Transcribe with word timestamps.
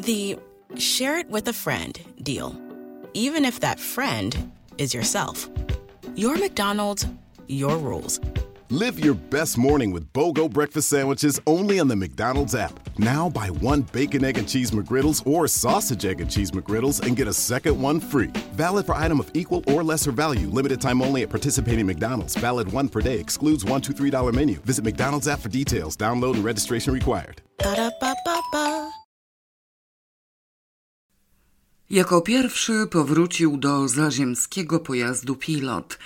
The 0.00 0.38
share 0.78 1.18
it 1.18 1.28
with 1.28 1.46
a 1.48 1.52
friend 1.52 2.00
deal, 2.22 2.58
even 3.12 3.44
if 3.44 3.60
that 3.60 3.78
friend 3.78 4.50
is 4.78 4.94
yourself. 4.94 5.46
Your 6.14 6.38
McDonald's, 6.38 7.06
your 7.48 7.76
rules. 7.76 8.18
Live 8.70 9.04
your 9.04 9.14
best 9.14 9.58
morning 9.58 9.90
with 9.90 10.10
BOGO 10.14 10.48
breakfast 10.48 10.88
sandwiches 10.88 11.38
only 11.46 11.80
on 11.80 11.88
the 11.88 11.96
McDonald's 11.96 12.54
app. 12.54 12.72
Now 12.98 13.28
buy 13.28 13.48
one 13.50 13.82
bacon, 13.82 14.24
egg, 14.24 14.38
and 14.38 14.48
cheese 14.48 14.70
McGriddles 14.70 15.26
or 15.26 15.46
sausage, 15.48 16.06
egg, 16.06 16.22
and 16.22 16.30
cheese 16.30 16.52
McGriddles 16.52 17.04
and 17.04 17.14
get 17.14 17.28
a 17.28 17.32
second 17.32 17.78
one 17.78 18.00
free. 18.00 18.30
Valid 18.52 18.86
for 18.86 18.94
item 18.94 19.20
of 19.20 19.30
equal 19.34 19.62
or 19.66 19.82
lesser 19.82 20.12
value. 20.12 20.48
Limited 20.48 20.80
time 20.80 21.02
only 21.02 21.24
at 21.24 21.30
participating 21.30 21.84
McDonald's. 21.84 22.36
Valid 22.36 22.72
one 22.72 22.88
per 22.88 23.02
day. 23.02 23.18
Excludes 23.18 23.66
one, 23.66 23.82
two, 23.82 23.92
three 23.92 24.10
dollar 24.10 24.32
menu. 24.32 24.60
Visit 24.60 24.82
McDonald's 24.84 25.28
app 25.28 25.40
for 25.40 25.50
details. 25.50 25.94
Download 25.94 26.36
and 26.36 26.44
registration 26.44 26.94
required. 26.94 27.42
Ba-da-ba-ba-ba. 27.58 28.09
Jako 31.90 32.20
pierwszy 32.20 32.86
powrócił 32.90 33.56
do 33.56 33.88
zaziemskiego 33.88 34.80
pojazdu 34.80 35.36
pilot. 35.36 35.98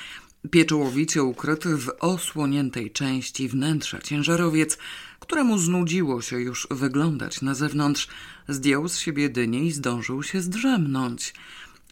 Pieczołowicie 0.51 1.23
ukryty 1.23 1.77
w 1.77 1.91
osłoniętej 2.01 2.91
części 2.91 3.48
wnętrza 3.48 3.98
ciężarowiec, 3.98 4.78
któremu 5.20 5.59
znudziło 5.59 6.23
się 6.23 6.41
już 6.41 6.69
wyglądać 6.70 7.42
na 7.42 7.55
zewnątrz, 7.55 8.09
zdjął 8.48 8.89
z 8.89 8.98
siebie 8.98 9.28
dynię 9.28 9.65
i 9.65 9.73
zdążył 9.73 10.23
się 10.23 10.41
zdrzemnąć. 10.41 11.34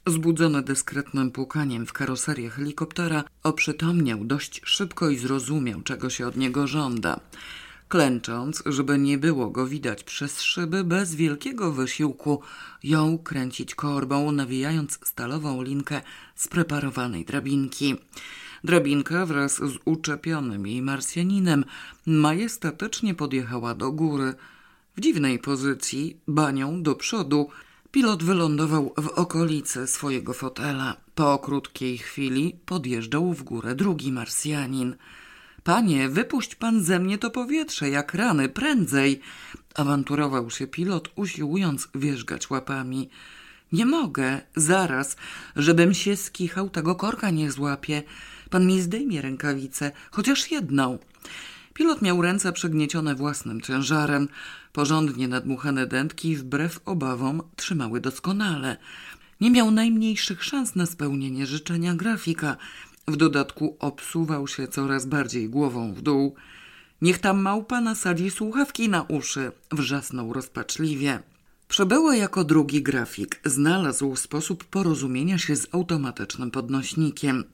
Zbudzony 0.06 0.62
dyskretnym 0.62 1.30
pukaniem 1.30 1.86
w 1.86 1.92
karoserię 1.92 2.50
helikoptera, 2.50 3.24
oprzytomniał 3.42 4.24
dość 4.24 4.61
szybko 4.64 5.11
i 5.11 5.19
zrozumiał, 5.19 5.83
czego 5.83 6.11
się 6.11 6.27
od 6.27 6.36
niego 6.36 6.66
żąda. 6.66 7.20
Klęcząc, 7.92 8.62
żeby 8.66 8.98
nie 8.98 9.19
było 9.19 9.51
go 9.51 9.66
widać 9.66 10.05
przez 10.05 10.41
szyby, 10.41 10.84
bez 10.84 11.14
wielkiego 11.14 11.73
wysiłku 11.73 12.41
jął 12.83 13.19
kręcić 13.19 13.74
korbą, 13.74 14.33
nawijając 14.33 14.98
stalową 15.06 15.62
linkę 15.62 16.00
spreparowanej 16.34 17.25
drabinki. 17.25 17.97
Drabinka 18.64 19.27
wraz 19.27 19.56
z 19.56 19.78
uczepionym 19.84 20.67
jej 20.67 20.83
Marsjaninem 20.83 21.64
majestatycznie 22.06 23.14
podjechała 23.14 23.75
do 23.75 23.92
góry. 23.92 24.34
W 24.97 25.00
dziwnej 25.00 25.39
pozycji, 25.39 26.17
banią 26.28 26.83
do 26.83 26.95
przodu, 26.95 27.48
pilot 27.91 28.22
wylądował 28.22 28.95
w 28.97 29.06
okolicy 29.06 29.86
swojego 29.86 30.33
fotela. 30.33 30.97
Po 31.14 31.39
krótkiej 31.39 31.98
chwili 31.98 32.56
podjeżdżał 32.67 33.33
w 33.33 33.42
górę 33.42 33.74
drugi 33.74 34.12
Marsjanin. 34.12 34.97
Panie, 35.64 36.08
wypuść 36.08 36.55
pan 36.55 36.82
ze 36.82 36.98
mnie 36.98 37.18
to 37.18 37.30
powietrze, 37.30 37.91
jak 37.91 38.14
rany, 38.14 38.48
prędzej! 38.48 39.20
Awanturował 39.74 40.50
się 40.50 40.66
pilot, 40.66 41.08
usiłując 41.16 41.88
wierzgać 41.94 42.50
łapami. 42.50 43.08
Nie 43.72 43.86
mogę, 43.86 44.40
zaraz, 44.56 45.16
żebym 45.56 45.94
się 45.94 46.16
skichał, 46.16 46.70
tego 46.70 46.94
korka 46.94 47.30
nie 47.30 47.50
złapie. 47.50 48.02
Pan 48.50 48.66
mi 48.66 48.80
zdejmie 48.80 49.22
rękawicę, 49.22 49.92
chociaż 50.10 50.50
jedną. 50.50 50.98
Pilot 51.74 52.02
miał 52.02 52.22
ręce 52.22 52.52
przygniecione 52.52 53.14
własnym 53.14 53.60
ciężarem. 53.60 54.28
Porządnie 54.72 55.28
nadmuchane 55.28 55.86
dętki 55.86 56.36
wbrew 56.36 56.80
obawom 56.84 57.42
trzymały 57.56 58.00
doskonale. 58.00 58.77
Nie 59.40 59.50
miał 59.50 59.70
najmniejszych 59.70 60.44
szans 60.44 60.74
na 60.74 60.86
spełnienie 60.86 61.46
życzenia 61.46 61.94
grafika. 61.94 62.56
W 63.08 63.17
dodatku 63.17 63.77
obsuwał 63.78 64.48
się 64.48 64.69
coraz 64.69 65.06
bardziej 65.06 65.48
głową 65.48 65.95
w 65.95 66.03
dół. 66.03 66.34
Niech 67.03 67.19
tam 67.19 67.41
małpa 67.41 67.81
nasadzi 67.81 68.31
słuchawki 68.31 68.89
na 68.89 69.03
uszy, 69.03 69.53
wrzasnął 69.72 70.33
rozpaczliwie. 70.33 71.23
Przebyło 71.69 72.12
jako 72.12 72.45
drugi 72.45 72.83
grafik. 72.83 73.41
Znalazł 73.45 74.17
sposób 74.17 74.64
porozumienia 74.64 75.39
się 75.39 75.56
z 75.56 75.75
automatycznym 75.75 76.50
podnośnikiem. 76.50 77.45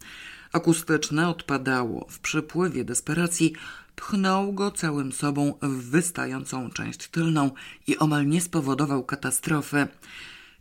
Akustyczne 0.52 1.28
odpadało. 1.28 2.06
W 2.10 2.18
przypływie 2.18 2.84
desperacji 2.84 3.52
pchnął 3.96 4.52
go 4.52 4.70
całym 4.70 5.12
sobą 5.12 5.54
w 5.62 5.90
wystającą 5.90 6.70
część 6.70 7.08
tylną 7.08 7.50
i 7.86 7.98
omal 7.98 8.26
nie 8.26 8.40
spowodował 8.40 9.04
katastrofy. 9.04 9.88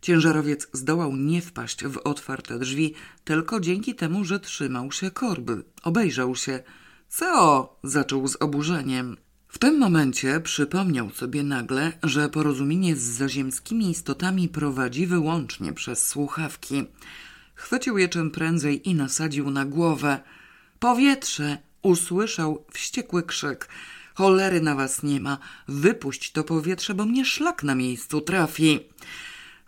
Ciężarowiec 0.02 0.68
zdołał 0.72 1.16
nie 1.16 1.42
wpaść 1.42 1.84
w 1.84 1.96
otwarte 1.96 2.58
drzwi 2.58 2.94
tylko 3.24 3.60
dzięki 3.60 3.94
temu, 3.94 4.24
że 4.24 4.40
trzymał 4.40 4.92
się 4.92 5.10
korby. 5.10 5.64
Obejrzał 5.82 6.36
się. 6.36 6.62
Co? 7.08 7.76
zaczął 7.84 8.28
z 8.28 8.36
oburzeniem. 8.36 9.16
W 9.48 9.58
tym 9.58 9.78
momencie 9.78 10.40
przypomniał 10.40 11.10
sobie 11.10 11.42
nagle, 11.42 11.92
że 12.02 12.28
porozumienie 12.28 12.96
z 12.96 13.02
zaziemskimi 13.02 13.90
istotami 13.90 14.48
prowadzi 14.48 15.06
wyłącznie 15.06 15.72
przez 15.72 16.06
słuchawki. 16.06 16.84
Chwycił 17.54 17.98
je 17.98 18.08
czym 18.08 18.30
prędzej 18.30 18.88
i 18.88 18.94
nasadził 18.94 19.50
na 19.50 19.64
głowę. 19.64 20.20
Powietrze! 20.78 21.58
Usłyszał 21.82 22.64
wściekły 22.72 23.22
krzyk. 23.22 23.68
Cholery 24.14 24.60
na 24.60 24.74
was 24.74 25.02
nie 25.02 25.20
ma. 25.20 25.38
Wypuść 25.68 26.32
to 26.32 26.44
powietrze, 26.44 26.94
bo 26.94 27.04
mnie 27.04 27.24
szlak 27.24 27.62
na 27.62 27.74
miejscu 27.74 28.20
trafi. 28.20 28.80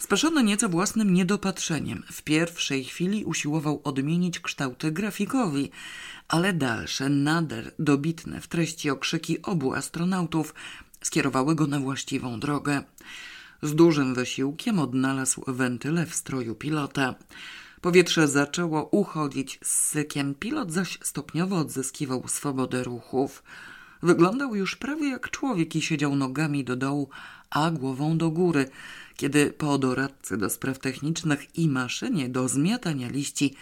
Speszony 0.01 0.43
nieco 0.43 0.69
własnym 0.69 1.15
niedopatrzeniem, 1.15 2.03
w 2.13 2.23
pierwszej 2.23 2.85
chwili 2.85 3.25
usiłował 3.25 3.81
odmienić 3.85 4.41
kształty 4.41 4.93
grafikowi, 4.93 5.71
ale 6.29 6.53
dalsze, 6.53 7.09
nader 7.09 7.73
dobitne 7.79 8.41
w 8.41 8.49
treści 8.49 8.91
okrzyki 8.91 9.43
obu 9.43 9.75
astronautów 9.75 10.55
skierowały 11.03 11.55
go 11.55 11.67
na 11.67 11.81
właściwą 11.81 12.41
drogę. 12.41 12.83
Z 13.63 13.75
dużym 13.75 14.15
wysiłkiem 14.15 14.79
odnalazł 14.79 15.45
wentyle 15.47 16.07
w 16.07 16.15
stroju 16.15 16.55
pilota. 16.55 17.15
Powietrze 17.81 18.29
zaczęło 18.29 18.85
uchodzić 18.85 19.59
z 19.63 19.89
sykiem, 19.89 20.35
pilot 20.35 20.73
zaś 20.73 20.99
stopniowo 21.03 21.57
odzyskiwał 21.57 22.29
swobodę 22.29 22.85
ruchów. 22.85 23.43
Wyglądał 24.03 24.55
już 24.55 24.77
prawie 24.77 25.11
jak 25.11 25.31
człowiek 25.31 25.77
i 25.77 25.83
siedział 25.83 26.17
nogami 26.17 26.65
do 26.65 26.77
dołu, 26.77 27.09
a 27.51 27.71
głową 27.71 28.19
do 28.19 28.31
góry, 28.31 28.71
kiedy 29.21 29.51
po 29.51 29.79
doradcy 29.79 30.37
do 30.37 30.51
spraw 30.51 30.79
technicznych 30.79 31.59
i 31.59 31.69
maszynie 31.69 32.29
do 32.29 32.49
zmiatania 32.49 33.09
liści 33.09 33.55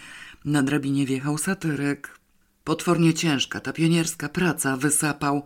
na 0.44 0.62
drabinie 0.62 1.06
wjechał 1.06 1.38
satyryk. 1.38 2.18
Potwornie 2.64 3.14
ciężka 3.14 3.60
ta 3.60 3.72
pionierska 3.72 4.28
praca 4.28 4.76
wysapał. 4.76 5.44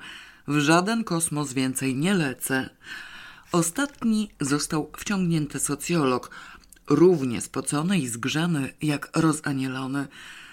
W 0.48 0.58
żaden 0.58 1.04
kosmos 1.04 1.52
więcej 1.52 1.96
nie 1.96 2.14
lecę. 2.14 2.70
Ostatni 3.52 4.30
został 4.40 4.90
wciągnięty 4.98 5.60
socjolog, 5.60 6.30
równie 6.88 7.40
spocony 7.40 7.98
i 7.98 8.08
zgrzany 8.08 8.72
jak 8.82 9.10
rozanielony. 9.14 10.06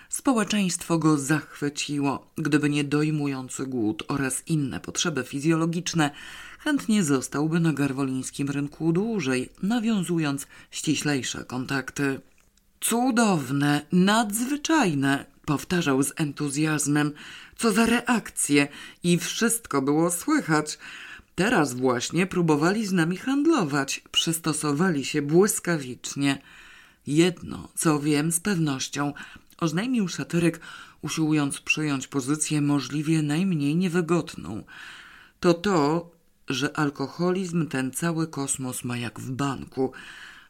Społeczeństwo 0.09 0.97
go 0.97 1.17
zachwyciło. 1.17 2.31
Gdyby 2.35 2.69
nie 2.69 2.83
dojmujący 2.83 3.65
głód 3.65 4.03
oraz 4.07 4.43
inne 4.47 4.79
potrzeby 4.79 5.23
fizjologiczne, 5.23 6.11
chętnie 6.59 7.03
zostałby 7.03 7.59
na 7.59 7.73
garwolińskim 7.73 8.49
rynku 8.49 8.93
dłużej, 8.93 9.49
nawiązując 9.63 10.47
ściślejsze 10.71 11.45
kontakty. 11.45 12.21
Cudowne, 12.79 13.85
nadzwyczajne, 13.91 15.25
powtarzał 15.45 16.03
z 16.03 16.13
entuzjazmem. 16.15 17.11
Co 17.57 17.71
za 17.71 17.85
reakcje 17.85 18.67
i 19.03 19.17
wszystko 19.17 19.81
było 19.81 20.11
słychać. 20.11 20.79
Teraz 21.35 21.73
właśnie 21.73 22.27
próbowali 22.27 22.85
z 22.85 22.91
nami 22.91 23.17
handlować, 23.17 24.01
przystosowali 24.11 25.05
się 25.05 25.21
błyskawicznie. 25.21 26.41
Jedno, 27.07 27.69
co 27.75 27.99
wiem 27.99 28.31
z 28.31 28.39
pewnością, 28.39 29.13
oznajmił 29.57 30.07
satyryk, 30.07 30.59
usiłując 31.01 31.59
przyjąć 31.59 32.07
pozycję 32.07 32.61
możliwie 32.61 33.21
najmniej 33.21 33.75
niewygodną. 33.75 34.63
To 35.39 35.53
to, 35.53 36.11
że 36.49 36.77
alkoholizm 36.77 37.67
ten 37.67 37.91
cały 37.91 38.27
kosmos 38.27 38.83
ma 38.83 38.97
jak 38.97 39.19
w 39.19 39.31
banku. 39.31 39.91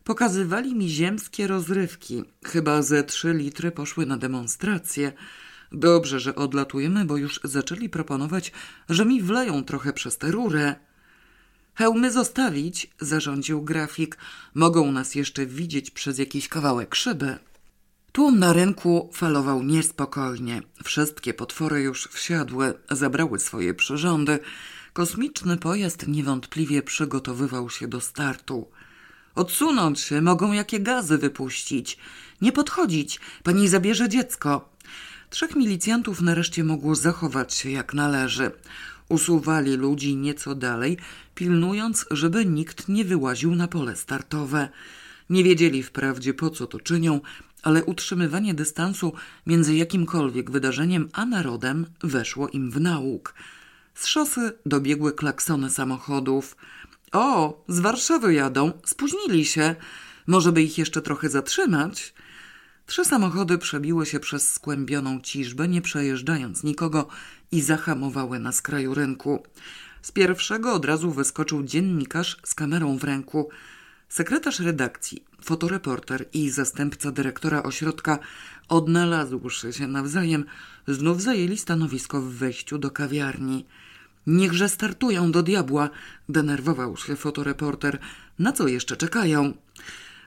Pokazywali 0.03 0.75
mi 0.75 0.89
ziemskie 0.89 1.47
rozrywki. 1.47 2.23
Chyba 2.45 2.81
ze 2.81 3.03
trzy 3.03 3.33
litry 3.33 3.71
poszły 3.71 4.05
na 4.05 4.17
demonstrację. 4.17 5.11
Dobrze, 5.71 6.19
że 6.19 6.35
odlatujemy, 6.35 7.05
bo 7.05 7.17
już 7.17 7.39
zaczęli 7.43 7.89
proponować, 7.89 8.51
że 8.89 9.05
mi 9.05 9.21
wleją 9.21 9.63
trochę 9.63 9.93
przez 9.93 10.17
tę 10.17 10.31
rurę. 10.31 10.75
Hełmy 11.73 12.11
zostawić, 12.11 12.89
zarządził 12.99 13.61
grafik. 13.61 14.17
Mogą 14.53 14.91
nas 14.91 15.15
jeszcze 15.15 15.45
widzieć 15.45 15.91
przez 15.91 16.17
jakiś 16.17 16.47
kawałek 16.47 16.95
szyby. 16.95 17.37
Tłum 18.11 18.39
na 18.39 18.53
rynku 18.53 19.09
falował 19.13 19.63
niespokojnie. 19.63 20.61
Wszystkie 20.83 21.33
potwory 21.33 21.81
już 21.81 22.07
wsiadły, 22.07 22.73
zabrały 22.91 23.39
swoje 23.39 23.73
przyrządy. 23.73 24.39
Kosmiczny 24.99 25.57
pojazd 25.57 26.07
niewątpliwie 26.07 26.81
przygotowywał 26.81 27.69
się 27.69 27.87
do 27.87 28.01
startu. 28.01 28.67
Odsunąć 29.35 29.99
się, 29.99 30.21
mogą 30.21 30.53
jakie 30.53 30.79
gazy 30.79 31.17
wypuścić. 31.17 31.97
Nie 32.41 32.51
podchodzić, 32.51 33.19
pani 33.43 33.67
zabierze 33.67 34.09
dziecko. 34.09 34.69
Trzech 35.29 35.55
milicjantów 35.55 36.21
nareszcie 36.21 36.63
mogło 36.63 36.95
zachować 36.95 37.53
się 37.53 37.69
jak 37.71 37.93
należy. 37.93 38.51
Usuwali 39.09 39.75
ludzi 39.75 40.15
nieco 40.15 40.55
dalej, 40.55 40.97
pilnując, 41.35 42.05
żeby 42.11 42.45
nikt 42.45 42.89
nie 42.89 43.05
wyłaził 43.05 43.55
na 43.55 43.67
pole 43.67 43.95
startowe. 43.95 44.69
Nie 45.29 45.43
wiedzieli 45.43 45.83
wprawdzie 45.83 46.33
po 46.33 46.49
co 46.49 46.67
to 46.67 46.79
czynią, 46.79 47.21
ale 47.63 47.83
utrzymywanie 47.83 48.53
dystansu 48.53 49.13
między 49.47 49.75
jakimkolwiek 49.75 50.51
wydarzeniem 50.51 51.09
a 51.13 51.25
narodem 51.25 51.85
weszło 52.03 52.49
im 52.49 52.71
w 52.71 52.81
nauk. 52.81 53.33
Z 53.99 54.05
szosy 54.05 54.51
dobiegły 54.65 55.13
klaksony 55.13 55.69
samochodów. 55.69 56.57
O, 57.11 57.63
z 57.67 57.79
Warszawy 57.79 58.33
jadą, 58.33 58.71
spóźnili 58.85 59.45
się. 59.45 59.75
Może 60.27 60.51
by 60.51 60.61
ich 60.61 60.77
jeszcze 60.77 61.01
trochę 61.01 61.29
zatrzymać? 61.29 62.13
Trzy 62.85 63.05
samochody 63.05 63.57
przebiły 63.57 64.05
się 64.05 64.19
przez 64.19 64.51
skłębioną 64.51 65.21
ciżbę, 65.21 65.67
nie 65.67 65.81
przejeżdżając 65.81 66.63
nikogo 66.63 67.07
i 67.51 67.61
zahamowały 67.61 68.39
na 68.39 68.51
skraju 68.51 68.93
rynku. 68.93 69.43
Z 70.01 70.11
pierwszego 70.11 70.73
od 70.73 70.85
razu 70.85 71.11
wyskoczył 71.11 71.63
dziennikarz 71.63 72.37
z 72.43 72.55
kamerą 72.55 72.97
w 72.97 73.03
ręku. 73.03 73.49
Sekretarz 74.09 74.59
redakcji, 74.59 75.23
fotoreporter 75.41 76.25
i 76.33 76.49
zastępca 76.49 77.11
dyrektora 77.11 77.63
ośrodka, 77.63 78.19
odnalazłszy 78.69 79.73
się 79.73 79.87
nawzajem, 79.87 80.45
znów 80.87 81.21
zajęli 81.21 81.57
stanowisko 81.57 82.21
w 82.21 82.33
wejściu 82.33 82.77
do 82.77 82.91
kawiarni. 82.91 83.65
Niechże 84.29 84.69
startują 84.69 85.31
do 85.31 85.43
diabła, 85.43 85.89
denerwował 86.29 86.97
się 86.97 87.15
fotoreporter. 87.15 87.99
Na 88.39 88.51
co 88.51 88.67
jeszcze 88.67 88.97
czekają? 88.97 89.53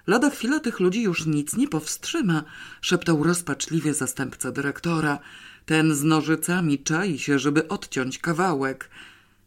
Lada 0.06 0.30
chwila 0.30 0.60
tych 0.60 0.80
ludzi 0.80 1.02
już 1.02 1.26
nic 1.26 1.56
nie 1.56 1.68
powstrzyma, 1.68 2.44
szeptał 2.80 3.22
rozpaczliwie 3.22 3.94
zastępca 3.94 4.52
dyrektora. 4.52 5.18
Ten 5.66 5.94
z 5.94 6.04
nożycami 6.04 6.78
czai 6.78 7.18
się, 7.18 7.38
żeby 7.38 7.68
odciąć 7.68 8.18
kawałek. 8.18 8.90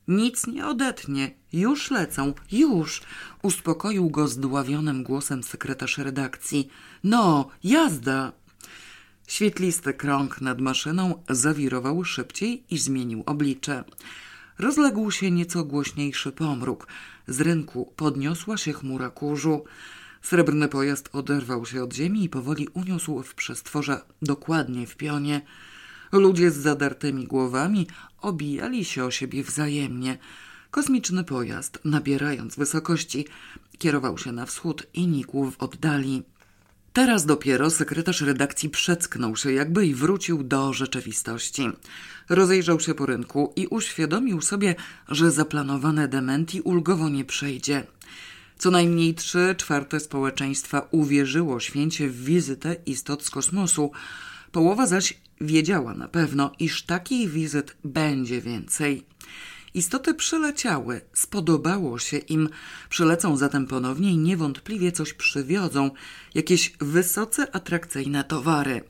Nic 0.08 0.48
nie 0.48 0.68
odetnie. 0.68 1.32
Już 1.54 1.92
lecą, 1.92 2.34
już! 2.52 3.02
Uspokoił 3.42 4.10
go 4.10 4.28
zdławionym 4.28 5.04
głosem 5.04 5.44
sekretarz 5.44 5.98
redakcji. 5.98 6.70
No, 7.04 7.50
jazda! 7.64 8.32
Świetlisty 9.28 9.94
krąg 9.94 10.42
nad 10.42 10.62
maszyną 10.62 11.24
zawirował 11.30 12.04
szybciej 12.06 12.64
i 12.70 12.78
zmienił 12.78 13.24
oblicze. 13.26 13.84
Rozległ 14.60 15.12
się 15.12 15.32
nieco 15.32 15.64
głośniejszy 15.64 16.32
pomruk. 16.32 16.88
Z 17.28 17.42
rynku 17.42 17.94
podniosła 17.96 18.58
się 18.58 18.74
chmura 18.74 19.10
kurzu. 19.10 19.64
Srebrny 20.22 20.68
pojazd 20.68 21.10
oderwał 21.14 21.66
się 21.66 21.84
od 21.84 21.94
ziemi 21.94 22.24
i 22.24 22.30
powoli 22.30 22.68
uniósł 22.68 23.24
w 23.24 23.36
przestworze 23.36 24.02
dokładnie 24.22 24.88
w 24.88 24.96
pionie. 24.96 25.42
Ludzie 26.12 26.52
z 26.52 26.58
zadartymi 26.58 27.28
głowami 27.28 27.88
obijali 28.22 28.86
się 28.86 29.06
o 29.06 29.12
siebie 29.12 29.44
wzajemnie. 29.44 30.18
Kosmiczny 30.72 31.24
pojazd, 31.24 31.80
nabierając 31.86 32.56
wysokości, 32.56 33.26
kierował 33.78 34.18
się 34.18 34.32
na 34.32 34.46
wschód 34.46 34.88
i 34.94 35.08
nikł 35.08 35.52
w 35.52 35.58
oddali. 35.58 36.24
Teraz 36.96 37.26
dopiero 37.26 37.70
sekretarz 37.70 38.22
redakcji 38.22 38.70
przecknął 38.70 39.36
się 39.36 39.52
jakby 39.52 39.86
i 39.86 39.96
wrócił 39.96 40.44
do 40.44 40.74
rzeczywistości. 40.74 41.70
Rozejrzał 42.30 42.80
się 42.80 42.94
po 42.94 43.06
rynku 43.06 43.54
i 43.56 43.68
uświadomił 43.68 44.42
sobie, 44.42 44.76
że 45.08 45.32
zaplanowane 45.32 46.08
dementi 46.08 46.62
ulgowo 46.62 47.10
nie 47.10 47.26
przejdzie. 47.26 47.84
Co 48.58 48.72
najmniej 48.72 49.14
trzy 49.14 49.56
czwarte 49.58 50.00
społeczeństwa 50.00 50.88
uwierzyło 50.92 51.60
święcie 51.60 52.10
w 52.10 52.24
wizytę 52.24 52.76
istot 52.86 53.24
z 53.24 53.30
kosmosu. 53.30 53.92
Połowa 54.52 54.88
zaś 54.88 55.20
wiedziała 55.42 55.94
na 55.94 56.08
pewno, 56.08 56.52
iż 56.60 56.84
takich 56.84 57.30
wizyt 57.30 57.76
będzie 57.84 58.42
więcej. 58.42 59.06
Istoty 59.76 60.14
przyleciały, 60.14 61.02
spodobało 61.14 62.00
się 62.00 62.18
im, 62.18 62.50
przylecą 62.90 63.38
zatem 63.38 63.68
ponownie 63.68 64.12
i 64.12 64.18
niewątpliwie 64.18 64.92
coś 64.92 65.14
przywiodzą, 65.14 65.92
jakieś 66.36 66.74
wysoce 66.80 67.56
atrakcyjne 67.56 68.24
towary. 68.24 68.84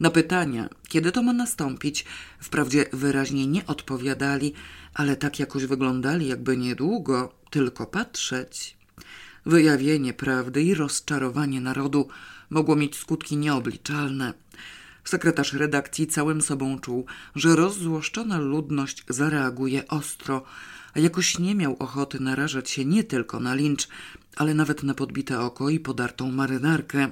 Na 0.00 0.10
pytania, 0.10 0.68
kiedy 0.88 1.12
to 1.12 1.22
ma 1.22 1.32
nastąpić, 1.32 2.04
wprawdzie 2.40 2.84
wyraźnie 2.92 3.46
nie 3.46 3.66
odpowiadali, 3.66 4.52
ale 4.94 5.16
tak 5.16 5.38
jakoś 5.38 5.64
wyglądali, 5.64 6.28
jakby 6.28 6.56
niedługo 6.56 7.32
tylko 7.50 7.86
patrzeć. 7.86 8.76
Wyjawienie 9.46 10.12
prawdy 10.12 10.62
i 10.62 10.74
rozczarowanie 10.74 11.60
narodu 11.60 12.08
mogło 12.50 12.76
mieć 12.76 12.96
skutki 12.96 13.36
nieobliczalne. 13.36 14.34
Sekretarz 15.10 15.52
redakcji 15.52 16.06
całym 16.06 16.42
sobą 16.42 16.78
czuł, 16.78 17.06
że 17.34 17.56
rozzłoszczona 17.56 18.38
ludność 18.38 19.04
zareaguje 19.08 19.88
ostro, 19.88 20.42
a 20.94 21.00
jakoś 21.00 21.38
nie 21.38 21.54
miał 21.54 21.76
ochoty 21.78 22.20
narażać 22.20 22.70
się 22.70 22.84
nie 22.84 23.04
tylko 23.04 23.40
na 23.40 23.54
lincz, 23.54 23.88
ale 24.36 24.54
nawet 24.54 24.82
na 24.82 24.94
podbite 24.94 25.40
oko 25.40 25.70
i 25.70 25.80
podartą 25.80 26.32
marynarkę. 26.32 27.10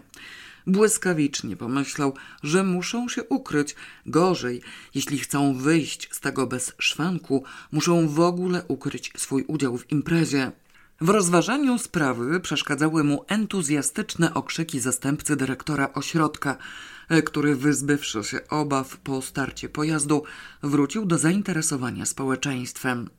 Błyskawicznie 0.66 1.56
pomyślał, 1.56 2.14
że 2.42 2.64
muszą 2.64 3.08
się 3.08 3.24
ukryć. 3.24 3.74
Gorzej, 4.06 4.60
jeśli 4.94 5.18
chcą 5.18 5.54
wyjść 5.54 6.08
z 6.12 6.20
tego 6.20 6.46
bez 6.46 6.72
szwanku, 6.78 7.44
muszą 7.72 8.08
w 8.08 8.20
ogóle 8.20 8.64
ukryć 8.68 9.12
swój 9.16 9.44
udział 9.48 9.78
w 9.78 9.92
imprezie. 9.92 10.52
W 11.00 11.08
rozważaniu 11.08 11.78
sprawy 11.78 12.40
przeszkadzały 12.40 13.04
mu 13.04 13.24
entuzjastyczne 13.28 14.34
okrzyki 14.34 14.80
zastępcy 14.80 15.36
dyrektora 15.36 15.92
ośrodka, 15.94 16.56
który 17.24 17.56
wyzbywszy 17.56 18.24
się 18.24 18.48
obaw 18.48 18.96
po 18.96 19.22
starcie 19.22 19.68
pojazdu, 19.68 20.22
wrócił 20.62 21.06
do 21.06 21.18
zainteresowania 21.18 22.06
społeczeństwem. 22.06 23.10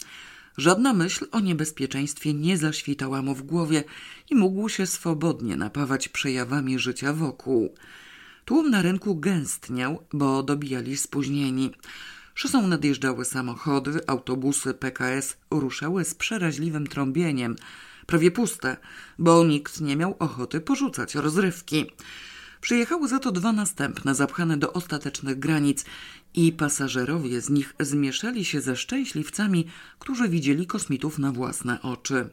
Żadna 0.57 0.93
myśl 0.93 1.25
o 1.31 1.39
niebezpieczeństwie 1.39 2.33
nie 2.33 2.57
zaświtała 2.57 3.21
mu 3.21 3.35
w 3.35 3.43
głowie 3.43 3.83
i 4.29 4.35
mógł 4.35 4.69
się 4.69 4.85
swobodnie 4.87 5.55
napawać 5.55 6.09
przejawami 6.09 6.79
życia 6.79 7.13
wokół. 7.13 7.75
Tłum 8.45 8.69
na 8.69 8.81
rynku 8.81 9.15
gęstniał, 9.15 10.03
bo 10.13 10.43
dobijali 10.43 10.97
spóźnieni. 10.97 11.71
Szosą 12.35 12.67
nadjeżdżały 12.67 13.25
samochody, 13.25 14.07
autobusy 14.07 14.73
PKS 14.73 15.37
ruszały 15.51 16.05
z 16.05 16.15
przeraźliwym 16.15 16.87
trąbieniem, 16.87 17.55
prawie 18.07 18.31
puste, 18.31 18.77
bo 19.19 19.43
nikt 19.43 19.81
nie 19.81 19.95
miał 19.95 20.15
ochoty 20.19 20.61
porzucać 20.61 21.15
rozrywki. 21.15 21.85
Przyjechały 22.61 23.07
za 23.07 23.19
to 23.19 23.31
dwa 23.31 23.51
następne, 23.51 24.15
zapchane 24.15 24.57
do 24.57 24.73
ostatecznych 24.73 25.39
granic 25.39 25.85
i 26.33 26.53
pasażerowie 26.53 27.41
z 27.41 27.49
nich 27.49 27.75
zmieszali 27.79 28.45
się 28.45 28.61
ze 28.61 28.75
szczęśliwcami, 28.75 29.65
którzy 29.99 30.29
widzieli 30.29 30.67
kosmitów 30.67 31.19
na 31.19 31.31
własne 31.31 31.81
oczy. 31.81 32.29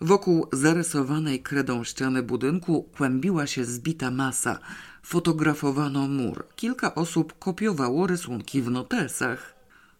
Wokół 0.00 0.48
zarysowanej 0.52 1.42
kredą 1.42 1.84
ściany 1.84 2.22
budynku 2.22 2.82
kłębiła 2.82 3.46
się 3.46 3.64
zbita 3.64 4.10
masa. 4.10 4.58
Fotografowano 5.02 6.08
mur. 6.08 6.44
Kilka 6.56 6.94
osób 6.94 7.38
kopiowało 7.38 8.06
rysunki 8.06 8.62
w 8.62 8.70
notesach. 8.70 9.54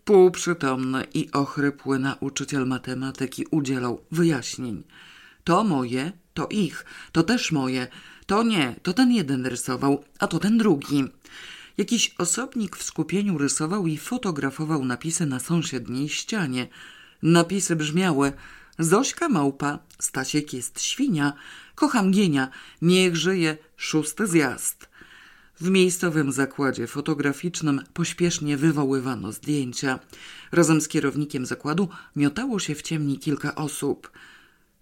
Półprzytomny 0.04 1.04
i 1.14 1.32
ochrypły 1.32 1.98
nauczyciel 1.98 2.66
matematyki 2.66 3.46
udzielał 3.50 4.00
wyjaśnień. 4.10 4.84
To 5.44 5.64
moje, 5.64 6.12
to 6.34 6.46
ich, 6.46 6.84
to 7.12 7.22
też 7.22 7.52
moje, 7.52 7.86
to 8.26 8.42
nie, 8.42 8.74
to 8.82 8.92
ten 8.92 9.12
jeden 9.12 9.46
rysował, 9.46 10.04
a 10.18 10.26
to 10.26 10.38
ten 10.38 10.58
drugi. 10.58 11.04
Jakiś 11.78 12.14
osobnik 12.18 12.76
w 12.76 12.82
skupieniu 12.82 13.38
rysował 13.38 13.86
i 13.86 13.98
fotografował 13.98 14.84
napisy 14.84 15.26
na 15.26 15.40
sąsiedniej 15.40 16.08
ścianie. 16.08 16.68
Napisy 17.22 17.76
brzmiały 17.76 18.32
Zośka 18.78 19.28
małpa, 19.28 19.78
Stasiek 19.98 20.52
jest 20.52 20.80
świnia, 20.80 21.32
kocham 21.74 22.10
gienia, 22.10 22.48
niech 22.82 23.16
żyje 23.16 23.56
szósty 23.76 24.26
zjazd. 24.26 24.88
W 25.60 25.70
miejscowym 25.70 26.32
zakładzie 26.32 26.86
fotograficznym 26.86 27.82
pośpiesznie 27.94 28.56
wywoływano 28.56 29.32
zdjęcia. 29.32 29.98
Razem 30.52 30.80
z 30.80 30.88
kierownikiem 30.88 31.46
zakładu 31.46 31.88
miotało 32.16 32.58
się 32.58 32.74
w 32.74 32.82
ciemni 32.82 33.18
kilka 33.18 33.54
osób. 33.54 34.10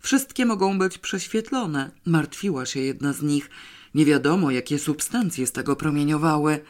Wszystkie 0.04 0.46
mogą 0.46 0.78
być 0.78 0.98
prześwietlone, 0.98 1.90
martwiła 2.06 2.66
się 2.66 2.80
jedna 2.80 3.12
z 3.12 3.22
nich. 3.22 3.50
Nie 3.94 4.04
wiadomo, 4.04 4.50
jakie 4.50 4.78
substancje 4.78 5.46
z 5.46 5.52
tego 5.52 5.76
promieniowały. 5.76 6.60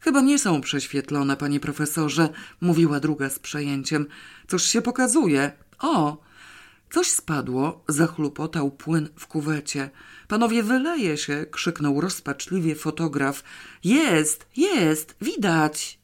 Chyba 0.00 0.20
nie 0.20 0.38
są 0.38 0.60
prześwietlone, 0.60 1.36
panie 1.36 1.60
profesorze, 1.60 2.28
mówiła 2.60 3.00
druga 3.00 3.30
z 3.30 3.38
przejęciem. 3.38 4.06
Coś 4.48 4.62
się 4.62 4.82
pokazuje. 4.82 5.52
O! 5.78 6.22
Coś 6.90 7.10
spadło, 7.10 7.84
zachlupotał 7.88 8.70
płyn 8.70 9.08
w 9.16 9.26
kuwecie. 9.26 9.90
Panowie, 10.28 10.62
wyleje 10.62 11.16
się, 11.16 11.46
krzyknął 11.50 12.00
rozpaczliwie 12.00 12.74
fotograf. 12.74 13.44
Jest, 13.84 14.46
jest, 14.56 15.16
widać. 15.20 15.98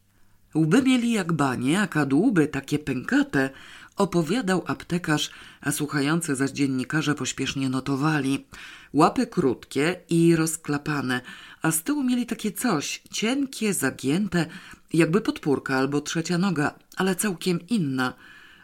Łby 0.55 0.83
mieli 0.83 1.13
jak 1.13 1.33
banie, 1.33 1.81
a 1.81 1.87
kadłuby 1.87 2.47
takie 2.47 2.79
pękate. 2.79 3.51
Opowiadał 3.97 4.65
aptekarz, 4.67 5.31
a 5.61 5.73
słuchający 5.73 6.37
zaś 6.37 6.51
dziennikarze 6.51 7.15
pośpiesznie 7.15 7.69
notowali. 7.69 8.47
Łapy 8.93 9.27
krótkie 9.27 10.01
i 10.09 10.37
rozklapane, 10.37 11.21
a 11.63 11.71
z 11.71 11.83
tyłu 11.83 12.03
mieli 12.03 12.27
takie 12.27 12.53
coś, 12.53 13.03
cienkie, 13.11 13.75
zagięte, 13.75 14.47
jakby 14.93 15.21
podpórka 15.21 15.77
albo 15.77 16.01
trzecia 16.01 16.39
noga, 16.39 16.75
ale 16.97 17.17
całkiem 17.17 17.67
inna. 17.69 18.15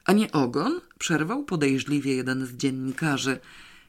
A 0.04 0.12
nie 0.12 0.32
ogon? 0.32 0.80
Przerwał 0.98 1.44
podejrzliwie 1.44 2.14
jeden 2.14 2.46
z 2.46 2.52
dziennikarzy. 2.52 3.38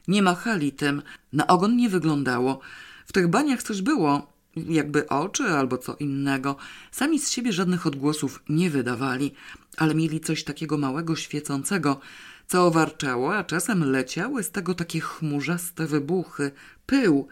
Nie 0.08 0.22
machali 0.22 0.72
tym, 0.72 1.02
na 1.32 1.46
ogon 1.46 1.76
nie 1.76 1.88
wyglądało. 1.88 2.60
W 3.06 3.12
tych 3.12 3.28
baniach 3.28 3.62
coś 3.62 3.82
było, 3.82 4.32
jakby 4.56 5.08
oczy 5.08 5.44
albo 5.44 5.78
co 5.78 5.96
innego. 5.96 6.56
Sami 6.90 7.18
z 7.18 7.30
siebie 7.30 7.52
żadnych 7.52 7.86
odgłosów 7.86 8.42
nie 8.48 8.70
wydawali, 8.70 9.34
ale 9.80 9.94
mieli 9.94 10.20
coś 10.20 10.44
takiego 10.44 10.78
małego, 10.78 11.16
świecącego, 11.16 12.00
co 12.46 12.70
warczało, 12.70 13.36
a 13.36 13.44
czasem 13.44 13.90
leciały 13.90 14.42
z 14.42 14.50
tego 14.50 14.74
takie 14.74 15.00
chmurzaste 15.00 15.86
wybuchy, 15.86 16.50
pył. 16.86 17.28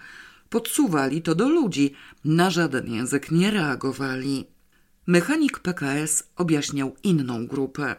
Podsuwali 0.50 1.22
to 1.22 1.34
do 1.34 1.48
ludzi, 1.48 1.94
na 2.24 2.50
żaden 2.50 2.92
język 2.92 3.30
nie 3.30 3.50
reagowali. 3.50 4.46
Mechanik 5.06 5.58
PKS 5.58 6.30
objaśniał 6.36 6.96
inną 7.02 7.46
grupę. 7.46 7.96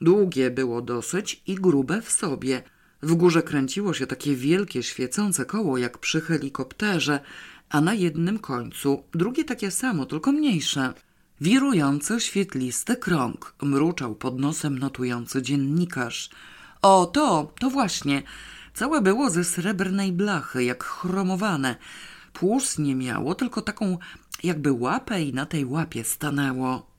Długie 0.00 0.50
było 0.50 0.82
dosyć 0.82 1.42
i 1.46 1.54
grube 1.54 2.02
w 2.02 2.10
sobie. 2.10 2.62
W 3.02 3.14
górze 3.14 3.42
kręciło 3.42 3.94
się 3.94 4.06
takie 4.06 4.34
wielkie, 4.34 4.82
świecące 4.82 5.44
koło, 5.44 5.78
jak 5.78 5.98
przy 5.98 6.20
helikopterze, 6.20 7.20
a 7.68 7.80
na 7.80 7.94
jednym 7.94 8.38
końcu 8.38 9.02
drugie 9.14 9.44
takie 9.44 9.70
samo, 9.70 10.06
tylko 10.06 10.32
mniejsze. 10.32 10.92
Wirujący, 11.40 12.20
świetlisty 12.20 12.96
krąg, 12.96 13.54
mruczał 13.62 14.14
pod 14.14 14.38
nosem 14.38 14.78
notujący 14.78 15.42
dziennikarz. 15.42 16.30
O, 16.82 17.06
to, 17.06 17.52
to 17.60 17.70
właśnie. 17.70 18.22
Całe 18.74 19.00
było 19.00 19.30
ze 19.30 19.44
srebrnej 19.44 20.12
blachy, 20.12 20.64
jak 20.64 20.84
chromowane. 20.84 21.76
Płus 22.32 22.78
nie 22.78 22.94
miało, 22.94 23.34
tylko 23.34 23.62
taką 23.62 23.98
jakby 24.42 24.72
łapę 24.72 25.22
i 25.22 25.34
na 25.34 25.46
tej 25.46 25.64
łapie 25.64 26.04
stanęło. 26.04 26.90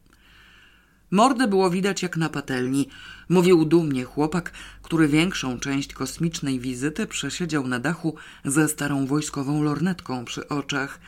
Mordę 1.12 1.48
było 1.48 1.69
widać 1.69 2.03
jak 2.03 2.17
na 2.17 2.29
patelni. 2.29 2.89
Mówił 3.29 3.65
dumnie 3.65 4.03
chłopak, 4.03 4.51
który 4.81 5.08
większą 5.08 5.60
część 5.60 5.93
kosmicznej 5.93 6.60
wizyty 6.60 7.08
przesiedział 7.08 7.67
na 7.67 7.79
dachu 7.79 8.15
ze 8.46 8.67
starą 8.67 9.05
wojskową 9.05 9.63
lornetką 9.63 10.25
przy 10.25 10.48
oczach. 10.48 11.00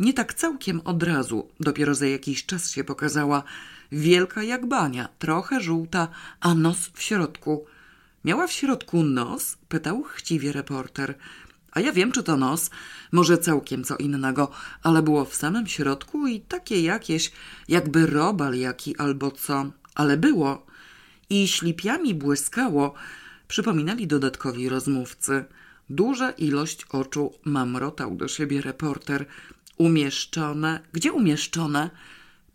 Nie 0.00 0.12
tak 0.12 0.34
całkiem 0.34 0.80
od 0.84 1.02
razu, 1.02 1.48
dopiero 1.60 1.94
za 1.94 2.06
jakiś 2.06 2.46
czas 2.46 2.70
się 2.70 2.84
pokazała. 2.84 3.42
Wielka 3.92 4.42
jak 4.42 4.66
bania, 4.66 5.08
trochę 5.18 5.60
żółta, 5.60 6.08
a 6.40 6.54
nos 6.54 6.78
w 6.94 7.02
środku. 7.02 7.66
Miała 8.24 8.46
w 8.46 8.52
środku 8.52 9.02
nos? 9.02 9.56
pytał 9.68 10.02
chciwie 10.02 10.52
reporter. 10.52 11.14
A 11.72 11.80
ja 11.80 11.92
wiem, 11.92 12.12
czy 12.12 12.22
to 12.22 12.36
nos, 12.36 12.70
może 13.12 13.38
całkiem 13.38 13.84
co 13.84 13.96
innego, 13.96 14.50
ale 14.82 15.02
było 15.02 15.24
w 15.24 15.34
samym 15.34 15.66
środku 15.66 16.26
i 16.26 16.40
takie 16.40 16.82
jakieś, 16.82 17.32
jakby 17.68 18.06
robal 18.06 18.54
jaki 18.54 18.96
albo 18.96 19.30
co, 19.30 19.70
ale 19.94 20.16
było. 20.16 20.66
I 21.30 21.48
ślipiami 21.48 22.14
błyskało, 22.14 22.94
przypominali 23.48 24.06
dodatkowi 24.06 24.68
rozmówcy. 24.68 25.44
Duża 25.90 26.30
ilość 26.30 26.84
oczu 26.84 27.32
mamrotał 27.44 28.14
do 28.16 28.28
siebie 28.28 28.60
reporter. 28.60 29.26
Umieszczone, 29.78 30.80
gdzie 30.92 31.12
umieszczone? 31.12 31.90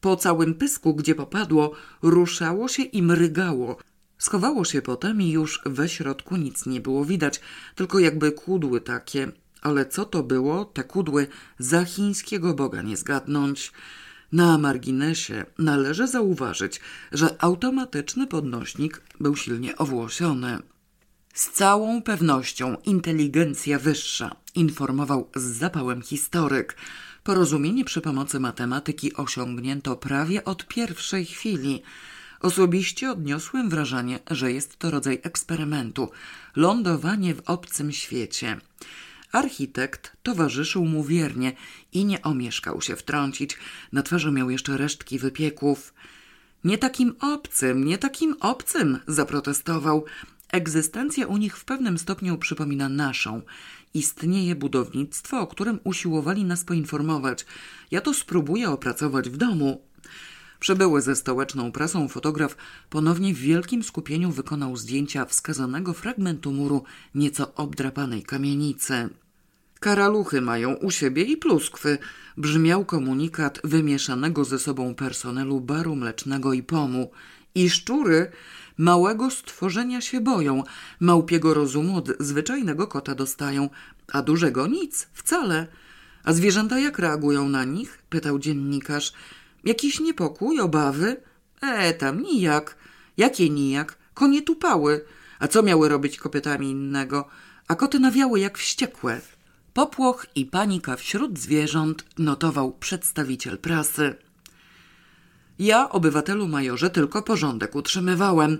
Po 0.01 0.15
całym 0.15 0.53
pysku, 0.53 0.95
gdzie 0.95 1.15
popadło, 1.15 1.71
ruszało 2.01 2.67
się 2.67 2.83
i 2.83 3.01
mrygało. 3.03 3.77
Schowało 4.17 4.65
się 4.65 4.81
potem 4.81 5.21
i 5.21 5.31
już 5.31 5.61
we 5.65 5.89
środku 5.89 6.35
nic 6.35 6.65
nie 6.65 6.81
było 6.81 7.05
widać, 7.05 7.41
tylko 7.75 7.99
jakby 7.99 8.31
kudły 8.31 8.81
takie. 8.81 9.31
Ale 9.61 9.85
co 9.85 10.05
to 10.05 10.23
było, 10.23 10.65
te 10.65 10.83
kudły, 10.83 11.27
za 11.59 11.85
chińskiego 11.85 12.53
boga 12.53 12.81
nie 12.81 12.97
zgadnąć. 12.97 13.71
Na 14.31 14.57
marginesie 14.57 15.45
należy 15.57 16.07
zauważyć, 16.07 16.81
że 17.11 17.35
automatyczny 17.39 18.27
podnośnik 18.27 19.01
był 19.19 19.35
silnie 19.35 19.77
owłosiony. 19.77 20.59
Z 21.33 21.51
całą 21.51 22.01
pewnością 22.01 22.77
inteligencja 22.85 23.79
wyższa, 23.79 24.35
informował 24.55 25.29
z 25.35 25.43
zapałem 25.43 26.01
historyk. 26.01 26.75
Porozumienie 27.27 27.85
przy 27.85 28.01
pomocy 28.01 28.39
matematyki 28.39 29.13
osiągnięto 29.13 29.95
prawie 29.95 30.45
od 30.45 30.67
pierwszej 30.67 31.25
chwili. 31.25 31.81
Osobiście 32.39 33.11
odniosłem 33.11 33.69
wrażenie, 33.69 34.19
że 34.31 34.51
jest 34.51 34.77
to 34.77 34.91
rodzaj 34.91 35.19
eksperymentu 35.23 36.11
lądowanie 36.55 37.35
w 37.35 37.41
obcym 37.45 37.91
świecie. 37.91 38.57
Architekt 39.31 40.17
towarzyszył 40.23 40.85
mu 40.85 41.03
wiernie 41.03 41.53
i 41.93 42.05
nie 42.05 42.21
omieszkał 42.21 42.81
się 42.81 42.95
wtrącić. 42.95 43.57
Na 43.91 44.03
twarzy 44.03 44.31
miał 44.31 44.49
jeszcze 44.49 44.77
resztki 44.77 45.19
wypieków. 45.19 45.93
Nie 46.63 46.77
takim 46.77 47.15
obcym, 47.21 47.83
nie 47.85 47.97
takim 47.97 48.35
obcym, 48.39 48.99
zaprotestował. 49.07 50.05
Egzystencja 50.51 51.27
u 51.27 51.37
nich 51.37 51.57
w 51.57 51.65
pewnym 51.65 51.97
stopniu 51.97 52.37
przypomina 52.37 52.89
naszą. 52.89 53.41
Istnieje 53.93 54.55
budownictwo, 54.55 55.39
o 55.39 55.47
którym 55.47 55.79
usiłowali 55.83 56.45
nas 56.45 56.63
poinformować. 56.63 57.45
Ja 57.91 58.01
to 58.01 58.13
spróbuję 58.13 58.69
opracować 58.69 59.29
w 59.29 59.37
domu. 59.37 59.81
Przybyły 60.59 61.01
ze 61.01 61.15
stołeczną 61.15 61.71
prasą 61.71 62.07
fotograf 62.07 62.57
ponownie 62.89 63.33
w 63.33 63.37
wielkim 63.37 63.83
skupieniu 63.83 64.31
wykonał 64.31 64.77
zdjęcia 64.77 65.25
wskazanego 65.25 65.93
fragmentu 65.93 66.51
muru 66.51 66.83
nieco 67.15 67.55
obdrapanej 67.55 68.23
kamienicy. 68.23 69.09
Karaluchy 69.79 70.41
mają 70.41 70.73
u 70.73 70.91
siebie 70.91 71.23
i 71.23 71.37
pluskwy, 71.37 71.97
brzmiał 72.37 72.85
komunikat 72.85 73.59
wymieszanego 73.63 74.45
ze 74.45 74.59
sobą 74.59 74.95
personelu 74.95 75.61
baru 75.61 75.95
mlecznego 75.95 76.53
i 76.53 76.63
pomu. 76.63 77.11
I 77.55 77.69
szczury 77.69 78.31
małego 78.77 79.31
stworzenia 79.31 80.01
się 80.01 80.21
boją, 80.21 80.63
małpiego 80.99 81.53
rozumu 81.53 81.97
od 81.97 82.09
zwyczajnego 82.19 82.87
kota 82.87 83.15
dostają, 83.15 83.69
a 84.13 84.21
dużego 84.21 84.67
nic, 84.67 85.07
wcale. 85.13 85.67
A 86.23 86.33
zwierzęta 86.33 86.79
jak 86.79 86.99
reagują 86.99 87.49
na 87.49 87.63
nich? 87.63 88.03
pytał 88.09 88.39
dziennikarz. 88.39 89.13
Jakiś 89.63 89.99
niepokój, 89.99 90.59
obawy? 90.59 91.21
E, 91.61 91.93
tam 91.93 92.21
nijak. 92.21 92.77
Jakie 93.17 93.49
nijak? 93.49 93.97
Konie 94.13 94.41
tupały. 94.41 95.05
A 95.39 95.47
co 95.47 95.63
miały 95.63 95.89
robić 95.89 96.17
kopytami 96.17 96.71
innego? 96.71 97.27
A 97.67 97.75
koty 97.75 97.99
nawiały 97.99 98.39
jak 98.39 98.57
wściekłe. 98.57 99.21
Popłoch 99.73 100.25
i 100.35 100.45
panika 100.45 100.95
wśród 100.95 101.39
zwierząt 101.39 102.05
notował 102.17 102.71
przedstawiciel 102.71 103.57
prasy. 103.57 104.15
Ja, 105.59 105.89
obywatelu 105.89 106.47
majorze, 106.47 106.89
tylko 106.89 107.21
porządek 107.21 107.75
utrzymywałem. 107.75 108.57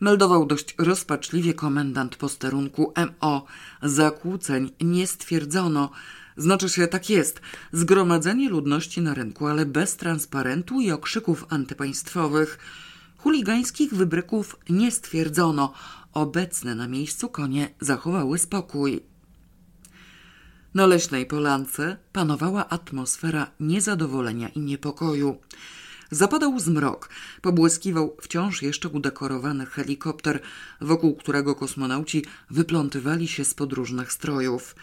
Meldował 0.00 0.46
dość 0.46 0.74
rozpaczliwie 0.78 1.54
komendant 1.54 2.16
posterunku 2.16 2.92
MO. 2.96 3.44
Zakłóceń 3.82 4.70
nie 4.80 5.06
stwierdzono. 5.06 5.90
Znaczy 6.36 6.68
się, 6.68 6.86
tak 6.86 7.10
jest. 7.10 7.40
Zgromadzenie 7.72 8.48
ludności 8.48 9.00
na 9.00 9.14
rynku, 9.14 9.46
ale 9.46 9.66
bez 9.66 9.96
transparentu 9.96 10.80
i 10.80 10.90
okrzyków 10.90 11.46
antypaństwowych. 11.48 12.58
Chuligańskich 13.18 13.94
wybryków 13.94 14.56
nie 14.68 14.90
stwierdzono. 14.90 15.72
Obecne 16.12 16.74
na 16.74 16.88
miejscu 16.88 17.28
konie 17.28 17.70
zachowały 17.80 18.38
spokój. 18.38 19.00
Na 20.74 20.86
leśnej 20.86 21.26
polance 21.26 21.96
panowała 22.12 22.68
atmosfera 22.68 23.50
niezadowolenia 23.60 24.48
i 24.48 24.60
niepokoju. 24.60 25.36
Zapadał 26.10 26.60
zmrok, 26.60 27.08
pobłyskiwał 27.42 28.16
wciąż 28.20 28.62
jeszcze 28.62 28.88
udekorowany 28.88 29.66
helikopter, 29.66 30.40
wokół 30.80 31.16
którego 31.16 31.54
kosmonauci 31.54 32.24
wyplątywali 32.50 33.28
się 33.28 33.44
z 33.44 33.54
podróżnych 33.54 34.12
strojów. 34.12 34.74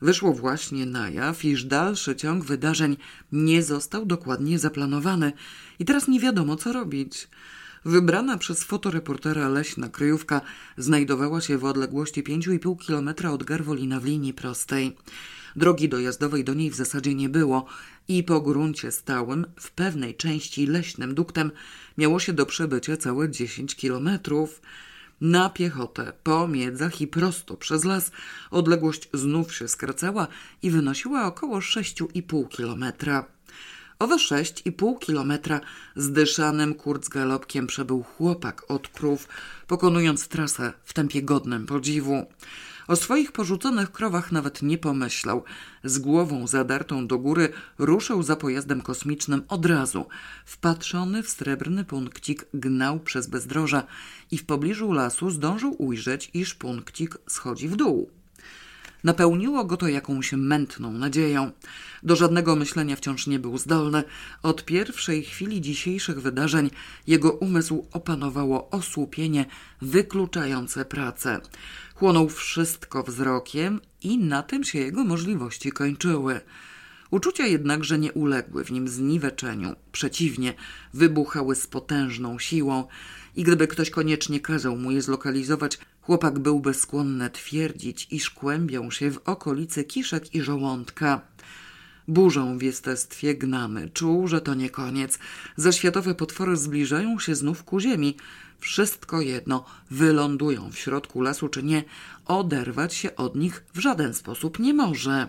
Wyszło 0.00 0.32
właśnie 0.32 0.86
na 0.86 1.10
jaw, 1.10 1.44
iż 1.44 1.64
dalszy 1.64 2.16
ciąg 2.16 2.44
wydarzeń 2.44 2.96
nie 3.32 3.62
został 3.62 4.06
dokładnie 4.06 4.58
zaplanowany 4.58 5.32
i 5.78 5.84
teraz 5.84 6.08
nie 6.08 6.20
wiadomo 6.20 6.56
co 6.56 6.72
robić. 6.72 7.28
Wybrana 7.84 8.38
przez 8.38 8.64
fotoreportera 8.64 9.48
leśna 9.48 9.88
kryjówka 9.88 10.40
znajdowała 10.76 11.40
się 11.40 11.58
w 11.58 11.64
odległości 11.64 12.24
5,5 12.24 12.78
kilometra 12.78 13.30
od 13.30 13.44
Garwolina 13.44 14.00
w 14.00 14.04
linii 14.04 14.34
prostej. 14.34 14.96
Drogi 15.56 15.88
dojazdowej 15.88 16.44
do 16.44 16.54
niej 16.54 16.70
w 16.70 16.74
zasadzie 16.74 17.14
nie 17.14 17.28
było 17.28 17.66
i 18.08 18.22
po 18.22 18.40
gruncie 18.40 18.92
stałym, 18.92 19.46
w 19.60 19.70
pewnej 19.70 20.14
części 20.14 20.66
leśnym 20.66 21.14
duktem, 21.14 21.50
miało 21.98 22.20
się 22.20 22.32
do 22.32 22.46
przebycia 22.46 22.96
całe 22.96 23.30
10 23.30 23.76
kilometrów. 23.76 24.60
Na 25.20 25.50
piechotę, 25.50 26.12
po 26.22 26.48
miedzach 26.48 27.00
i 27.00 27.06
prosto 27.06 27.56
przez 27.56 27.84
las 27.84 28.10
odległość 28.50 29.08
znów 29.14 29.54
się 29.54 29.68
skracała 29.68 30.26
i 30.62 30.70
wynosiła 30.70 31.26
około 31.26 31.58
6,5 31.58 32.48
kilometra. 32.48 33.24
Owe 33.98 34.18
sześć 34.18 34.62
i 34.64 34.72
pół 34.72 34.98
kilometra 34.98 35.60
zdyszanym 35.96 36.74
kurzgalopkiem 36.74 37.66
przebył 37.66 38.02
chłopak 38.02 38.70
od 38.70 38.88
krów, 38.88 39.28
pokonując 39.66 40.28
trasę 40.28 40.72
w 40.84 40.92
tempie 40.92 41.22
godnym 41.22 41.66
podziwu. 41.66 42.26
O 42.88 42.96
swoich 42.96 43.32
porzuconych 43.32 43.92
krowach 43.92 44.32
nawet 44.32 44.62
nie 44.62 44.78
pomyślał. 44.78 45.44
Z 45.84 45.98
głową 45.98 46.46
zadartą 46.46 47.06
do 47.06 47.18
góry 47.18 47.52
ruszył 47.78 48.22
za 48.22 48.36
pojazdem 48.36 48.80
kosmicznym 48.80 49.42
od 49.48 49.66
razu. 49.66 50.06
Wpatrzony 50.44 51.22
w 51.22 51.28
srebrny 51.28 51.84
punkcik 51.84 52.46
gnał 52.54 53.00
przez 53.00 53.26
bezdroża 53.26 53.82
i 54.30 54.38
w 54.38 54.46
pobliżu 54.46 54.92
lasu 54.92 55.30
zdążył 55.30 55.76
ujrzeć, 55.78 56.30
iż 56.34 56.54
punkcik 56.54 57.18
schodzi 57.28 57.68
w 57.68 57.76
dół. 57.76 58.10
Napełniło 59.04 59.64
go 59.64 59.76
to 59.76 59.88
jakąś 59.88 60.32
mętną 60.32 60.92
nadzieją. 60.92 61.50
Do 62.02 62.16
żadnego 62.16 62.56
myślenia 62.56 62.96
wciąż 62.96 63.26
nie 63.26 63.38
był 63.38 63.58
zdolny. 63.58 64.04
Od 64.42 64.64
pierwszej 64.64 65.24
chwili 65.24 65.60
dzisiejszych 65.60 66.20
wydarzeń 66.20 66.70
jego 67.06 67.32
umysł 67.32 67.86
opanowało 67.92 68.70
osłupienie 68.70 69.46
wykluczające 69.82 70.84
pracę. 70.84 71.40
Chłonął 71.98 72.28
wszystko 72.28 73.02
wzrokiem 73.02 73.80
i 74.02 74.18
na 74.18 74.42
tym 74.42 74.64
się 74.64 74.78
jego 74.78 75.04
możliwości 75.04 75.72
kończyły. 75.72 76.40
Uczucia 77.10 77.46
jednakże 77.46 77.98
nie 77.98 78.12
uległy 78.12 78.64
w 78.64 78.70
nim 78.70 78.88
zniweczeniu. 78.88 79.76
Przeciwnie, 79.92 80.54
wybuchały 80.94 81.54
z 81.54 81.66
potężną 81.66 82.38
siłą 82.38 82.84
i 83.36 83.42
gdyby 83.42 83.68
ktoś 83.68 83.90
koniecznie 83.90 84.40
kazał 84.40 84.76
mu 84.76 84.90
je 84.90 85.02
zlokalizować, 85.02 85.78
chłopak 86.00 86.38
byłby 86.38 86.74
skłonny 86.74 87.30
twierdzić, 87.30 88.08
iż 88.10 88.30
kłębią 88.30 88.90
się 88.90 89.10
w 89.10 89.20
okolicy 89.24 89.84
kiszek 89.84 90.34
i 90.34 90.42
żołądka. 90.42 91.20
Burzą 92.08 92.58
w 92.58 92.62
jestestwie 92.62 93.34
gnamy. 93.34 93.90
Czuł, 93.90 94.28
że 94.28 94.40
to 94.40 94.54
nie 94.54 94.70
koniec. 94.70 95.18
Zaświatowe 95.56 96.14
potwory 96.14 96.56
zbliżają 96.56 97.18
się 97.18 97.34
znów 97.34 97.64
ku 97.64 97.80
ziemi. 97.80 98.16
Wszystko 98.60 99.20
jedno, 99.20 99.64
wylądują 99.90 100.70
w 100.70 100.78
środku 100.78 101.20
lasu 101.20 101.48
czy 101.48 101.62
nie, 101.62 101.84
oderwać 102.26 102.94
się 102.94 103.16
od 103.16 103.36
nich 103.36 103.64
w 103.74 103.78
żaden 103.78 104.14
sposób 104.14 104.58
nie 104.58 104.74
może. 104.74 105.28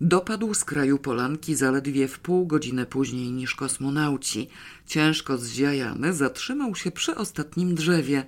Dopadł 0.00 0.54
z 0.54 0.64
kraju 0.64 0.98
polanki 0.98 1.54
zaledwie 1.54 2.08
w 2.08 2.18
pół 2.18 2.46
godziny 2.46 2.86
później 2.86 3.32
niż 3.32 3.54
kosmonauci. 3.54 4.48
Ciężko 4.86 5.38
zziajany 5.38 6.12
zatrzymał 6.12 6.74
się 6.74 6.90
przy 6.90 7.14
ostatnim 7.14 7.74
drzewie. 7.74 8.26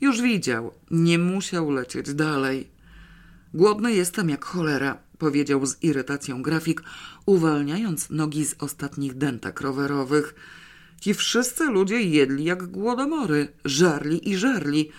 Już 0.00 0.22
widział, 0.22 0.74
nie 0.90 1.18
musiał 1.18 1.70
lecieć 1.70 2.14
dalej. 2.14 2.68
Głodny 3.54 3.92
jestem 3.92 4.30
jak 4.30 4.44
cholera, 4.44 4.98
powiedział 5.18 5.66
z 5.66 5.82
irytacją 5.82 6.42
grafik, 6.42 6.82
uwalniając 7.26 8.10
nogi 8.10 8.44
z 8.44 8.54
ostatnich 8.58 9.14
dentek 9.14 9.60
rowerowych. 9.60 10.34
Ci 11.02 11.14
wszyscy 11.14 11.64
ludzie 11.64 12.02
jedli 12.02 12.44
jak 12.44 12.66
głodomory, 12.66 13.48
żarli 13.64 14.30
i 14.30 14.36
żarli. 14.36 14.90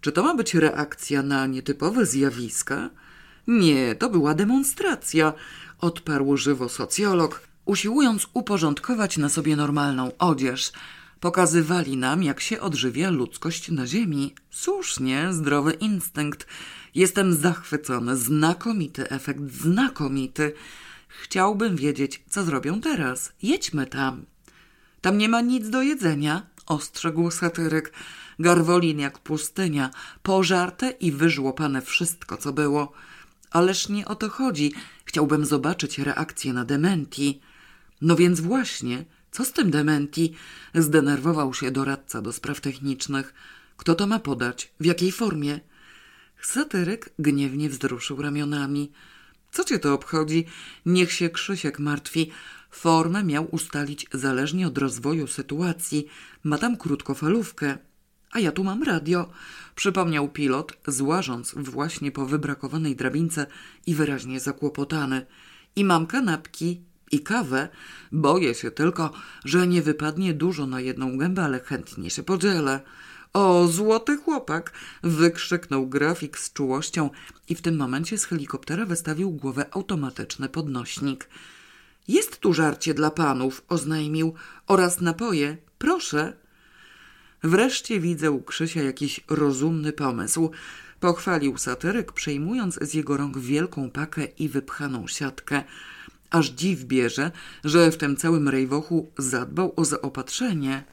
Czy 0.00 0.12
to 0.12 0.22
ma 0.22 0.34
być 0.34 0.54
reakcja 0.54 1.22
na 1.22 1.46
nietypowe 1.46 2.06
zjawiska? 2.06 2.90
Nie, 3.46 3.94
to 3.94 4.10
była 4.10 4.34
demonstracja, 4.34 5.32
odparł 5.80 6.36
żywo 6.36 6.68
socjolog, 6.68 7.42
usiłując 7.64 8.26
uporządkować 8.32 9.16
na 9.16 9.28
sobie 9.28 9.56
normalną 9.56 10.10
odzież. 10.18 10.72
Pokazywali 11.20 11.96
nam, 11.96 12.22
jak 12.22 12.40
się 12.40 12.60
odżywia 12.60 13.10
ludzkość 13.10 13.70
na 13.70 13.86
ziemi. 13.86 14.34
Słusznie, 14.50 15.32
zdrowy 15.32 15.72
instynkt. 15.72 16.46
Jestem 16.94 17.34
zachwycony, 17.34 18.16
znakomity 18.16 19.10
efekt, 19.10 19.52
znakomity. 19.52 20.52
Chciałbym 21.08 21.76
wiedzieć, 21.76 22.22
co 22.28 22.44
zrobią 22.44 22.80
teraz. 22.80 23.32
Jedźmy 23.42 23.86
tam. 23.86 24.24
Tam 25.00 25.18
nie 25.18 25.28
ma 25.28 25.40
nic 25.40 25.70
do 25.70 25.82
jedzenia, 25.82 26.46
ostrzegł 26.66 27.30
satyryk. 27.30 27.92
Garwolin 28.38 28.98
jak 28.98 29.18
pustynia, 29.18 29.90
pożarte 30.22 30.90
i 30.90 31.12
wyżłopane 31.12 31.82
wszystko, 31.82 32.36
co 32.36 32.52
było. 32.52 32.92
Ależ 33.50 33.88
nie 33.88 34.08
o 34.08 34.14
to 34.14 34.28
chodzi. 34.28 34.72
Chciałbym 35.04 35.46
zobaczyć 35.46 35.98
reakcję 35.98 36.52
na 36.52 36.64
dementi. 36.64 37.40
No 38.00 38.16
więc 38.16 38.40
właśnie, 38.40 39.04
co 39.30 39.44
z 39.44 39.52
tym 39.52 39.70
dementi? 39.70 40.34
Zdenerwował 40.74 41.54
się 41.54 41.70
doradca 41.70 42.22
do 42.22 42.32
spraw 42.32 42.60
technicznych. 42.60 43.34
Kto 43.76 43.94
to 43.94 44.06
ma 44.06 44.18
podać? 44.18 44.72
W 44.80 44.84
jakiej 44.84 45.12
formie? 45.12 45.60
Satyryk 46.42 47.10
gniewnie 47.18 47.68
wzruszył 47.68 48.22
ramionami. 48.22 48.92
Co 49.50 49.64
cię 49.64 49.78
to 49.78 49.94
obchodzi? 49.94 50.44
Niech 50.86 51.12
się 51.12 51.30
Krzysiek 51.30 51.78
martwi. 51.78 52.30
Formę 52.70 53.24
miał 53.24 53.48
ustalić 53.50 54.06
zależnie 54.12 54.66
od 54.66 54.78
rozwoju 54.78 55.26
sytuacji. 55.26 56.06
Ma 56.44 56.58
tam 56.58 56.76
krótkofalówkę. 56.76 57.78
A 58.32 58.38
ja 58.40 58.52
tu 58.52 58.64
mam 58.64 58.82
radio, 58.82 59.30
przypomniał 59.74 60.28
pilot, 60.28 60.72
złażąc 60.86 61.54
właśnie 61.56 62.12
po 62.12 62.26
wybrakowanej 62.26 62.96
drabince 62.96 63.46
i 63.86 63.94
wyraźnie 63.94 64.40
zakłopotany. 64.40 65.26
I 65.76 65.84
mam 65.84 66.06
kanapki 66.06 66.82
i 67.12 67.20
kawę. 67.20 67.68
Boję 68.12 68.54
się 68.54 68.70
tylko, 68.70 69.12
że 69.44 69.66
nie 69.66 69.82
wypadnie 69.82 70.34
dużo 70.34 70.66
na 70.66 70.80
jedną 70.80 71.18
gębę, 71.18 71.44
ale 71.44 71.60
chętnie 71.60 72.10
się 72.10 72.22
podzielę. 72.22 72.80
O, 73.32 73.68
złoty 73.68 74.16
chłopak! 74.16 74.72
wykrzyknął 75.02 75.86
grafik 75.86 76.38
z 76.38 76.52
czułością 76.52 77.10
i 77.48 77.54
w 77.54 77.62
tym 77.62 77.76
momencie 77.76 78.18
z 78.18 78.24
helikoptera 78.24 78.86
wystawił 78.86 79.30
głowę 79.30 79.66
automatyczny 79.70 80.48
podnośnik. 80.48 81.28
Jest 82.08 82.38
tu 82.40 82.54
żarcie 82.54 82.94
dla 82.94 83.10
panów, 83.10 83.62
oznajmił, 83.68 84.34
oraz 84.66 85.00
napoje. 85.00 85.56
Proszę. 85.78 86.32
Wreszcie 87.42 88.00
widzę 88.00 88.30
u 88.30 88.42
Krzysia 88.42 88.82
jakiś 88.82 89.20
rozumny 89.28 89.92
pomysł. 89.92 90.50
Pochwalił 91.00 91.58
satyryk, 91.58 92.12
przejmując 92.12 92.78
z 92.82 92.94
jego 92.94 93.16
rąk 93.16 93.38
wielką 93.38 93.90
pakę 93.90 94.24
i 94.24 94.48
wypchaną 94.48 95.06
siatkę. 95.06 95.62
Aż 96.30 96.48
dziw 96.48 96.84
bierze, 96.84 97.30
że 97.64 97.90
w 97.90 97.96
tym 97.96 98.16
całym 98.16 98.48
rejwochu 98.48 99.10
zadbał 99.18 99.72
o 99.76 99.84
zaopatrzenie. 99.84 100.84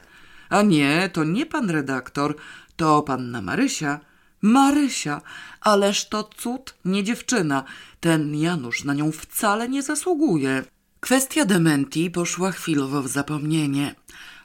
A 0.48 0.62
nie, 0.62 1.10
to 1.12 1.24
nie 1.24 1.46
pan 1.46 1.70
redaktor, 1.70 2.36
to 2.76 3.02
panna 3.02 3.42
Marysia. 3.42 4.00
Marysia, 4.42 5.22
ależ 5.60 6.08
to 6.08 6.24
cud, 6.24 6.74
nie 6.84 7.04
dziewczyna. 7.04 7.64
Ten 8.00 8.34
Janusz 8.34 8.84
na 8.84 8.94
nią 8.94 9.12
wcale 9.12 9.68
nie 9.68 9.82
zasługuje. 9.82 10.64
Kwestia 11.00 11.44
dementi 11.44 12.10
poszła 12.10 12.52
chwilowo 12.52 13.02
w 13.02 13.08
zapomnienie. 13.08 13.94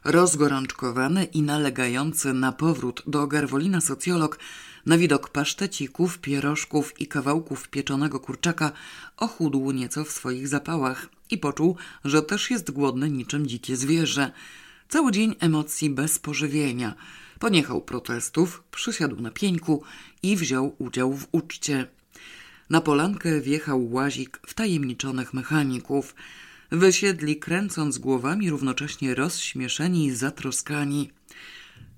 Rozgorączkowany 0.04 1.24
i 1.24 1.42
nalegający 1.42 2.34
na 2.34 2.52
powrót 2.52 3.04
do 3.08 3.28
Garwolina 3.28 3.82
socjolog 3.82 4.40
na 4.86 4.98
widok 4.98 5.30
pasztecików, 5.30 6.20
pierożków 6.20 7.02
i 7.02 7.08
kawałków 7.08 7.70
pieczonego 7.70 8.20
kurczaka 8.20 8.72
ochudł 9.18 9.72
nieco 9.72 10.04
w 10.04 10.12
swoich 10.12 10.48
zapałach 10.48 11.10
i 11.30 11.38
poczuł, 11.38 11.78
że 12.06 12.22
też 12.22 12.52
jest 12.52 12.72
głodny 12.72 13.10
niczym 13.10 13.48
dzikie 13.48 13.76
zwierzę. 13.76 14.32
Cały 14.90 15.12
dzień 15.12 15.36
emocji 15.40 15.90
bez 15.90 16.20
pożywienia. 16.20 16.96
Poniechał 17.40 17.82
protestów, 17.82 18.64
przysiadł 18.72 19.22
na 19.22 19.32
pieńku 19.32 19.84
i 20.24 20.38
wziął 20.38 20.76
udział 20.80 21.14
w 21.14 21.28
uczcie. 21.32 21.88
Na 22.72 22.82
polankę 22.82 23.42
wjechał 23.42 23.92
łazik 23.92 24.40
wtajemniczonych 24.48 25.34
mechaników. 25.34 26.16
Wysiedli 26.72 27.36
kręcąc 27.40 27.98
głowami, 27.98 28.50
równocześnie 28.50 29.16
rozśmieszeni 29.16 30.06
i 30.06 30.12
zatroskani. 30.12 31.12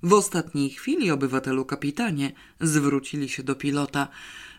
W 0.02 0.12
ostatniej 0.12 0.70
chwili, 0.70 1.10
obywatelu 1.10 1.64
kapitanie, 1.64 2.32
zwrócili 2.60 3.28
się 3.28 3.42
do 3.42 3.54
pilota. 3.54 4.08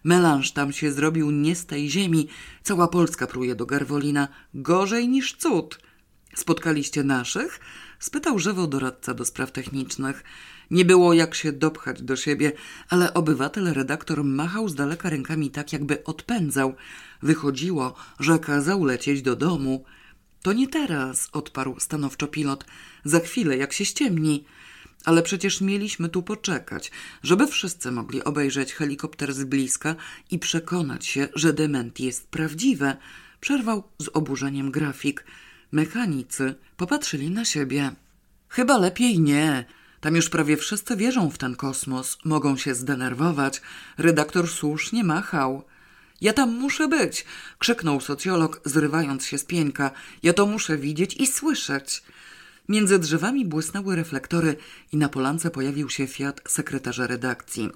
Melanż 0.04 0.52
tam 0.52 0.74
się 0.74 0.92
zrobił 0.92 1.32
nie 1.32 1.56
z 1.56 1.66
tej 1.66 1.90
ziemi. 1.90 2.28
Cała 2.64 2.88
Polska 2.88 3.28
pruje 3.28 3.56
do 3.56 3.66
Garwolina. 3.66 4.28
Gorzej 4.54 5.08
niż 5.08 5.34
cud. 5.34 5.80
Spotkaliście 6.36 7.04
naszych? 7.04 7.60
Spytał 8.00 8.40
żywo 8.40 8.68
doradca 8.68 9.14
do 9.14 9.26
spraw 9.26 9.52
technicznych. 9.52 10.24
Nie 10.72 10.86
było 10.86 11.14
jak 11.14 11.36
się 11.36 11.52
dopchać 11.52 12.02
do 12.02 12.16
siebie, 12.16 12.52
ale 12.90 13.14
obywatel 13.14 13.74
redaktor 13.74 14.24
machał 14.24 14.70
z 14.70 14.76
daleka 14.76 15.10
rękami 15.10 15.52
tak, 15.52 15.74
jakby 15.74 16.04
odpędzał. 16.04 16.76
Wychodziło, 17.22 17.96
że 18.20 18.40
kazał 18.40 18.84
lecieć 18.84 19.22
do 19.22 19.36
domu. 19.36 19.84
To 20.42 20.54
nie 20.54 20.68
teraz, 20.68 21.30
odparł 21.32 21.80
stanowczo 21.80 22.28
pilot. 22.28 22.66
Za 23.04 23.20
chwilę, 23.20 23.58
jak 23.58 23.74
się 23.74 23.86
ściemni. 23.86 24.46
Ale 25.06 25.24
przecież 25.24 25.62
mieliśmy 25.62 26.10
tu 26.10 26.24
poczekać, 26.24 26.92
żeby 27.24 27.48
wszyscy 27.48 27.92
mogli 27.92 28.24
obejrzeć 28.24 28.74
helikopter 28.74 29.34
z 29.34 29.44
bliska 29.44 29.96
i 30.32 30.40
przekonać 30.40 31.06
się, 31.06 31.28
że 31.36 31.54
dementi 31.54 32.04
jest 32.06 32.28
prawdziwe. 32.28 32.98
Przerwał 33.40 33.84
z 34.00 34.10
oburzeniem 34.14 34.72
grafik. 34.72 35.26
Mechanicy 35.76 36.56
popatrzyli 36.78 37.30
na 37.30 37.46
siebie. 37.46 37.92
Chyba 38.50 38.78
lepiej 38.78 39.20
nie. 39.20 39.66
Tam 40.02 40.16
już 40.16 40.30
prawie 40.30 40.58
wszyscy 40.58 40.96
wierzą 40.96 41.30
w 41.30 41.38
ten 41.38 41.56
kosmos, 41.56 42.18
mogą 42.26 42.58
się 42.58 42.76
zdenerwować. 42.76 43.62
Redaktor 43.98 44.50
słusznie 44.50 45.04
machał. 45.04 45.64
Ja 46.22 46.34
tam 46.34 46.54
muszę 46.54 46.88
być! 46.88 47.26
krzyknął 47.60 48.02
socjolog, 48.02 48.62
zrywając 48.66 49.26
się 49.26 49.38
z 49.38 49.44
pieńka. 49.44 49.92
Ja 50.24 50.34
to 50.34 50.46
muszę 50.46 50.78
widzieć 50.78 51.14
i 51.14 51.28
słyszeć. 51.28 52.04
Między 52.70 53.00
drzewami 53.00 53.46
błysnęły 53.46 53.96
reflektory 53.96 54.56
i 54.92 54.98
na 54.98 55.10
polance 55.10 55.52
pojawił 55.52 55.90
się 55.90 56.08
fiat 56.08 56.42
sekretarza 56.48 57.08
redakcji. 57.08 57.70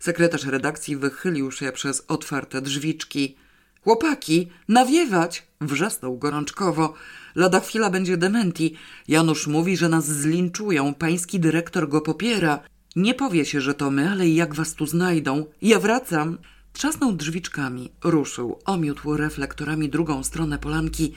Sekretarz 0.00 0.44
redakcji 0.44 0.96
wychylił 0.96 1.52
się 1.52 1.72
przez 1.72 2.04
otwarte 2.08 2.62
drzwiczki. 2.62 3.36
Chłopaki, 3.84 4.48
nawiewać! 4.68 5.46
wrzasnął 5.60 6.18
gorączkowo. 6.18 6.94
Lada 7.34 7.60
chwila 7.60 7.90
będzie 7.90 8.16
dementi. 8.16 8.74
Janusz 9.08 9.46
mówi, 9.46 9.76
że 9.76 9.88
nas 9.88 10.06
zlinczują. 10.06 10.94
Pański 10.94 11.40
dyrektor 11.40 11.88
go 11.88 12.00
popiera. 12.00 12.60
Nie 12.96 13.14
powie 13.14 13.44
się, 13.44 13.60
że 13.60 13.74
to 13.74 13.90
my, 13.90 14.10
ale 14.10 14.28
jak 14.28 14.54
was 14.54 14.74
tu 14.74 14.86
znajdą? 14.86 15.46
Ja 15.62 15.78
wracam. 15.78 16.38
Trzasnął 16.72 17.12
drzwiczkami, 17.12 17.92
ruszył, 18.04 18.58
omiótł 18.64 19.16
reflektorami 19.16 19.88
drugą 19.88 20.24
stronę 20.24 20.58
polanki 20.58 21.12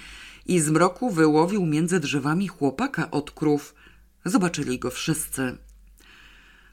i 0.46 0.60
z 0.60 0.70
mroku 0.70 1.12
wyłowił 1.12 1.66
między 1.66 2.00
drzewami 2.00 2.48
chłopaka 2.48 3.12
od 3.12 3.32
krów. 3.32 3.76
Zobaczyli 4.26 4.80
go 4.80 4.92
wszyscy. 4.92 5.58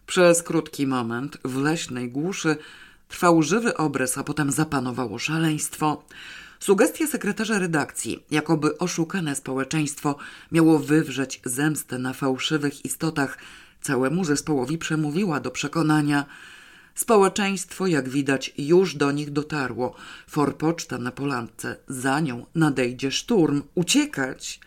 Przez 0.07 0.43
krótki 0.43 0.87
moment 0.87 1.39
w 1.45 1.57
leśnej 1.57 2.11
głuszy 2.11 2.57
trwał 3.13 3.43
żywy 3.43 3.77
obraz, 3.77 4.19
a 4.19 4.25
potem 4.25 4.53
zapanowało 4.53 5.19
szaleństwo. 5.19 6.05
Sugestia 6.61 7.07
sekretarza 7.07 7.59
redakcji, 7.59 8.25
jakoby 8.31 8.79
oszukane 8.79 9.37
społeczeństwo 9.37 10.17
miało 10.53 10.79
wywrzeć 10.79 11.41
zemstę 11.45 11.99
na 11.99 12.13
fałszywych 12.13 12.85
istotach, 12.85 13.39
całemu 13.81 14.25
zespołowi 14.25 14.79
przemówiła 14.79 15.41
do 15.41 15.51
przekonania– 15.51 16.25
Społeczeństwo, 16.95 17.87
jak 17.87 18.09
widać, 18.09 18.55
już 18.59 18.95
do 18.95 19.13
nich 19.13 19.31
dotarło. 19.31 19.95
Forpoczta 20.29 20.99
na 20.99 21.13
polance. 21.13 21.77
Za 21.89 22.21
nią 22.21 22.47
nadejdzie 22.55 23.11
szturm. 23.11 23.63
Uciekać! 23.75 24.61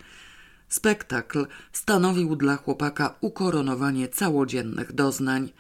Spektakl 0.70 1.48
stanowił 1.72 2.36
dla 2.36 2.56
chłopaka 2.56 3.16
ukoronowanie 3.22 4.08
całodziennych 4.08 4.94
doznań. 4.94 5.52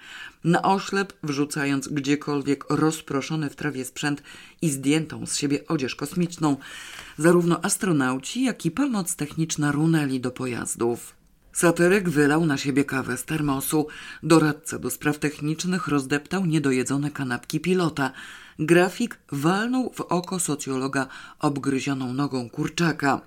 Na 0.45 0.61
oślep, 0.61 1.13
wrzucając 1.23 1.87
gdziekolwiek 1.87 2.65
rozproszony 2.69 3.49
w 3.49 3.55
trawie 3.55 3.85
sprzęt 3.85 4.23
i 4.61 4.69
zdjętą 4.69 5.25
z 5.25 5.37
siebie 5.37 5.67
odzież 5.67 5.95
kosmiczną, 5.95 6.57
zarówno 7.17 7.65
astronauci, 7.65 8.43
jak 8.43 8.65
i 8.65 8.71
pomoc 8.71 9.15
techniczna 9.15 9.71
runęli 9.71 10.19
do 10.19 10.31
pojazdów. 10.31 11.15
Satyryk 11.53 12.09
wylał 12.09 12.45
na 12.45 12.57
siebie 12.57 12.83
kawę 12.83 13.17
z 13.17 13.25
termosu. 13.25 13.87
Doradca 14.23 14.79
do 14.79 14.89
spraw 14.89 15.19
technicznych 15.19 15.87
rozdeptał 15.87 16.45
niedojedzone 16.45 17.11
kanapki 17.11 17.59
pilota. 17.59 18.11
Grafik 18.59 19.19
walnął 19.31 19.91
w 19.93 20.01
oko 20.01 20.39
socjologa 20.39 21.07
obgryzioną 21.39 22.13
nogą 22.13 22.49
kurczaka. 22.49 23.21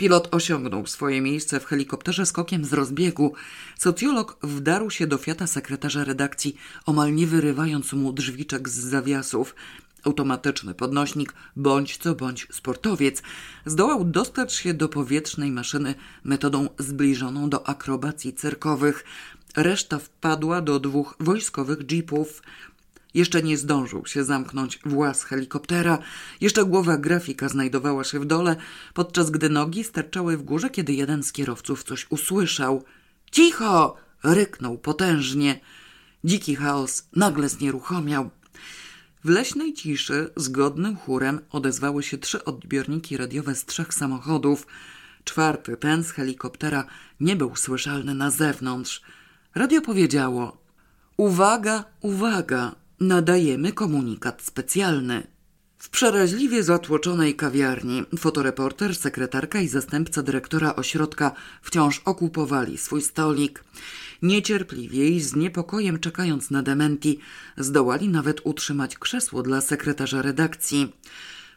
Pilot 0.00 0.28
osiągnął 0.34 0.86
swoje 0.86 1.20
miejsce 1.20 1.60
w 1.60 1.64
helikopterze 1.64 2.26
skokiem 2.26 2.64
z 2.64 2.72
rozbiegu. 2.72 3.34
Socjolog 3.78 4.38
wdarł 4.42 4.90
się 4.90 5.06
do 5.06 5.18
fiata 5.18 5.46
sekretarza 5.46 6.04
redakcji, 6.04 6.56
omal 6.86 7.14
nie 7.14 7.26
wyrywając 7.26 7.92
mu 7.92 8.12
drzwiczek 8.12 8.68
z 8.68 8.72
zawiasów. 8.72 9.54
Automatyczny 10.04 10.74
podnośnik, 10.74 11.34
bądź 11.56 11.96
co 11.96 12.14
bądź 12.14 12.46
sportowiec, 12.50 13.22
zdołał 13.66 14.04
dostać 14.04 14.54
się 14.54 14.74
do 14.74 14.88
powietrznej 14.88 15.50
maszyny 15.50 15.94
metodą 16.24 16.68
zbliżoną 16.78 17.50
do 17.50 17.68
akrobacji 17.68 18.32
cyrkowych. 18.32 19.04
Reszta 19.56 19.98
wpadła 19.98 20.60
do 20.60 20.80
dwóch 20.80 21.16
wojskowych 21.20 21.92
jeepów. 21.92 22.42
Jeszcze 23.14 23.42
nie 23.42 23.58
zdążył 23.58 24.06
się 24.06 24.24
zamknąć 24.24 24.78
włas 24.84 25.22
helikoptera, 25.22 25.98
jeszcze 26.40 26.64
głowa 26.64 26.96
grafika 26.98 27.48
znajdowała 27.48 28.04
się 28.04 28.20
w 28.20 28.24
dole, 28.24 28.56
podczas 28.94 29.30
gdy 29.30 29.48
nogi 29.48 29.84
sterczały 29.84 30.36
w 30.36 30.42
górze, 30.42 30.70
kiedy 30.70 30.92
jeden 30.92 31.22
z 31.22 31.32
kierowców 31.32 31.82
coś 31.82 32.06
usłyszał. 32.10 32.84
Cicho! 33.30 33.96
ryknął 34.22 34.78
potężnie. 34.78 35.60
Dziki 36.24 36.56
chaos 36.56 37.08
nagle 37.16 37.48
znieruchomiał. 37.48 38.30
W 39.24 39.28
leśnej 39.28 39.74
ciszy 39.74 40.30
zgodnym 40.36 40.96
chórem 40.96 41.40
odezwały 41.50 42.02
się 42.02 42.18
trzy 42.18 42.44
odbiorniki 42.44 43.16
radiowe 43.16 43.54
z 43.54 43.64
trzech 43.64 43.94
samochodów. 43.94 44.66
Czwarty, 45.24 45.76
ten 45.76 46.04
z 46.04 46.10
helikoptera, 46.10 46.84
nie 47.20 47.36
był 47.36 47.56
słyszalny 47.56 48.14
na 48.14 48.30
zewnątrz. 48.30 49.02
Radio 49.54 49.80
powiedziało: 49.80 50.58
Uwaga, 51.16 51.84
uwaga, 52.00 52.74
nadajemy 53.00 53.72
komunikat 53.72 54.42
specjalny. 54.42 55.26
W 55.78 55.90
przeraźliwie 55.90 56.62
zatłoczonej 56.62 57.34
kawiarni 57.34 58.04
fotoreporter, 58.18 58.96
sekretarka 58.96 59.60
i 59.60 59.68
zastępca 59.68 60.22
dyrektora 60.22 60.76
ośrodka 60.76 61.32
wciąż 61.62 62.02
okupowali 62.04 62.78
swój 62.78 63.02
stolik. 63.02 63.64
Niecierpliwie 64.22 65.08
i 65.08 65.20
z 65.20 65.36
niepokojem 65.36 65.98
czekając 65.98 66.50
na 66.50 66.62
dementi, 66.62 67.18
zdołali 67.56 68.08
nawet 68.08 68.40
utrzymać 68.44 68.98
krzesło 68.98 69.42
dla 69.42 69.60
sekretarza 69.60 70.22
redakcji. 70.22 70.92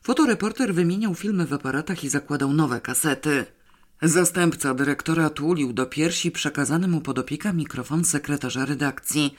Fotoreporter 0.03 0.73
wymieniał 0.73 1.15
filmy 1.15 1.47
w 1.47 1.53
aparatach 1.53 2.03
i 2.03 2.09
zakładał 2.09 2.53
nowe 2.53 2.81
kasety. 2.81 3.45
Zastępca 4.01 4.73
dyrektora 4.73 5.29
tulił 5.29 5.73
do 5.73 5.85
piersi 5.85 6.31
przekazany 6.31 6.87
mu 6.87 7.01
pod 7.01 7.19
opiekę 7.19 7.53
mikrofon 7.53 8.05
sekretarza 8.05 8.65
redakcji. 8.65 9.35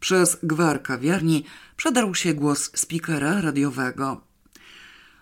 Przez 0.00 0.38
gwar 0.42 0.82
kawiarni 0.82 1.44
przedarł 1.76 2.14
się 2.14 2.34
głos 2.34 2.70
spikera 2.74 3.40
radiowego. 3.40 4.20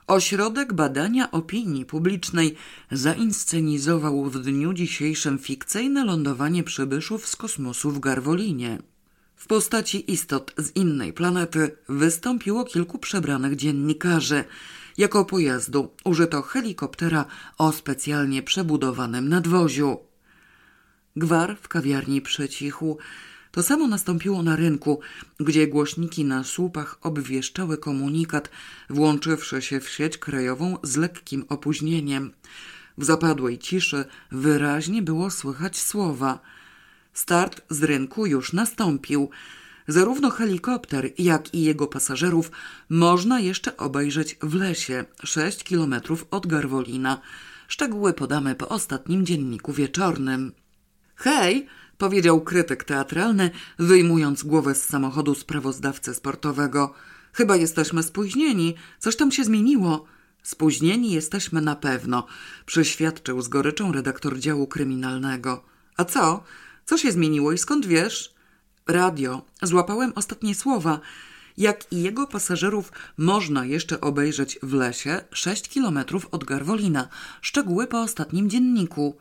Ośrodek 0.07 0.73
Badania 0.73 1.31
Opinii 1.31 1.85
Publicznej 1.85 2.57
zainscenizował 2.91 4.25
w 4.25 4.39
dniu 4.39 4.73
dzisiejszym 4.73 5.39
fikcyjne 5.39 6.05
lądowanie 6.05 6.65
przybyszów 6.65 7.29
z 7.29 7.37
kosmosu 7.37 7.91
w 7.91 8.01
Garwolinie. 8.01 8.79
W 9.37 9.47
postaci 9.47 10.13
istot 10.13 10.55
z 10.59 10.77
innej 10.77 11.13
planety 11.13 11.77
wystąpiło 11.89 12.65
kilku 12.65 12.99
przebranych 12.99 13.57
dziennikarzy. 13.57 14.45
Jako 14.99 15.25
pojazdu 15.25 15.91
użyto 16.05 16.43
helikoptera 16.43 17.25
o 17.59 17.73
specjalnie 17.73 18.43
przebudowanym 18.43 19.29
nadwoziu. 19.29 19.99
Gwar 21.17 21.57
w 21.63 21.69
kawiarni 21.69 22.21
przycichł. 22.23 22.99
To 23.51 23.63
samo 23.63 23.89
nastąpiło 23.89 24.43
na 24.43 24.57
rynku, 24.57 25.01
gdzie 25.41 25.67
głośniki 25.67 26.25
na 26.25 26.45
słupach 26.45 26.99
obwieszczały 27.03 27.79
komunikat, 27.79 28.51
włączywszy 28.91 29.63
się 29.63 29.81
w 29.81 29.89
sieć 29.89 30.19
krajową 30.19 30.79
z 30.83 30.97
lekkim 30.97 31.45
opóźnieniem. 31.49 32.33
W 32.99 33.05
zapadłej 33.05 33.59
ciszy 33.59 34.05
wyraźnie 34.33 35.03
było 35.03 35.31
słychać 35.31 35.79
słowa. 35.79 36.41
Start 37.13 37.63
z 37.71 37.83
rynku 37.83 38.27
już 38.27 38.53
nastąpił. 38.53 39.31
Zarówno 39.89 40.31
helikopter, 40.31 41.11
jak 41.19 41.55
i 41.55 41.63
jego 41.63 41.87
pasażerów 41.87 42.51
można 42.89 43.41
jeszcze 43.41 43.77
obejrzeć 43.77 44.37
w 44.43 44.55
lesie, 44.55 45.05
sześć 45.25 45.65
kilometrów 45.65 46.27
od 46.31 46.47
Garwolina. 46.47 47.21
Szczegóły 47.69 48.13
podamy 48.13 48.55
po 48.55 48.69
ostatnim 48.69 49.27
dzienniku 49.27 49.73
wieczornym. 49.73 50.53
Hej, 51.15 51.67
powiedział 51.99 52.41
krytyk 52.41 52.85
teatralny, 52.85 53.51
wyjmując 53.79 54.43
głowę 54.43 54.75
z 54.75 54.85
samochodu 54.85 55.35
sprawozdawcy 55.35 56.15
sportowego. 56.15 56.95
Chyba 57.33 57.57
jesteśmy 57.57 58.03
spóźnieni. 58.03 58.75
Coś 58.99 59.17
tam 59.17 59.33
się 59.33 59.45
zmieniło. 59.45 60.05
Spóźnieni 60.43 61.13
jesteśmy 61.13 61.61
na 61.61 61.77
pewno, 61.77 62.27
przyświadczył 62.67 63.43
z 63.43 63.49
goryczą 63.49 63.93
redaktor 63.93 64.39
działu 64.39 64.67
kryminalnego. 64.67 65.65
A 65.97 66.05
co? 66.05 66.45
Co 66.85 66.99
się 66.99 67.13
zmieniło 67.13 67.53
i 67.53 67.59
skąd 67.59 67.87
wiesz? 67.87 68.35
Radio. 68.87 69.43
Złapałem 69.63 70.13
ostatnie 70.15 70.55
słowa. 70.55 71.01
Jak 71.57 71.93
i 71.93 72.03
jego 72.03 72.27
pasażerów 72.27 72.93
można 73.17 73.65
jeszcze 73.65 74.01
obejrzeć 74.01 74.59
w 74.63 74.73
lesie, 74.73 75.21
sześć 75.31 75.69
kilometrów 75.69 76.29
od 76.31 76.45
Garwolina. 76.45 77.09
Szczegóły 77.41 77.87
po 77.87 78.01
ostatnim 78.01 78.51
dzienniku. 78.51 79.17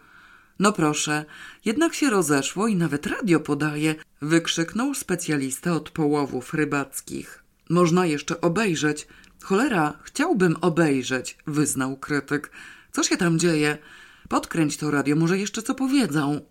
No 0.59 0.73
proszę, 0.73 1.25
jednak 1.65 1.93
się 1.93 2.09
rozeszło 2.09 2.67
i 2.67 2.75
nawet 2.75 3.07
radio 3.07 3.39
podaje, 3.39 3.95
wykrzyknął 4.21 4.93
specjalista 4.93 5.73
od 5.73 5.89
połowów 5.89 6.53
rybackich. 6.53 7.43
Można 7.69 8.05
jeszcze 8.05 8.41
obejrzeć. 8.41 9.07
Cholera, 9.43 9.93
chciałbym 10.03 10.55
obejrzeć, 10.61 11.37
wyznał 11.47 11.97
krytyk. 11.97 12.51
Co 12.91 13.03
się 13.03 13.17
tam 13.17 13.39
dzieje? 13.39 13.77
Podkręć 14.29 14.77
to 14.77 14.91
radio, 14.91 15.15
może 15.15 15.37
jeszcze 15.37 15.63
co 15.63 15.75
powiedzą. 15.75 16.41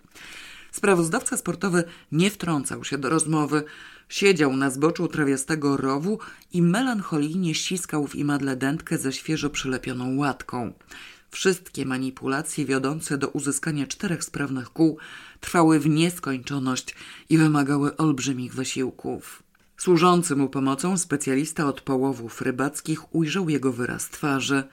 Sprawozdawca 0.73 1.37
sportowy 1.37 1.85
nie 2.13 2.31
wtrącał 2.31 2.85
się 2.85 2.99
do 2.99 3.09
rozmowy. 3.09 3.65
Siedział 4.09 4.57
na 4.57 4.71
zboczu 4.71 5.09
trawiastego 5.09 5.77
rowu 5.77 6.19
i 6.53 6.63
melancholijnie 6.63 7.55
ściskał 7.55 8.07
w 8.07 8.15
imadle 8.15 8.57
dętkę 8.57 8.99
ze 8.99 9.13
świeżo 9.13 9.51
przylepioną 9.51 10.17
łatką. 10.17 10.73
Wszystkie 11.31 11.87
manipulacje 11.87 12.65
wiodące 12.65 13.19
do 13.19 13.29
uzyskania 13.29 13.87
czterech 13.87 14.25
sprawnych 14.25 14.71
kół 14.71 14.99
trwały 15.41 15.81
w 15.81 15.89
nieskończoność 15.89 16.95
i 17.29 17.39
wymagały 17.39 17.97
olbrzymich 17.97 18.55
wysiłków. 18.55 19.43
Służący 19.77 20.37
mu 20.37 20.49
pomocą 20.49 20.99
specjalista 20.99 21.67
od 21.67 21.81
połowów 21.81 22.43
rybackich 22.43 23.15
ujrzał 23.15 23.49
jego 23.49 23.73
wyraz 23.73 24.09
twarzy. 24.09 24.65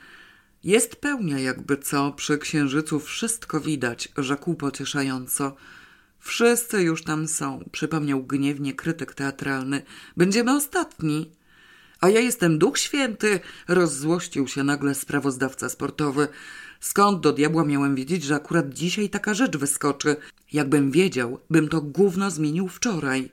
Jest 0.64 0.96
pełnia 0.96 1.40
jakby 1.40 1.78
co, 1.78 2.12
przy 2.12 2.38
księżycu 2.38 3.00
wszystko 3.00 3.60
widać, 3.60 4.10
rzekł 4.18 4.56
pocieszająco. 4.56 5.56
Wszyscy 6.20 6.84
już 6.84 7.04
tam 7.04 7.28
są, 7.28 7.70
przypomniał 7.72 8.24
gniewnie 8.24 8.74
krytyk 8.74 9.14
teatralny. 9.14 9.82
Będziemy 10.18 10.56
ostatni. 10.56 11.32
A 12.04 12.10
ja 12.10 12.20
jestem 12.20 12.60
Duch 12.60 12.78
Święty, 12.80 13.40
rozzłościł 13.68 14.48
się 14.48 14.64
nagle 14.64 14.96
sprawozdawca 14.96 15.70
sportowy. 15.70 16.28
Skąd 16.80 17.20
do 17.20 17.34
diabła 17.34 17.66
miałem 17.66 17.96
wiedzieć, 17.96 18.24
że 18.24 18.36
akurat 18.36 18.74
dzisiaj 18.74 19.10
taka 19.10 19.34
rzecz 19.34 19.58
wyskoczy? 19.58 20.16
Jakbym 20.54 20.92
wiedział, 20.92 21.40
bym 21.50 21.68
to 21.68 21.82
gówno 21.82 22.32
zmienił 22.32 22.68
wczoraj. 22.68 23.30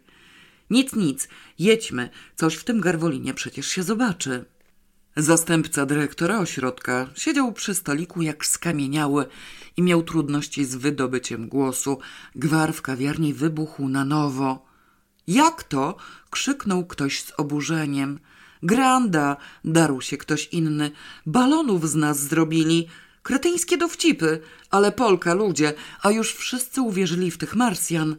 Nic, 0.70 0.92
nic, 0.92 1.28
jedźmy, 1.58 2.08
coś 2.36 2.54
w 2.54 2.64
tym 2.64 2.80
garwolinie 2.80 3.34
przecież 3.34 3.66
się 3.66 3.82
zobaczy. 3.82 4.44
Zastępca 5.16 5.86
dyrektora 5.86 6.38
ośrodka 6.38 7.08
siedział 7.16 7.52
przy 7.52 7.74
stoliku 7.74 8.22
jak 8.22 8.46
skamieniały 8.46 9.26
i 9.76 9.82
miał 9.82 10.02
trudności 10.02 10.64
z 10.64 10.74
wydobyciem 10.74 11.48
głosu. 11.48 11.98
Gwar 12.34 12.72
w 12.72 12.82
kawiarni 12.82 13.34
wybuchł 13.34 13.88
na 13.88 14.04
nowo. 14.04 14.66
Jak 15.26 15.62
to? 15.62 15.96
krzyknął 16.30 16.86
ktoś 16.86 17.22
z 17.22 17.32
oburzeniem. 17.36 18.18
Granda, 18.62 19.36
darł 19.64 20.00
się 20.00 20.16
ktoś 20.16 20.46
inny. 20.46 20.90
Balonów 21.26 21.90
z 21.90 21.94
nas 21.94 22.20
zrobili. 22.20 22.88
Kretyńskie 23.22 23.76
dowcipy, 23.76 24.40
ale 24.70 24.92
Polka, 24.92 25.34
ludzie, 25.34 25.72
a 26.02 26.10
już 26.10 26.34
wszyscy 26.34 26.82
uwierzyli 26.82 27.30
w 27.30 27.38
tych 27.38 27.56
Marsjan. 27.56 28.16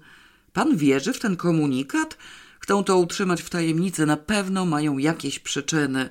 Pan 0.54 0.78
wierzy 0.78 1.14
w 1.14 1.20
ten 1.20 1.36
komunikat? 1.36 2.18
Chcą 2.60 2.84
to 2.84 2.98
utrzymać 2.98 3.42
w 3.42 3.50
tajemnicy, 3.50 4.06
na 4.06 4.18
pewno 4.18 4.66
mają 4.66 4.98
jakieś 4.98 5.40
przyczyny. 5.40 6.10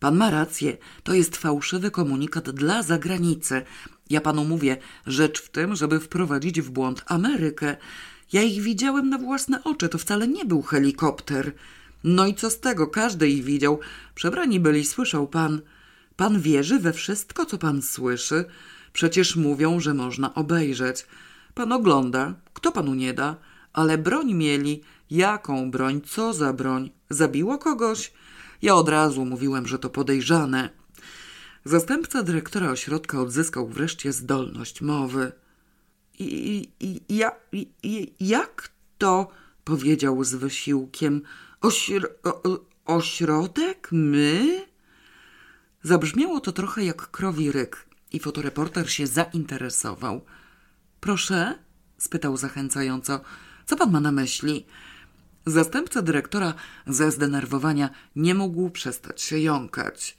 Pan 0.00 0.16
ma 0.16 0.30
rację, 0.30 0.76
to 1.02 1.14
jest 1.14 1.36
fałszywy 1.36 1.90
komunikat 1.90 2.50
dla 2.50 2.82
zagranicy. 2.82 3.62
Ja 4.10 4.20
panu 4.20 4.44
mówię, 4.44 4.76
rzecz 5.06 5.42
w 5.42 5.48
tym, 5.48 5.76
żeby 5.76 6.00
wprowadzić 6.00 6.60
w 6.60 6.70
błąd 6.70 7.04
Amerykę. 7.06 7.76
Ja 8.32 8.42
ich 8.42 8.62
widziałem 8.62 9.08
na 9.08 9.18
własne 9.18 9.64
oczy, 9.64 9.88
to 9.88 9.98
wcale 9.98 10.28
nie 10.28 10.44
był 10.44 10.62
helikopter. 10.62 11.52
No 12.04 12.26
i 12.26 12.34
co 12.34 12.50
z 12.50 12.60
tego, 12.60 12.86
każdy 12.86 13.28
ich 13.28 13.44
widział. 13.44 13.80
Przebrani 14.14 14.60
byli, 14.60 14.84
słyszał 14.84 15.28
pan. 15.28 15.60
Pan 16.16 16.40
wierzy 16.40 16.78
we 16.78 16.92
wszystko, 16.92 17.46
co 17.46 17.58
pan 17.58 17.82
słyszy. 17.82 18.44
Przecież 18.92 19.36
mówią, 19.36 19.80
że 19.80 19.94
można 19.94 20.34
obejrzeć. 20.34 21.06
Pan 21.54 21.72
ogląda, 21.72 22.34
kto 22.54 22.72
panu 22.72 22.94
nie 22.94 23.14
da, 23.14 23.36
ale 23.72 23.98
broń 23.98 24.34
mieli. 24.34 24.82
Jaką 25.10 25.70
broń? 25.70 26.00
Co 26.06 26.32
za 26.32 26.52
broń? 26.52 26.90
Zabiło 27.10 27.58
kogoś? 27.58 28.12
Ja 28.62 28.74
od 28.74 28.88
razu 28.88 29.24
mówiłem, 29.24 29.66
że 29.66 29.78
to 29.78 29.90
podejrzane. 29.90 30.70
Zastępca 31.64 32.22
dyrektora 32.22 32.70
ośrodka 32.70 33.20
odzyskał 33.20 33.68
wreszcie 33.68 34.12
zdolność 34.12 34.80
mowy. 34.80 35.32
I, 36.18 36.68
i, 36.80 37.16
ja, 37.16 37.32
i, 37.52 38.12
jak 38.20 38.70
to? 38.98 39.28
powiedział 39.64 40.24
z 40.24 40.34
wysiłkiem. 40.34 41.22
Ośro, 41.62 42.08
ośrodek? 42.84 43.88
My? 43.92 44.66
Zabrzmiało 45.82 46.40
to 46.40 46.52
trochę 46.52 46.84
jak 46.84 47.10
krowi 47.10 47.52
ryk 47.52 47.86
i 48.12 48.20
fotoreporter 48.20 48.90
się 48.90 49.06
zainteresował. 49.06 50.24
Proszę? 51.00 51.58
spytał 51.98 52.36
zachęcająco. 52.36 53.20
Co 53.66 53.76
pan 53.76 53.90
ma 53.90 54.00
na 54.00 54.12
myśli? 54.12 54.66
Zastępca 55.46 56.02
dyrektora 56.02 56.54
ze 56.86 57.10
zdenerwowania 57.10 57.90
nie 58.16 58.34
mógł 58.34 58.70
przestać 58.70 59.22
się 59.22 59.38
jąkać. 59.38 60.16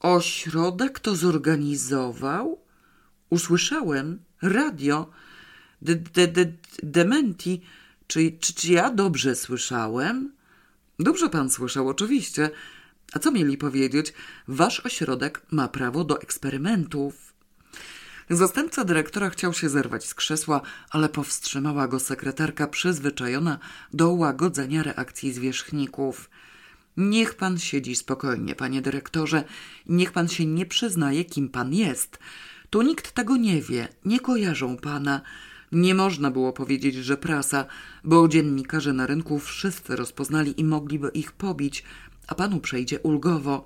Ośrodek 0.00 1.00
to 1.00 1.16
zorganizował? 1.16 2.60
Usłyszałem 3.30 4.18
radio. 4.42 5.10
De, 5.82 5.94
de, 5.94 6.28
de, 6.28 6.52
dementi. 6.82 7.62
Czy, 8.06 8.32
czy, 8.40 8.54
czy 8.54 8.72
ja 8.72 8.90
dobrze 8.90 9.34
słyszałem? 9.34 10.35
Dobrze 10.98 11.30
pan 11.30 11.50
słyszał, 11.50 11.88
oczywiście. 11.88 12.50
A 13.12 13.18
co 13.18 13.30
mieli 13.30 13.58
powiedzieć? 13.58 14.12
Wasz 14.48 14.80
ośrodek 14.80 15.42
ma 15.50 15.68
prawo 15.68 16.04
do 16.04 16.20
eksperymentów. 16.20 17.34
Zastępca 18.30 18.84
dyrektora 18.84 19.30
chciał 19.30 19.52
się 19.52 19.68
zerwać 19.68 20.06
z 20.06 20.14
krzesła, 20.14 20.60
ale 20.90 21.08
powstrzymała 21.08 21.88
go 21.88 22.00
sekretarka 22.00 22.66
przyzwyczajona 22.66 23.58
do 23.92 24.10
łagodzenia 24.10 24.82
reakcji 24.82 25.32
zwierzchników. 25.32 26.30
Niech 26.96 27.34
pan 27.34 27.58
siedzi 27.58 27.96
spokojnie, 27.96 28.54
panie 28.54 28.82
dyrektorze, 28.82 29.44
niech 29.86 30.12
pan 30.12 30.28
się 30.28 30.46
nie 30.46 30.66
przyznaje, 30.66 31.24
kim 31.24 31.48
pan 31.48 31.74
jest. 31.74 32.18
Tu 32.70 32.82
nikt 32.82 33.12
tego 33.12 33.36
nie 33.36 33.62
wie, 33.62 33.88
nie 34.04 34.20
kojarzą 34.20 34.76
pana. 34.76 35.20
Nie 35.72 35.94
można 35.94 36.30
było 36.30 36.52
powiedzieć, 36.52 36.94
że 36.94 37.16
prasa, 37.16 37.66
bo 38.04 38.28
dziennikarze 38.28 38.92
na 38.92 39.06
rynku 39.06 39.38
wszyscy 39.38 39.96
rozpoznali 39.96 40.60
i 40.60 40.64
mogliby 40.64 41.08
ich 41.08 41.32
pobić, 41.32 41.84
a 42.26 42.34
panu 42.34 42.60
przejdzie 42.60 43.00
ulgowo. 43.00 43.64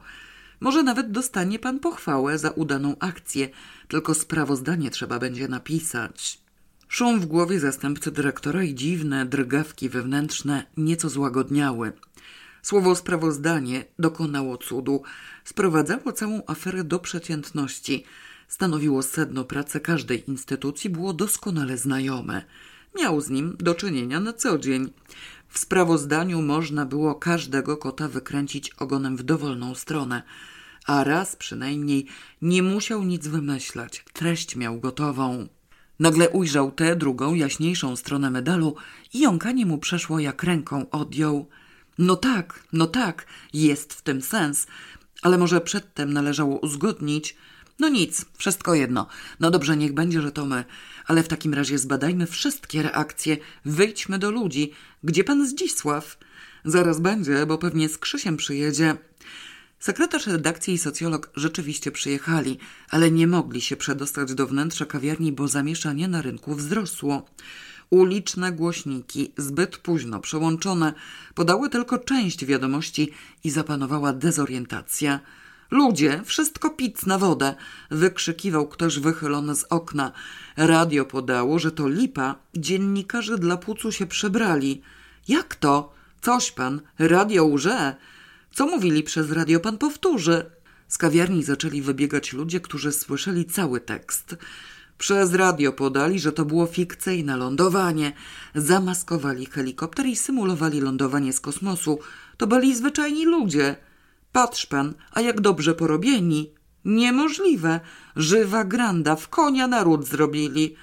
Może 0.60 0.82
nawet 0.82 1.10
dostanie 1.10 1.58
pan 1.58 1.80
pochwałę 1.80 2.38
za 2.38 2.50
udaną 2.50 2.96
akcję, 3.00 3.48
tylko 3.88 4.14
sprawozdanie 4.14 4.90
trzeba 4.90 5.18
będzie 5.18 5.48
napisać. 5.48 6.40
Szum 6.88 7.20
w 7.20 7.26
głowie 7.26 7.60
zastępcy 7.60 8.10
dyrektora 8.10 8.62
i 8.62 8.74
dziwne 8.74 9.26
drgawki 9.26 9.88
wewnętrzne 9.88 10.66
nieco 10.76 11.08
złagodniały. 11.08 11.92
Słowo 12.62 12.94
sprawozdanie 12.94 13.84
dokonało 13.98 14.58
cudu, 14.58 15.02
sprowadzało 15.44 16.12
całą 16.12 16.42
aferę 16.46 16.84
do 16.84 16.98
przeciętności, 16.98 18.04
stanowiło 18.50 19.02
sedno 19.02 19.44
pracy 19.44 19.80
każdej 19.80 20.30
instytucji, 20.30 20.90
było 20.90 21.12
doskonale 21.12 21.78
znajome. 21.78 22.44
Miał 22.98 23.20
z 23.20 23.30
nim 23.30 23.56
do 23.58 23.74
czynienia 23.74 24.20
na 24.20 24.32
co 24.32 24.58
dzień. 24.58 24.92
W 25.48 25.58
sprawozdaniu 25.58 26.42
można 26.42 26.86
było 26.86 27.14
każdego 27.14 27.76
kota 27.76 28.08
wykręcić 28.08 28.70
ogonem 28.70 29.16
w 29.16 29.22
dowolną 29.22 29.74
stronę, 29.74 30.22
a 30.86 31.04
raz 31.04 31.36
przynajmniej 31.36 32.06
nie 32.42 32.62
musiał 32.62 33.04
nic 33.04 33.26
wymyślać, 33.26 34.04
treść 34.12 34.56
miał 34.56 34.80
gotową. 34.80 35.48
Nagle 35.98 36.28
ujrzał 36.28 36.72
tę 36.72 36.96
drugą, 36.96 37.34
jaśniejszą 37.34 37.96
stronę 37.96 38.30
medalu 38.30 38.76
i 39.14 39.20
jąkanie 39.20 39.66
mu 39.66 39.78
przeszło 39.78 40.18
jak 40.18 40.42
ręką 40.42 40.90
odjął. 40.90 41.48
No 41.98 42.16
tak, 42.16 42.64
no 42.72 42.86
tak, 42.86 43.26
jest 43.52 43.94
w 43.94 44.02
tym 44.02 44.22
sens, 44.22 44.66
ale 45.22 45.38
może 45.38 45.60
przedtem 45.60 46.12
należało 46.12 46.58
uzgodnić. 46.58 47.36
No 47.80 47.88
nic, 47.88 48.24
wszystko 48.36 48.74
jedno. 48.74 49.06
No 49.40 49.50
dobrze, 49.50 49.76
niech 49.76 49.94
będzie, 49.94 50.22
że 50.22 50.32
to 50.32 50.46
my, 50.46 50.64
ale 51.06 51.22
w 51.22 51.28
takim 51.28 51.54
razie 51.54 51.78
zbadajmy 51.78 52.26
wszystkie 52.26 52.82
reakcje, 52.82 53.36
wyjdźmy 53.64 54.18
do 54.18 54.30
ludzi. 54.30 54.72
Gdzie 55.04 55.24
pan 55.24 55.48
Zdzisław? 55.48 56.18
Zaraz 56.64 57.00
będzie, 57.00 57.46
bo 57.46 57.58
pewnie 57.58 57.88
z 57.88 57.98
Krzysiem 57.98 58.36
przyjedzie. 58.36 58.96
Sekretarz 59.78 60.26
redakcji 60.26 60.74
i 60.74 60.78
socjolog 60.78 61.30
rzeczywiście 61.34 61.90
przyjechali, 61.90 62.58
ale 62.90 63.10
nie 63.10 63.26
mogli 63.26 63.60
się 63.60 63.76
przedostać 63.76 64.34
do 64.34 64.46
wnętrza 64.46 64.86
kawiarni, 64.86 65.32
bo 65.32 65.48
zamieszanie 65.48 66.08
na 66.08 66.22
rynku 66.22 66.54
wzrosło. 66.54 67.26
Uliczne 67.90 68.52
głośniki, 68.52 69.32
zbyt 69.36 69.76
późno 69.76 70.20
przełączone, 70.20 70.94
podały 71.34 71.70
tylko 71.70 71.98
część 71.98 72.44
wiadomości 72.44 73.10
i 73.44 73.50
zapanowała 73.50 74.12
dezorientacja. 74.12 75.20
Ludzie, 75.70 76.22
wszystko 76.24 76.70
pic 76.70 77.06
na 77.06 77.18
wodę, 77.18 77.54
wykrzykiwał 77.90 78.68
ktoś 78.68 78.98
wychylony 78.98 79.56
z 79.56 79.64
okna. 79.64 80.12
Radio 80.56 81.04
podało, 81.04 81.58
że 81.58 81.72
to 81.72 81.88
lipa, 81.88 82.34
dziennikarze 82.54 83.38
dla 83.38 83.56
płucu 83.56 83.92
się 83.92 84.06
przebrali. 84.06 84.82
Jak 85.28 85.54
to? 85.54 85.92
Coś 86.20 86.52
pan, 86.52 86.80
radio 86.98 87.44
łże. 87.44 87.96
Co 88.52 88.66
mówili 88.66 89.02
przez 89.02 89.32
radio, 89.32 89.60
pan 89.60 89.78
powtórzy. 89.78 90.50
Z 90.88 90.98
kawiarni 90.98 91.44
zaczęli 91.44 91.82
wybiegać 91.82 92.32
ludzie, 92.32 92.60
którzy 92.60 92.92
słyszeli 92.92 93.44
cały 93.44 93.80
tekst. 93.80 94.36
Przez 94.98 95.34
radio 95.34 95.72
podali, 95.72 96.20
że 96.20 96.32
to 96.32 96.44
było 96.44 96.66
fikcyjne 96.66 97.36
lądowanie. 97.36 98.12
Zamaskowali 98.54 99.46
helikopter 99.46 100.06
i 100.06 100.16
symulowali 100.16 100.80
lądowanie 100.80 101.32
z 101.32 101.40
kosmosu. 101.40 101.98
To 102.36 102.46
byli 102.46 102.76
zwyczajni 102.76 103.26
ludzie. 103.26 103.76
Patrz 104.32 104.66
pan, 104.66 104.94
a 105.12 105.20
jak 105.20 105.40
dobrze 105.40 105.74
porobieni. 105.74 106.54
Niemożliwe. 106.84 107.80
Żywa 108.16 108.64
granda, 108.64 109.16
w 109.16 109.28
konia 109.28 109.66
naród 109.66 110.06
zrobili. 110.06 110.74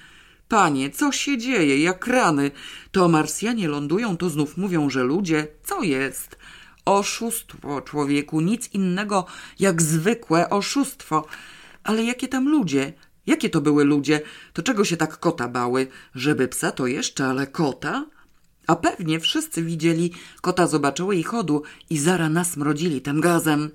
Panie, 0.48 0.90
co 0.90 1.12
się 1.12 1.38
dzieje, 1.38 1.82
jak 1.82 2.06
rany? 2.06 2.50
To 2.92 3.08
Marsjanie 3.08 3.68
lądują, 3.68 4.16
to 4.16 4.30
znów 4.30 4.56
mówią, 4.56 4.90
że 4.90 5.02
ludzie. 5.02 5.48
Co 5.64 5.82
jest? 5.82 6.38
Oszustwo, 6.84 7.80
człowieku, 7.80 8.40
nic 8.40 8.74
innego 8.74 9.26
jak 9.58 9.82
zwykłe 9.82 10.50
oszustwo. 10.50 11.26
Ale 11.84 12.04
jakie 12.04 12.28
tam 12.28 12.48
ludzie? 12.48 12.92
Jakie 13.26 13.50
to 13.50 13.60
były 13.60 13.84
ludzie? 13.84 14.20
To 14.52 14.62
czego 14.62 14.84
się 14.84 14.96
tak 14.96 15.18
kota 15.18 15.48
bały? 15.48 15.86
Żeby 16.14 16.48
psa 16.48 16.72
to 16.72 16.86
jeszcze, 16.86 17.26
ale 17.26 17.46
kota? 17.46 18.06
A 18.68 18.76
pewnie 18.76 19.20
wszyscy 19.20 19.62
widzieli 19.62 20.12
kota 20.40 20.66
zobaczyły 20.66 21.16
i 21.16 21.22
chodu 21.22 21.62
i 21.90 21.98
zara 21.98 22.28
nasmrodzili 22.28 23.00
tym 23.00 23.20
gazem. 23.20 23.70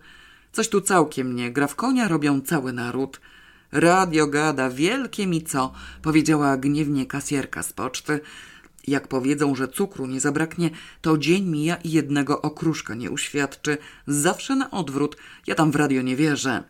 Coś 0.51 0.69
tu 0.69 0.81
całkiem 0.81 1.35
nie 1.35 1.51
gra 1.51 1.67
w 1.67 1.75
konia, 1.75 2.07
robią 2.07 2.41
cały 2.41 2.73
naród. 2.73 3.21
Radio 3.71 4.27
gada, 4.27 4.69
wielkie 4.69 5.27
mi 5.27 5.43
co, 5.43 5.73
powiedziała 6.01 6.57
gniewnie 6.57 7.05
kasjerka 7.05 7.63
z 7.63 7.73
poczty. 7.73 8.19
Jak 8.87 9.07
powiedzą, 9.07 9.55
że 9.55 9.67
cukru 9.67 10.07
nie 10.07 10.19
zabraknie, 10.19 10.69
to 11.01 11.17
dzień 11.17 11.45
mija 11.45 11.75
i 11.75 11.91
jednego 11.91 12.41
okruszka 12.41 12.95
nie 12.95 13.11
uświadczy. 13.11 13.77
Zawsze 14.07 14.55
na 14.55 14.71
odwrót. 14.71 15.17
Ja 15.47 15.55
tam 15.55 15.71
w 15.71 15.75
radio 15.75 16.01
nie 16.01 16.15
wierzę. 16.15 16.63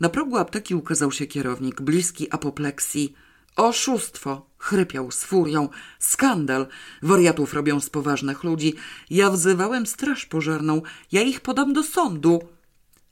Na 0.00 0.08
progu 0.08 0.36
apteki 0.36 0.74
ukazał 0.74 1.12
się 1.12 1.26
kierownik, 1.26 1.80
bliski 1.80 2.30
apopleksji. 2.30 3.14
Oszustwo! 3.56 4.46
Chrypiał 4.58 5.10
z 5.10 5.24
furią. 5.24 5.68
Skandal! 5.98 6.66
Wariatów 7.02 7.54
robią 7.54 7.80
z 7.80 7.90
poważnych 7.90 8.44
ludzi. 8.44 8.74
Ja 9.10 9.30
wzywałem 9.30 9.86
straż 9.86 10.26
pożarną. 10.26 10.82
Ja 11.12 11.22
ich 11.22 11.40
podam 11.40 11.72
do 11.72 11.82
sądu. 11.82 12.42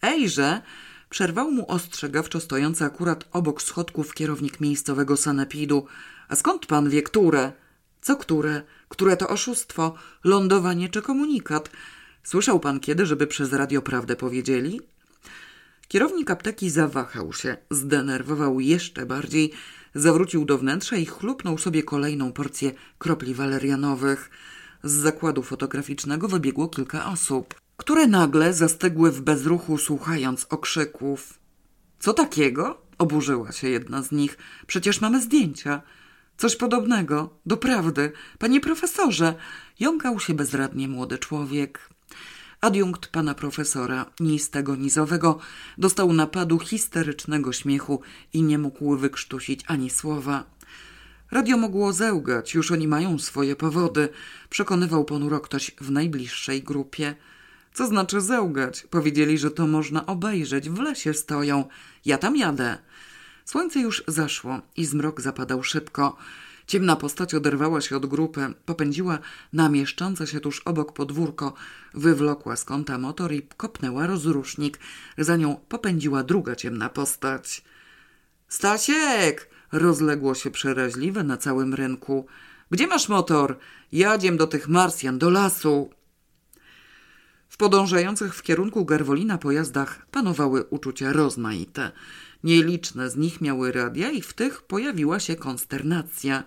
Ejże! 0.02 0.62
Przerwał 1.10 1.50
mu 1.50 1.70
ostrzegawczo 1.70 2.40
stojący 2.40 2.84
akurat 2.84 3.24
obok 3.32 3.62
schodków 3.62 4.14
kierownik 4.14 4.60
miejscowego 4.60 5.16
sanepidu. 5.16 5.86
A 6.28 6.36
skąd 6.36 6.66
pan 6.66 6.90
wie, 6.90 7.02
które? 7.02 7.52
Co 8.00 8.16
które? 8.16 8.62
Które 8.88 9.16
to 9.16 9.28
oszustwo? 9.28 9.94
Lądowanie 10.24 10.88
czy 10.88 11.02
komunikat? 11.02 11.70
Słyszał 12.24 12.60
pan 12.60 12.80
kiedy, 12.80 13.06
żeby 13.06 13.26
przez 13.26 13.52
radio 13.52 13.82
prawdę 13.82 14.16
powiedzieli? 14.16 14.80
Kierownik 15.88 16.30
apteki 16.30 16.70
zawahał 16.70 17.32
się, 17.32 17.56
zdenerwował 17.70 18.60
jeszcze 18.60 19.06
bardziej, 19.06 19.52
zawrócił 19.94 20.44
do 20.44 20.58
wnętrza 20.58 20.96
i 20.96 21.06
chlupnął 21.06 21.58
sobie 21.58 21.82
kolejną 21.82 22.32
porcję 22.32 22.72
kropli 22.98 23.34
walerianowych. 23.34 24.30
Z 24.82 24.92
zakładu 24.92 25.42
fotograficznego 25.42 26.28
wybiegło 26.28 26.68
kilka 26.68 27.06
osób, 27.06 27.54
które 27.76 28.06
nagle 28.06 28.54
zastygły 28.54 29.10
w 29.10 29.20
bezruchu, 29.20 29.78
słuchając 29.78 30.46
okrzyków. 30.50 31.38
Co 31.98 32.12
takiego? 32.12 32.82
Oburzyła 32.98 33.52
się 33.52 33.68
jedna 33.68 34.02
z 34.02 34.12
nich. 34.12 34.38
Przecież 34.66 35.00
mamy 35.00 35.22
zdjęcia. 35.22 35.82
Coś 36.36 36.56
podobnego, 36.56 37.38
doprawdy. 37.46 38.12
Panie 38.38 38.60
profesorze, 38.60 39.34
jąkał 39.80 40.20
się 40.20 40.34
bezradnie 40.34 40.88
młody 40.88 41.18
człowiek. 41.18 41.88
Adiunkt 42.62 43.08
pana 43.08 43.34
profesora, 43.34 44.06
ni 44.20 44.38
z 44.38 44.50
tego 44.50 44.76
nizowego, 44.76 45.38
dostał 45.78 46.12
napadu 46.12 46.58
histerycznego 46.58 47.52
śmiechu 47.52 48.00
i 48.32 48.42
nie 48.42 48.58
mógł 48.58 48.96
wykrztusić 48.96 49.60
ani 49.66 49.90
słowa. 49.90 50.44
Radio 51.30 51.56
mogło 51.56 51.92
zełgać, 51.92 52.54
już 52.54 52.72
oni 52.72 52.88
mają 52.88 53.18
swoje 53.18 53.56
powody, 53.56 54.08
przekonywał 54.50 55.04
ponuro 55.04 55.40
ktoś 55.40 55.70
w 55.80 55.90
najbliższej 55.90 56.62
grupie. 56.62 57.14
Co 57.74 57.86
znaczy 57.86 58.20
zełgać? 58.20 58.86
Powiedzieli, 58.90 59.38
że 59.38 59.50
to 59.50 59.66
można 59.66 60.06
obejrzeć, 60.06 60.70
w 60.70 60.78
lesie 60.78 61.14
stoją. 61.14 61.64
Ja 62.04 62.18
tam 62.18 62.36
jadę. 62.36 62.78
Słońce 63.44 63.80
już 63.80 64.04
zaszło 64.08 64.60
i 64.76 64.84
zmrok 64.84 65.20
zapadał 65.20 65.62
szybko. 65.62 66.16
Ciemna 66.66 66.96
postać 66.96 67.34
oderwała 67.34 67.80
się 67.80 67.96
od 67.96 68.06
grupy, 68.06 68.54
popędziła 68.66 69.18
na 69.52 69.68
mieszczące 69.68 70.26
się 70.26 70.40
tuż 70.40 70.60
obok 70.60 70.92
podwórko, 70.92 71.54
wywlokła 71.94 72.56
z 72.56 72.64
kąta 72.64 72.98
motor 72.98 73.32
i 73.32 73.42
kopnęła 73.42 74.06
rozrusznik. 74.06 74.78
Za 75.18 75.36
nią 75.36 75.56
popędziła 75.68 76.22
druga 76.22 76.56
ciemna 76.56 76.88
postać. 76.88 77.64
Stasiek! 78.48 79.52
rozległo 79.72 80.34
się 80.34 80.50
przeraźliwe 80.50 81.24
na 81.24 81.36
całym 81.36 81.74
rynku. 81.74 82.26
Gdzie 82.70 82.86
masz 82.86 83.08
motor? 83.08 83.58
Jadziem 83.92 84.36
do 84.36 84.46
tych 84.46 84.68
Marsjan, 84.68 85.18
do 85.18 85.30
lasu. 85.30 85.90
W 87.48 87.56
podążających 87.56 88.34
w 88.34 88.42
kierunku 88.42 88.84
Garwolina 88.84 89.38
pojazdach 89.38 90.06
panowały 90.06 90.64
uczucia 90.64 91.12
rozmaite. 91.12 91.92
Nieliczne 92.44 93.10
z 93.10 93.16
nich 93.16 93.40
miały 93.40 93.72
radia 93.72 94.10
i 94.10 94.22
w 94.22 94.32
tych 94.32 94.62
pojawiła 94.62 95.20
się 95.20 95.36
konsternacja. 95.36 96.44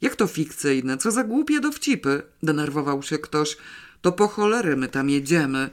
Jak 0.00 0.16
to 0.16 0.26
fikcyjne? 0.26 0.98
Co 0.98 1.10
za 1.10 1.24
głupie 1.24 1.60
dowcipy? 1.60 2.22
Denerwował 2.42 3.02
się 3.02 3.18
ktoś. 3.18 3.56
To 4.02 4.12
po 4.12 4.28
cholery 4.28 4.76
my 4.76 4.88
tam 4.88 5.10
jedziemy. 5.10 5.70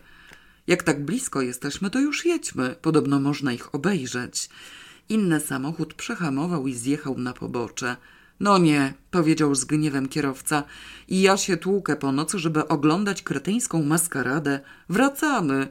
Jak 0.68 0.84
tak 0.84 1.06
blisko 1.06 1.42
jesteśmy, 1.42 1.90
to 1.90 2.00
już 2.00 2.26
jedźmy. 2.26 2.76
Podobno 2.82 3.20
można 3.20 3.54
ich 3.54 3.76
obejrzeć. 3.76 4.50
Inny 5.10 5.40
samochód 5.40 5.94
przehamował 5.94 6.68
i 6.68 6.74
zjechał 6.74 7.18
na 7.18 7.34
pobocze. 7.34 7.96
No 8.40 8.58
nie, 8.58 8.94
powiedział 9.12 9.56
z 9.56 9.66
gniewem 9.66 10.08
kierowca. 10.10 10.64
I 11.08 11.22
ja 11.22 11.38
się 11.38 11.58
tłukę 11.58 11.96
po 11.96 12.12
nocy, 12.12 12.40
żeby 12.40 12.68
oglądać 12.68 13.22
kretyńską 13.24 13.84
maskaradę. 13.84 14.60
Wracamy. 14.90 15.68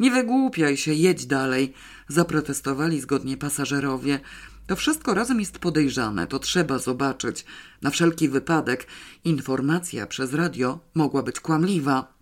Nie 0.00 0.10
wygłupiaj 0.10 0.76
się, 0.76 0.92
jedź 0.94 1.26
dalej, 1.26 1.72
zaprotestowali 2.08 3.00
zgodnie 3.00 3.36
pasażerowie. 3.36 4.20
To 4.66 4.76
wszystko 4.76 5.14
razem 5.14 5.40
jest 5.40 5.58
podejrzane, 5.58 6.26
to 6.26 6.38
trzeba 6.38 6.78
zobaczyć. 6.78 7.44
Na 7.82 7.90
wszelki 7.90 8.28
wypadek 8.28 8.86
informacja 9.24 10.06
przez 10.06 10.34
radio 10.34 10.80
mogła 10.94 11.22
być 11.22 11.40
kłamliwa. 11.40 12.14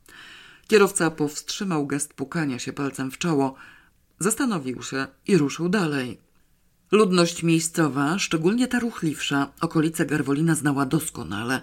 Kierowca 0.68 1.10
powstrzymał 1.10 1.86
gest 1.86 2.14
pukania 2.14 2.58
się 2.58 2.72
palcem 2.72 3.10
w 3.10 3.18
czoło, 3.18 3.54
zastanowił 4.18 4.82
się 4.82 5.06
i 5.26 5.38
ruszył 5.38 5.68
dalej. 5.68 6.25
Ludność 6.90 7.42
miejscowa, 7.42 8.18
szczególnie 8.18 8.68
ta 8.68 8.78
ruchliwsza, 8.78 9.52
okolice 9.60 10.06
Garwolina 10.06 10.54
znała 10.54 10.86
doskonale. 10.86 11.62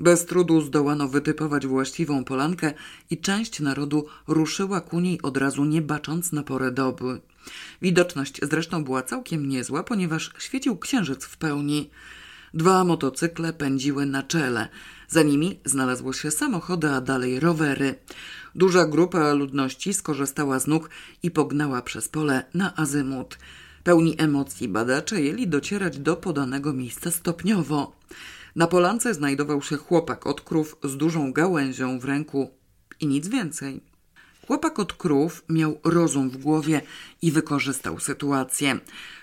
Bez 0.00 0.26
trudu 0.26 0.60
zdołano 0.60 1.08
wytypować 1.08 1.66
właściwą 1.66 2.24
polankę 2.24 2.72
i 3.10 3.18
część 3.18 3.60
narodu 3.60 4.06
ruszyła 4.26 4.80
ku 4.80 5.00
niej 5.00 5.22
od 5.22 5.36
razu 5.36 5.64
nie 5.64 5.82
bacząc 5.82 6.32
na 6.32 6.42
porę 6.42 6.70
doby. 6.70 7.20
Widoczność 7.82 8.40
zresztą 8.42 8.84
była 8.84 9.02
całkiem 9.02 9.48
niezła, 9.48 9.82
ponieważ 9.82 10.32
świecił 10.38 10.78
księżyc 10.78 11.24
w 11.24 11.36
pełni. 11.36 11.90
Dwa 12.54 12.84
motocykle 12.84 13.52
pędziły 13.52 14.06
na 14.06 14.22
czele. 14.22 14.68
Za 15.08 15.22
nimi 15.22 15.60
znalazło 15.64 16.12
się 16.12 16.30
samochody, 16.30 16.90
a 16.90 17.00
dalej 17.00 17.40
rowery. 17.40 17.94
Duża 18.54 18.86
grupa 18.86 19.32
ludności 19.32 19.94
skorzystała 19.94 20.58
z 20.58 20.66
nóg 20.66 20.90
i 21.22 21.30
pognała 21.30 21.82
przez 21.82 22.08
pole 22.08 22.44
na 22.54 22.76
azymut. 22.76 23.38
Pełni 23.84 24.14
emocji 24.18 24.68
badacze 24.68 25.22
jeli 25.22 25.48
docierać 25.48 25.98
do 25.98 26.16
podanego 26.16 26.72
miejsca 26.72 27.10
stopniowo. 27.10 27.92
Na 28.56 28.66
polance 28.66 29.14
znajdował 29.14 29.62
się 29.62 29.76
chłopak 29.76 30.26
od 30.26 30.40
krów 30.40 30.76
z 30.84 30.96
dużą 30.96 31.32
gałęzią 31.32 31.98
w 31.98 32.04
ręku 32.04 32.50
i 33.00 33.06
nic 33.06 33.28
więcej. 33.28 33.91
Chłopak 34.46 34.78
od 34.78 34.92
krów 34.92 35.44
miał 35.48 35.80
rozum 35.84 36.30
w 36.30 36.36
głowie 36.36 36.80
i 37.22 37.32
wykorzystał 37.32 38.00
sytuację. 38.00 38.78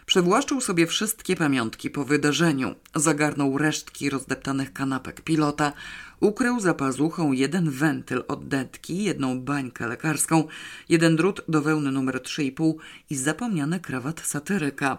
Przewłaszczył 0.05 0.62
sobie 0.62 0.88
wszystkie 0.88 1.36
pamiątki 1.36 1.89
po 1.89 2.05
wydarzeniu, 2.05 2.75
zagarnął 2.95 3.58
resztki 3.58 4.10
rozdeptanych 4.10 4.73
kanapek 4.73 5.21
pilota, 5.21 5.73
ukrył 6.19 6.60
za 6.60 6.73
pazuchą 6.73 7.32
jeden 7.32 7.69
wentyl 7.69 8.23
od 8.27 8.47
detki, 8.47 9.03
jedną 9.03 9.41
bańkę 9.41 9.88
lekarską, 9.88 10.47
jeden 10.89 11.15
drut 11.15 11.41
do 11.47 11.62
wełny 11.62 11.91
numer 11.91 12.15
3,5 12.15 12.73
i 13.10 13.15
zapomniany 13.15 13.79
krawat 13.79 14.19
satyryka. 14.19 14.97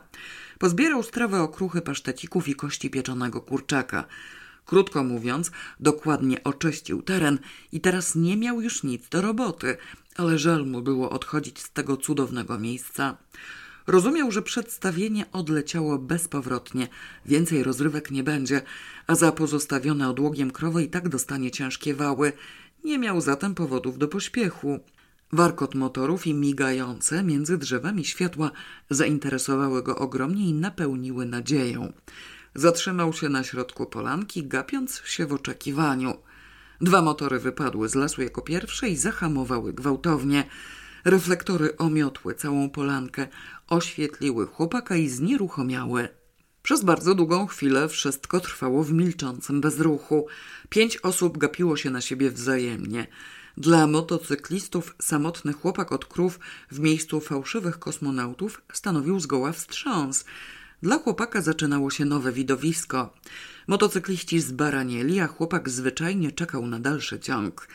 Pozbierał 0.58 1.02
strawę 1.02 1.42
okruchy 1.42 1.80
pasztecików 1.80 2.48
i 2.48 2.54
kości 2.54 2.90
pieczonego 2.90 3.40
kurczaka. 3.40 4.04
Krótko 4.70 5.04
mówiąc, 5.04 5.50
dokładnie 5.80 6.44
oczyścił 6.44 7.02
teren 7.02 7.38
i 7.72 7.80
teraz 7.80 8.14
nie 8.14 8.36
miał 8.36 8.60
już 8.60 8.82
nic 8.82 9.08
do 9.08 9.20
roboty, 9.20 9.76
ale 10.16 10.38
żal 10.38 10.66
mu 10.66 10.82
było 10.82 11.10
odchodzić 11.10 11.58
z 11.58 11.70
tego 11.70 11.96
cudownego 11.96 12.58
miejsca. 12.58 13.16
Rozumiał, 13.86 14.32
że 14.32 14.42
przedstawienie 14.42 15.24
odleciało 15.32 15.98
bezpowrotnie, 15.98 16.88
więcej 17.26 17.62
rozrywek 17.62 18.10
nie 18.10 18.22
będzie, 18.22 18.62
a 19.06 19.14
za 19.14 19.32
pozostawione 19.32 20.08
odłogiem 20.08 20.50
krowy 20.50 20.82
i 20.82 20.88
tak 20.88 21.08
dostanie 21.08 21.50
ciężkie 21.50 21.94
wały. 21.94 22.32
Nie 22.84 22.98
miał 22.98 23.20
zatem 23.20 23.54
powodów 23.54 23.98
do 23.98 24.08
pośpiechu. 24.08 24.80
Warkot 25.32 25.74
motorów 25.74 26.26
i 26.26 26.34
migające 26.34 27.22
między 27.22 27.58
drzewami 27.58 28.04
światła 28.04 28.50
zainteresowały 28.90 29.82
go 29.82 29.98
ogromnie 29.98 30.48
i 30.48 30.52
napełniły 30.54 31.26
nadzieją. 31.26 31.92
Zatrzymał 32.54 33.12
się 33.12 33.28
na 33.28 33.44
środku 33.44 33.86
polanki, 33.86 34.46
gapiąc 34.46 35.02
się 35.04 35.26
w 35.26 35.32
oczekiwaniu. 35.32 36.14
Dwa 36.80 37.02
motory 37.02 37.38
wypadły 37.38 37.88
z 37.88 37.94
lasu 37.94 38.22
jako 38.22 38.42
pierwsze 38.42 38.88
i 38.88 38.96
zahamowały 38.96 39.72
gwałtownie. 39.72 40.44
Reflektory 41.04 41.76
omiotły 41.76 42.34
całą 42.34 42.70
polankę, 42.70 43.28
oświetliły 43.68 44.46
chłopaka 44.46 44.96
i 44.96 45.08
znieruchomiały. 45.08 46.08
Przez 46.62 46.82
bardzo 46.84 47.14
długą 47.14 47.46
chwilę 47.46 47.88
wszystko 47.88 48.40
trwało 48.40 48.84
w 48.84 48.92
milczącym 48.92 49.60
bezruchu. 49.60 50.26
Pięć 50.68 50.96
osób 50.96 51.38
gapiło 51.38 51.76
się 51.76 51.90
na 51.90 52.00
siebie 52.00 52.30
wzajemnie. 52.30 53.06
Dla 53.56 53.86
motocyklistów 53.86 54.94
samotny 55.02 55.52
chłopak 55.52 55.92
od 55.92 56.04
krów 56.04 56.40
w 56.70 56.80
miejscu 56.80 57.20
fałszywych 57.20 57.78
kosmonautów 57.78 58.62
stanowił 58.72 59.20
zgoła 59.20 59.52
wstrząs. 59.52 60.24
Dla 60.82 60.98
chłopaka 60.98 61.42
zaczynało 61.42 61.90
się 61.90 62.04
nowe 62.04 62.32
widowisko. 62.32 63.14
Motocykliści 63.66 64.40
zbaranieli, 64.40 65.20
a 65.20 65.26
chłopak 65.26 65.70
zwyczajnie 65.70 66.32
czekał 66.32 66.66
na 66.66 66.80
dalszy 66.80 67.20
ciąg. 67.20 67.68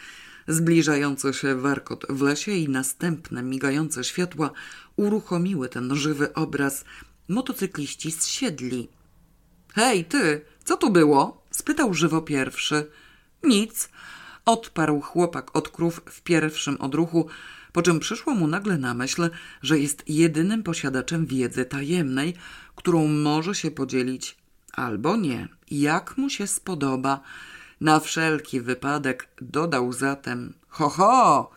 Zbliżający 0.47 1.33
się 1.33 1.55
warkot 1.55 2.05
w 2.09 2.21
lesie 2.21 2.51
i 2.51 2.69
następne 2.69 3.43
migające 3.43 4.03
światła 4.03 4.51
uruchomiły 4.95 5.69
ten 5.69 5.95
żywy 5.95 6.33
obraz. 6.33 6.85
Motocykliści 7.27 8.11
zsiedli. 8.11 8.87
Hej, 9.73 10.05
ty, 10.05 10.41
co 10.63 10.77
tu 10.77 10.89
było? 10.89 11.45
spytał 11.51 11.93
żywo 11.93 12.21
pierwszy. 12.21 12.87
Nic, 13.43 13.89
odparł 14.45 15.01
chłopak 15.01 15.55
od 15.55 15.69
krów 15.69 16.01
w 16.05 16.21
pierwszym 16.21 16.81
odruchu, 16.81 17.27
po 17.73 17.81
czym 17.81 17.99
przyszło 17.99 18.35
mu 18.35 18.47
nagle 18.47 18.77
na 18.77 18.93
myśl, 18.93 19.29
że 19.61 19.79
jest 19.79 20.03
jedynym 20.07 20.63
posiadaczem 20.63 21.25
wiedzy 21.25 21.65
tajemnej, 21.65 22.33
którą 22.75 23.07
może 23.07 23.55
się 23.55 23.71
podzielić 23.71 24.37
albo 24.73 25.15
nie, 25.15 25.47
jak 25.71 26.17
mu 26.17 26.29
się 26.29 26.47
spodoba. 26.47 27.19
Na 27.81 27.99
wszelki 27.99 28.61
wypadek 28.61 29.27
dodał 29.41 29.93
zatem 29.93 30.53
ho 30.67 30.89
ho. 30.89 31.51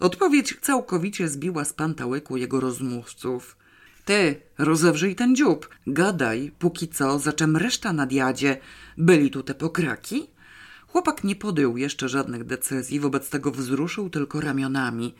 Odpowiedź 0.00 0.58
całkowicie 0.60 1.28
zbiła 1.28 1.64
z 1.64 1.72
pantałyku 1.72 2.36
jego 2.36 2.60
rozmówców. 2.60 3.56
Ty, 4.04 4.40
rozewrzyj 4.58 5.14
ten 5.14 5.36
dziób, 5.36 5.68
gadaj, 5.86 6.52
póki 6.58 6.88
co, 6.88 7.18
za 7.18 7.32
czym 7.32 7.56
reszta 7.56 7.92
nadjadzie. 7.92 8.60
Byli 8.98 9.30
tu 9.30 9.42
te 9.42 9.54
pokraki? 9.54 10.26
Chłopak 10.86 11.24
nie 11.24 11.36
podjął 11.36 11.76
jeszcze 11.76 12.08
żadnych 12.08 12.44
decyzji, 12.44 13.00
wobec 13.00 13.30
tego 13.30 13.50
wzruszył 13.50 14.10
tylko 14.10 14.40
ramionami. 14.40 15.14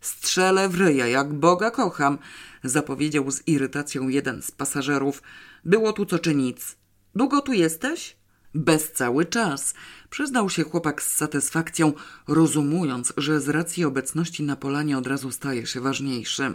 Strzelę 0.00 0.68
w 0.68 0.80
ryja, 0.80 1.06
jak 1.06 1.34
Boga 1.34 1.70
kocham, 1.70 2.18
zapowiedział 2.64 3.30
z 3.30 3.48
irytacją 3.48 4.08
jeden 4.08 4.42
z 4.42 4.50
pasażerów. 4.50 5.22
Było 5.64 5.92
tu 5.92 6.06
co 6.06 6.18
czy 6.18 6.34
nic. 6.34 6.76
Długo 7.14 7.40
tu 7.40 7.52
jesteś? 7.52 8.16
Bez 8.54 8.92
cały 8.92 9.24
czas, 9.24 9.74
przyznał 10.10 10.50
się 10.50 10.62
chłopak 10.62 11.02
z 11.02 11.16
satysfakcją, 11.16 11.92
rozumując, 12.28 13.12
że 13.16 13.40
z 13.40 13.48
racji 13.48 13.84
obecności 13.84 14.42
na 14.42 14.56
polanie 14.56 14.98
od 14.98 15.06
razu 15.06 15.30
staje 15.30 15.66
się 15.66 15.80
ważniejszy. 15.80 16.54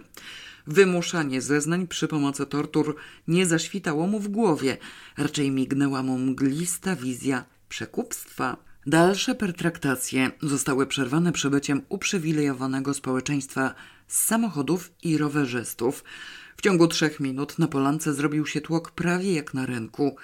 Wymuszanie 0.68 1.42
zeznań 1.42 1.88
przy 1.88 2.08
pomocy 2.08 2.46
tortur 2.46 2.96
nie 3.28 3.46
zaświtało 3.46 4.08
mu 4.08 4.20
w 4.20 4.28
głowie, 4.28 4.78
raczej 5.18 5.52
mignęła 5.52 6.04
mu 6.04 6.18
mglista 6.18 6.96
wizja 6.96 7.46
przekupstwa. 7.70 8.58
Dalsze 8.88 9.36
pertraktacje 9.36 10.32
zostały 10.42 10.88
przerwane 10.88 11.32
przybyciem 11.32 11.82
uprzywilejowanego 11.90 12.94
społeczeństwa 12.94 13.76
z 14.08 14.26
samochodów 14.26 14.92
i 15.04 15.18
rowerzystów. 15.18 16.04
W 16.58 16.62
ciągu 16.62 16.88
trzech 16.88 17.20
minut 17.20 17.60
na 17.60 17.68
polance 17.68 18.14
zrobił 18.14 18.46
się 18.46 18.62
tłok 18.62 18.92
prawie 18.92 19.34
jak 19.34 19.54
na 19.54 19.66
rynku. 19.66 20.16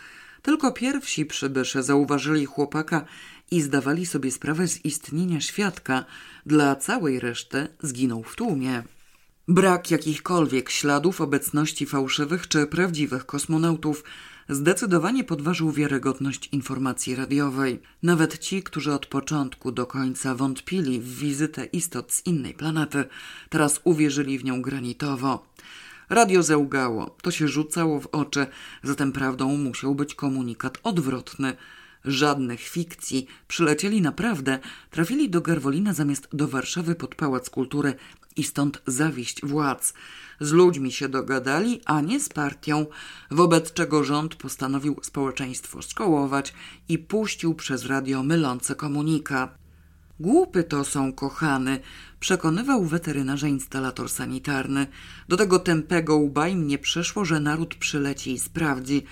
Tylko 0.41 0.71
pierwsi 0.71 1.25
przybysze 1.25 1.83
zauważyli 1.83 2.45
chłopaka 2.45 3.05
i 3.51 3.61
zdawali 3.61 4.05
sobie 4.05 4.31
sprawę 4.31 4.67
z 4.67 4.85
istnienia 4.85 5.41
świadka. 5.41 6.05
Dla 6.45 6.75
całej 6.75 7.19
reszty 7.19 7.67
zginął 7.81 8.23
w 8.23 8.35
tłumie. 8.35 8.83
Brak 9.47 9.91
jakichkolwiek 9.91 10.69
śladów 10.69 11.21
obecności 11.21 11.85
fałszywych 11.85 12.47
czy 12.47 12.67
prawdziwych 12.67 13.25
kosmonautów 13.25 14.03
zdecydowanie 14.49 15.23
podważył 15.23 15.71
wiarygodność 15.71 16.47
informacji 16.47 17.15
radiowej. 17.15 17.81
Nawet 18.03 18.37
ci, 18.37 18.63
którzy 18.63 18.93
od 18.93 19.05
początku 19.05 19.71
do 19.71 19.85
końca 19.85 20.35
wątpili 20.35 20.99
w 20.99 21.17
wizytę 21.17 21.65
istot 21.65 22.13
z 22.13 22.25
innej 22.25 22.53
planety, 22.53 23.05
teraz 23.49 23.81
uwierzyli 23.83 24.39
w 24.39 24.43
nią 24.43 24.61
granitowo. 24.61 25.45
Radio 26.09 26.43
zełgało, 26.43 27.15
to 27.21 27.31
się 27.31 27.47
rzucało 27.47 27.99
w 27.99 28.07
oczy, 28.07 28.47
zatem 28.83 29.11
prawdą 29.11 29.57
musiał 29.57 29.95
być 29.95 30.15
komunikat 30.15 30.77
odwrotny. 30.83 31.53
Żadnych 32.05 32.61
fikcji, 32.61 33.27
przylecieli 33.47 34.01
naprawdę, 34.01 34.59
trafili 34.91 35.29
do 35.29 35.41
Garwolina 35.41 35.93
zamiast 35.93 36.27
do 36.33 36.47
Warszawy 36.47 36.95
pod 36.95 37.15
Pałac 37.15 37.49
Kultury 37.49 37.93
i 38.37 38.43
stąd 38.43 38.81
zawiść 38.87 39.45
władz. 39.45 39.93
Z 40.39 40.51
ludźmi 40.51 40.91
się 40.91 41.09
dogadali, 41.09 41.81
a 41.85 42.01
nie 42.01 42.19
z 42.19 42.29
partią, 42.29 42.85
wobec 43.31 43.73
czego 43.73 44.03
rząd 44.03 44.35
postanowił 44.35 44.99
społeczeństwo 45.01 45.81
skołować 45.81 46.53
i 46.89 46.97
puścił 46.97 47.55
przez 47.55 47.85
radio 47.85 48.23
mylący 48.23 48.75
komunikat. 48.75 49.57
Głupy 50.19 50.63
to 50.63 50.83
są, 50.83 51.13
kochany, 51.13 51.79
przekonywał 52.19 52.85
weterynarza 52.85 53.47
instalator 53.47 54.09
sanitarny. 54.09 54.87
Do 55.27 55.37
tego 55.37 55.59
tępego 55.59 56.15
łba 56.15 56.47
im 56.47 56.67
nie 56.67 56.77
przeszło, 56.77 57.25
że 57.25 57.39
naród 57.39 57.75
przyleci 57.75 58.31
i 58.31 58.39
sprawdzi. 58.39 59.03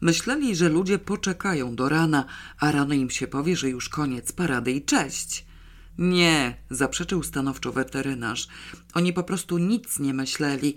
Myśleli, 0.00 0.56
że 0.56 0.68
ludzie 0.68 0.98
poczekają 0.98 1.76
do 1.76 1.88
rana, 1.88 2.24
a 2.58 2.72
rano 2.72 2.94
im 2.94 3.10
się 3.10 3.26
powie, 3.26 3.56
że 3.56 3.70
już 3.70 3.88
koniec 3.88 4.32
parady 4.32 4.72
i 4.72 4.82
cześć. 4.82 5.49
Nie, 5.98 6.56
zaprzeczył 6.70 7.22
stanowczo 7.22 7.72
weterynarz. 7.72 8.48
Oni 8.94 9.12
po 9.12 9.22
prostu 9.22 9.58
nic 9.58 9.98
nie 9.98 10.14
myśleli. 10.14 10.74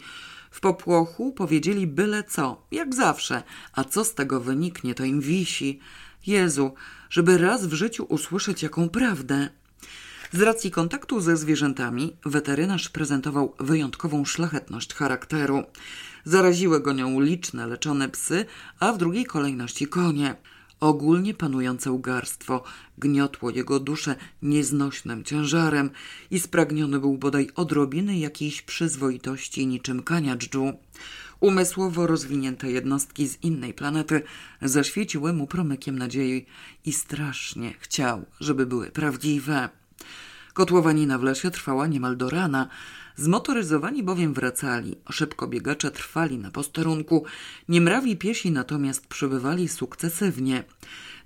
W 0.51 0.59
popłochu 0.59 1.31
powiedzieli 1.31 1.87
byle 1.87 2.23
co, 2.23 2.67
jak 2.71 2.95
zawsze, 2.95 3.43
a 3.73 3.83
co 3.83 4.05
z 4.05 4.13
tego 4.13 4.39
wyniknie, 4.39 4.95
to 4.95 5.03
im 5.03 5.21
wisi. 5.21 5.79
Jezu, 6.27 6.73
żeby 7.09 7.37
raz 7.37 7.65
w 7.65 7.73
życiu 7.73 8.03
usłyszeć 8.03 8.63
jaką 8.63 8.89
prawdę. 8.89 9.49
Z 10.31 10.41
racji 10.41 10.71
kontaktu 10.71 11.21
ze 11.21 11.37
zwierzętami 11.37 12.17
weterynarz 12.25 12.89
prezentował 12.89 13.55
wyjątkową 13.59 14.25
szlachetność 14.25 14.93
charakteru. 14.93 15.63
Zaraziły 16.25 16.81
go 16.81 16.93
nią 16.93 17.19
liczne 17.19 17.67
leczone 17.67 18.09
psy, 18.09 18.45
a 18.79 18.93
w 18.93 18.97
drugiej 18.97 19.25
kolejności 19.25 19.87
konie. 19.87 20.35
Ogólnie 20.79 21.33
panujące 21.33 21.91
ugarstwo 21.91 22.63
gniotło 22.97 23.49
jego 23.49 23.79
duszę 23.79 24.15
nieznośnym 24.41 25.23
ciężarem 25.23 25.89
i 26.31 26.39
spragniony 26.39 26.99
był 26.99 27.17
bodaj 27.17 27.49
odrobiny 27.55 28.17
jakiejś 28.17 28.61
przyzwoitości 28.61 29.67
niczym 29.67 30.03
kaniaczdżu. 30.03 30.73
Umysłowo 31.39 32.07
rozwinięte 32.07 32.71
jednostki 32.71 33.27
z 33.27 33.43
innej 33.43 33.73
planety 33.73 34.21
zaświeciły 34.61 35.33
mu 35.33 35.47
promykiem 35.47 35.99
nadziei 35.99 36.45
i 36.85 36.93
strasznie 36.93 37.73
chciał, 37.79 38.25
żeby 38.39 38.65
były 38.65 38.91
prawdziwe. 38.91 39.69
Kotłowanina 40.53 41.17
w 41.17 41.23
lesie 41.23 41.51
trwała 41.51 41.87
niemal 41.87 42.17
do 42.17 42.29
rana. 42.29 42.67
Zmotoryzowani 43.15 44.03
bowiem 44.03 44.33
wracali, 44.33 44.95
szybko 45.11 45.47
biegacze 45.47 45.91
trwali 45.91 46.37
na 46.37 46.51
posterunku, 46.51 47.25
niemrawi 47.69 48.17
piesi 48.17 48.51
natomiast 48.51 49.07
przybywali 49.07 49.67
sukcesywnie. 49.67 50.63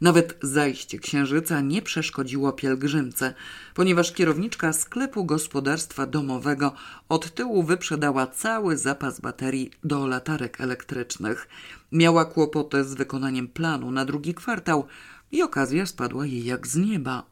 Nawet 0.02 0.38
zajście 0.42 1.00
księżyca 1.00 1.62
nie 1.62 1.82
przeszkodziło 1.82 2.54
pielgrzymce, 2.54 3.34
ponieważ 3.74 4.12
kierowniczka 4.12 4.74
sklepu 4.74 5.26
gospodarstwa 5.26 6.06
domowego 6.06 6.74
od 7.10 7.34
tyłu 7.34 7.64
wyprzedała 7.64 8.28
cały 8.28 8.78
zapas 8.78 9.20
baterii 9.20 9.72
do 9.84 10.08
latarek 10.08 10.62
elektrycznych. 10.62 11.48
Miała 11.92 12.26
kłopoty 12.26 12.84
z 12.84 12.94
wykonaniem 12.94 13.48
planu 13.48 13.92
na 13.92 14.06
drugi 14.06 14.34
kwartał 14.34 14.88
i 15.32 15.42
okazja 15.42 15.86
spadła 15.86 16.26
jej 16.26 16.46
jak 16.46 16.68
z 16.68 16.76
nieba. 16.76 17.24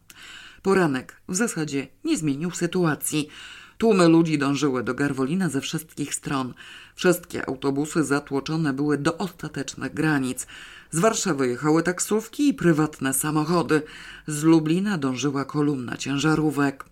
Poranek 0.61 1.21
w 1.27 1.35
zasadzie 1.35 1.87
nie 2.03 2.17
zmienił 2.17 2.51
sytuacji. 2.51 3.29
Tłumy 3.77 4.07
ludzi 4.07 4.37
dążyły 4.37 4.83
do 4.83 4.93
Garwolina 4.93 5.49
ze 5.49 5.61
wszystkich 5.61 6.15
stron. 6.15 6.53
Wszystkie 6.95 7.49
autobusy 7.49 8.03
zatłoczone 8.03 8.73
były 8.73 8.97
do 8.97 9.17
ostatecznych 9.17 9.93
granic. 9.93 10.47
Z 10.91 10.99
Warszawy 10.99 11.47
jechały 11.47 11.83
taksówki 11.83 12.47
i 12.47 12.53
prywatne 12.53 13.13
samochody. 13.13 13.81
Z 14.27 14.43
Lublina 14.43 14.97
dążyła 14.97 15.45
kolumna 15.45 15.97
ciężarówek. 15.97 16.85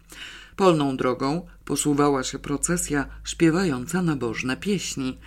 Polną 0.56 0.98
drogą 0.98 1.48
posuwała 1.66 2.24
się 2.24 2.40
procesja 2.40 3.06
śpiewająca 3.24 4.02
nabożne 4.02 4.58
pieśni. 4.58 5.18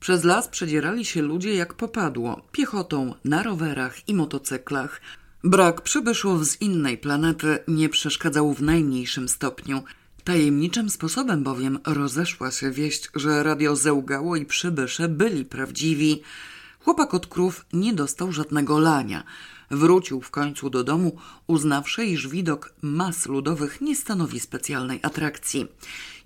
Przez 0.00 0.24
las 0.24 0.48
przedzierali 0.48 1.04
się 1.04 1.22
ludzie 1.22 1.54
jak 1.54 1.74
popadło, 1.74 2.42
piechotą, 2.52 3.14
na 3.24 3.42
rowerach 3.42 4.08
i 4.08 4.14
motocyklach. 4.14 5.00
Brak 5.44 5.80
przybyszów 5.80 6.46
z 6.46 6.60
innej 6.60 6.98
planety 6.98 7.58
nie 7.68 7.88
przeszkadzał 7.88 8.54
w 8.54 8.62
najmniejszym 8.62 9.28
stopniu. 9.28 9.82
Tajemniczym 10.26 10.90
sposobem 10.90 11.42
bowiem 11.42 11.78
rozeszła 11.86 12.50
się 12.50 12.70
wieść, 12.70 13.10
że 13.14 13.42
radio 13.42 13.76
zełgało 13.76 14.36
i 14.36 14.46
przybysze 14.46 15.08
byli 15.08 15.44
prawdziwi. 15.44 16.22
Chłopak 16.80 17.14
od 17.14 17.26
krów 17.26 17.66
nie 17.72 17.92
dostał 17.92 18.32
żadnego 18.32 18.78
lania. 18.78 19.24
Wrócił 19.70 20.20
w 20.20 20.30
końcu 20.30 20.70
do 20.70 20.84
domu, 20.84 21.16
uznawszy, 21.46 22.04
iż 22.04 22.28
widok 22.28 22.74
mas 22.82 23.26
ludowych 23.26 23.80
nie 23.80 23.96
stanowi 23.96 24.40
specjalnej 24.40 25.00
atrakcji. 25.02 25.66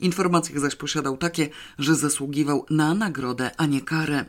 Informacje 0.01 0.61
zaś 0.61 0.77
posiadał 0.77 1.17
takie, 1.17 1.49
że 1.79 1.95
zasługiwał 1.95 2.67
na 2.71 2.95
nagrodę, 2.95 3.51
a 3.57 3.67
nie 3.67 3.81
karę. 3.81 4.25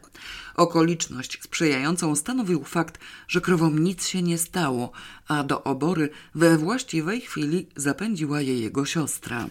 Okoliczność 0.55 1.41
sprzyjającą 1.41 2.15
stanowił 2.15 2.63
fakt, 2.63 2.99
że 3.27 3.41
krowom 3.41 3.79
nic 3.79 4.07
się 4.07 4.21
nie 4.21 4.37
stało, 4.37 4.91
a 5.27 5.43
do 5.43 5.63
obory 5.63 6.09
we 6.35 6.57
właściwej 6.57 7.21
chwili 7.21 7.67
zapędziła 7.75 8.41
je 8.41 8.59
jego 8.59 8.85
siostra. 8.85 9.47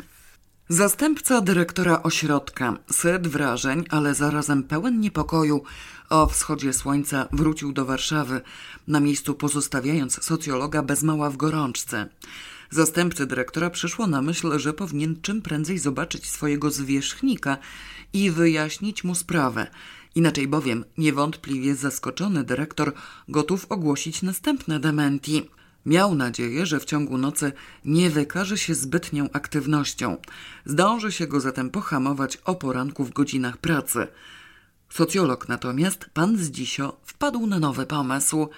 Zastępca 0.73 1.41
dyrektora 1.41 2.03
ośrodka, 2.03 2.77
sed 2.91 3.29
wrażeń, 3.29 3.85
ale 3.89 4.15
zarazem 4.15 4.63
pełen 4.63 5.01
niepokoju, 5.01 5.63
o 6.11 6.27
wschodzie 6.27 6.73
słońca 6.73 7.29
wrócił 7.33 7.73
do 7.73 7.85
Warszawy, 7.85 8.41
na 8.89 9.01
miejscu 9.01 9.35
pozostawiając 9.35 10.25
socjologa 10.25 10.83
bez 10.83 11.03
mała 11.03 11.31
w 11.31 11.37
gorączce. 11.37 12.09
Zastępcy 12.71 13.27
dyrektora 13.27 13.71
przyszło 13.71 14.07
na 14.07 14.23
myśl, 14.23 14.59
że 14.59 14.73
powinien 14.73 15.17
czym 15.23 15.43
prędzej 15.43 15.79
zobaczyć 15.79 16.27
swojego 16.31 16.71
zwierzchnika 16.71 17.59
i 18.13 18.31
wyjaśnić 18.31 19.05
mu 19.05 19.15
sprawę. 19.15 19.67
Inaczej 20.15 20.49
bowiem 20.49 20.85
niewątpliwie 20.99 21.75
zaskoczony 21.75 22.45
dyrektor 22.45 22.93
gotów 23.29 23.67
ogłosić 23.69 24.23
następne 24.23 24.81
dementi. 24.81 25.51
Miał 25.87 26.15
nadzieję, 26.15 26.67
że 26.67 26.81
w 26.81 26.85
ciągu 26.85 27.19
nocy 27.19 27.53
nie 27.85 28.11
wykaże 28.11 28.59
się 28.59 28.75
zbytnią 28.75 29.31
aktywnością. 29.33 30.17
Zdąży 30.65 31.13
się 31.13 31.27
go 31.27 31.41
zatem 31.41 31.71
pohamować 31.71 32.37
o 32.37 32.55
poranku 32.55 33.05
w 33.05 33.13
godzinach 33.13 33.59
pracy. 33.59 34.07
Socjolog 34.91 35.49
natomiast, 35.49 36.07
pan 36.15 36.39
Zdzisio, 36.39 37.01
wpadł 37.05 37.47
na 37.47 37.59
nowy 37.59 37.87
pomysł. 37.87 38.49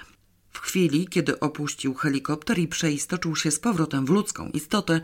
W 0.51 0.59
chwili, 0.59 1.09
kiedy 1.09 1.41
opuścił 1.41 1.95
helikopter 1.95 2.59
i 2.59 2.69
przeistoczył 2.69 3.37
się 3.37 3.51
z 3.51 3.61
powrotem 3.61 4.07
w 4.07 4.11
ludzką 4.11 4.51
istotę, 4.55 5.01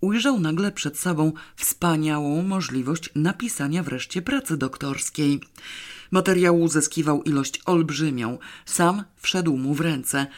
ujrzał 0.00 0.40
nagle 0.40 0.72
przed 0.72 0.98
sobą 0.98 1.32
wspaniałą 1.56 2.42
możliwość 2.42 3.10
napisania 3.14 3.82
wreszcie 3.82 4.22
pracy 4.22 4.56
doktorskiej. 4.56 5.40
Materiału 6.10 6.62
uzyskiwał 6.62 7.22
ilość 7.22 7.60
olbrzymią, 7.66 8.38
sam 8.64 9.04
wszedł 9.16 9.56
mu 9.56 9.74
w 9.74 9.80
ręce– 9.80 10.26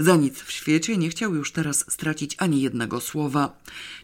za 0.00 0.16
nic 0.16 0.42
w 0.42 0.52
świecie 0.52 0.96
nie 0.96 1.08
chciał 1.08 1.34
już 1.34 1.52
teraz 1.52 1.92
stracić 1.92 2.36
ani 2.38 2.60
jednego 2.60 3.00
słowa. 3.00 3.56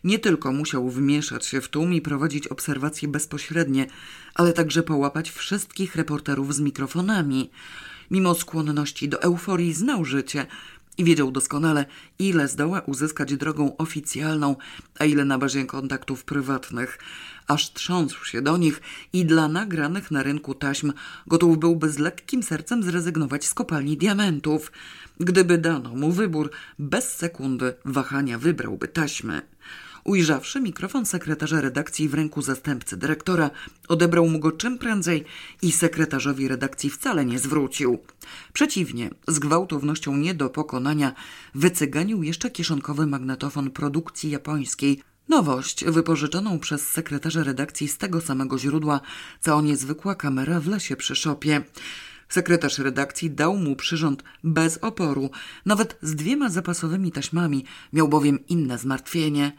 Nie 0.04 0.18
tylko 0.18 0.52
musiał 0.52 0.90
wmieszać 0.90 1.46
się 1.46 1.60
w 1.60 1.68
tłum 1.68 1.94
i 1.94 2.00
prowadzić 2.00 2.48
obserwacje 2.48 3.08
bezpośrednie, 3.08 3.86
ale 4.34 4.52
także 4.52 4.82
połapać 4.82 5.30
wszystkich 5.30 5.96
reporterów 5.96 6.54
z 6.54 6.60
mikrofonami. 6.60 7.50
Mimo 8.10 8.34
skłonności 8.34 9.08
do 9.08 9.22
euforii 9.22 9.72
znał 9.72 10.04
życie 10.04 10.46
i 10.98 11.04
wiedział 11.04 11.30
doskonale, 11.30 11.84
ile 12.18 12.48
zdoła 12.48 12.80
uzyskać 12.80 13.36
drogą 13.36 13.76
oficjalną, 13.76 14.56
a 14.98 15.04
ile 15.04 15.24
na 15.24 15.38
bazie 15.38 15.64
kontaktów 15.64 16.24
prywatnych. 16.24 16.98
Aż 17.48 17.72
trząsł 17.72 18.24
się 18.24 18.42
do 18.42 18.56
nich 18.56 18.80
i 19.12 19.24
dla 19.24 19.48
nagranych 19.48 20.10
na 20.10 20.22
rynku 20.22 20.54
taśm 20.54 20.92
gotów 21.26 21.58
byłby 21.58 21.90
z 21.90 21.98
lekkim 21.98 22.42
sercem 22.42 22.82
zrezygnować 22.82 23.46
z 23.46 23.54
kopalni 23.54 23.96
diamentów. 23.96 24.72
Gdyby 25.20 25.58
dano 25.58 25.94
mu 25.94 26.12
wybór, 26.12 26.50
bez 26.78 27.16
sekundy 27.16 27.74
wahania 27.84 28.38
wybrałby 28.38 28.88
taśmę. 28.88 29.42
Ujrzawszy 30.06 30.60
mikrofon 30.60 31.06
sekretarza 31.06 31.60
redakcji 31.60 32.08
w 32.08 32.14
ręku 32.14 32.42
zastępcy 32.42 32.96
dyrektora, 32.96 33.50
odebrał 33.88 34.28
mu 34.28 34.38
go 34.38 34.52
czym 34.52 34.78
prędzej 34.78 35.24
i 35.62 35.72
sekretarzowi 35.72 36.48
redakcji 36.48 36.90
wcale 36.90 37.24
nie 37.24 37.38
zwrócił. 37.38 37.98
Przeciwnie, 38.52 39.10
z 39.28 39.38
gwałtownością 39.38 40.16
nie 40.16 40.34
do 40.34 40.50
pokonania 40.50 41.14
wycyganił 41.54 42.22
jeszcze 42.22 42.50
kieszonkowy 42.50 43.06
magnetofon 43.06 43.70
produkcji 43.70 44.30
japońskiej, 44.30 45.02
Nowość, 45.28 45.84
wypożyczoną 45.84 46.58
przez 46.58 46.88
sekretarza 46.88 47.42
redakcji 47.44 47.88
z 47.88 47.98
tego 47.98 48.20
samego 48.20 48.58
źródła, 48.58 49.00
co 49.40 49.60
niezwykła 49.62 50.14
kamera 50.14 50.60
w 50.60 50.66
lesie 50.66 50.96
przy 50.96 51.16
szopie. 51.16 51.62
Sekretarz 52.28 52.78
redakcji 52.78 53.30
dał 53.30 53.56
mu 53.56 53.76
przyrząd 53.76 54.24
bez 54.44 54.78
oporu, 54.78 55.30
nawet 55.64 55.98
z 56.02 56.14
dwiema 56.14 56.50
zapasowymi 56.50 57.12
taśmami, 57.12 57.64
miał 57.92 58.08
bowiem 58.08 58.46
inne 58.48 58.78
zmartwienie. 58.78 59.52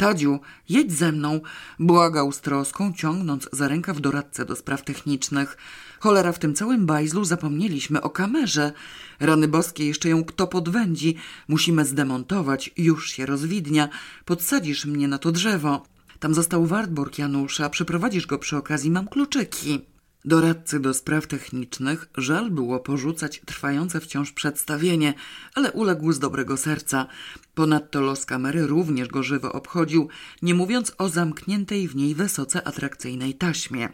Tadziu, 0.00 0.40
jedź 0.68 0.92
ze 0.92 1.12
mną, 1.12 1.40
błagał 1.78 2.32
z 2.32 2.40
troską, 2.40 2.92
ciągnąc 2.92 3.48
za 3.52 3.68
rękaw 3.68 4.00
doradcę 4.00 4.44
do 4.44 4.56
spraw 4.56 4.84
technicznych. 4.84 5.56
Cholera, 5.98 6.32
w 6.32 6.38
tym 6.38 6.54
całym 6.54 6.86
bajzlu 6.86 7.24
zapomnieliśmy 7.24 8.00
o 8.00 8.10
kamerze. 8.10 8.72
Rany 9.20 9.48
boskie, 9.48 9.86
jeszcze 9.86 10.08
ją 10.08 10.24
kto 10.24 10.46
podwędzi. 10.46 11.16
Musimy 11.48 11.84
zdemontować, 11.84 12.70
już 12.76 13.10
się 13.10 13.26
rozwidnia. 13.26 13.88
Podsadzisz 14.24 14.86
mnie 14.86 15.08
na 15.08 15.18
to 15.18 15.32
drzewo. 15.32 15.82
Tam 16.18 16.34
został 16.34 16.66
Wartburg 16.66 17.18
Janusza, 17.18 17.70
przyprowadzisz 17.70 18.26
go 18.26 18.38
przy 18.38 18.56
okazji, 18.56 18.90
mam 18.90 19.08
kluczyki. 19.08 19.80
Doradcy 20.24 20.80
do 20.80 20.94
spraw 20.94 21.26
technicznych 21.26 22.08
żal 22.16 22.50
było 22.50 22.80
porzucać 22.80 23.42
trwające 23.46 24.00
wciąż 24.00 24.32
przedstawienie, 24.32 25.14
ale 25.54 25.72
uległ 25.72 26.12
z 26.12 26.18
dobrego 26.18 26.56
serca. 26.56 27.06
Ponadto 27.54 28.00
los 28.00 28.26
kamery 28.26 28.66
również 28.66 29.08
go 29.08 29.22
żywo 29.22 29.52
obchodził, 29.52 30.08
nie 30.42 30.54
mówiąc 30.54 30.92
o 30.98 31.08
zamkniętej 31.08 31.88
w 31.88 31.96
niej 31.96 32.14
wysoce 32.14 32.66
atrakcyjnej 32.66 33.34
taśmie. 33.34 33.88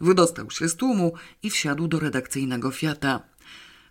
Wydostał 0.00 0.50
się 0.50 0.68
z 0.68 0.76
tłumu 0.76 1.12
i 1.42 1.50
wsiadł 1.50 1.88
do 1.88 2.00
redakcyjnego 2.00 2.70
Fiata. 2.70 3.22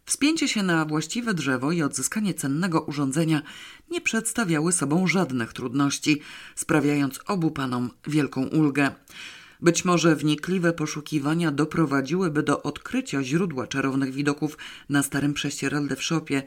Wspięcie 0.06 0.48
się 0.48 0.64
na 0.64 0.86
właściwe 0.86 1.34
drzewo 1.34 1.72
i 1.72 1.82
odzyskanie 1.82 2.34
cennego 2.34 2.82
urządzenia 2.82 3.42
nie 3.90 4.02
przedstawiały 4.02 4.72
sobą 4.72 5.08
żadnych 5.08 5.54
trudności, 5.54 6.22
sprawiając 6.56 7.20
obu 7.28 7.52
panom 7.52 7.90
wielką 8.08 8.48
ulgę. 8.48 8.92
Być 9.62 9.86
może 9.86 10.16
wnikliwe 10.16 10.74
poszukiwania 10.74 11.52
doprowadziłyby 11.52 12.44
do 12.44 12.64
odkrycia 12.64 13.24
źródła 13.24 13.68
czarownych 13.68 14.14
widoków 14.14 14.58
na 14.90 15.04
starym 15.04 15.34
prześcieradle 15.34 15.96
w 15.96 16.04
szopie, 16.04 16.44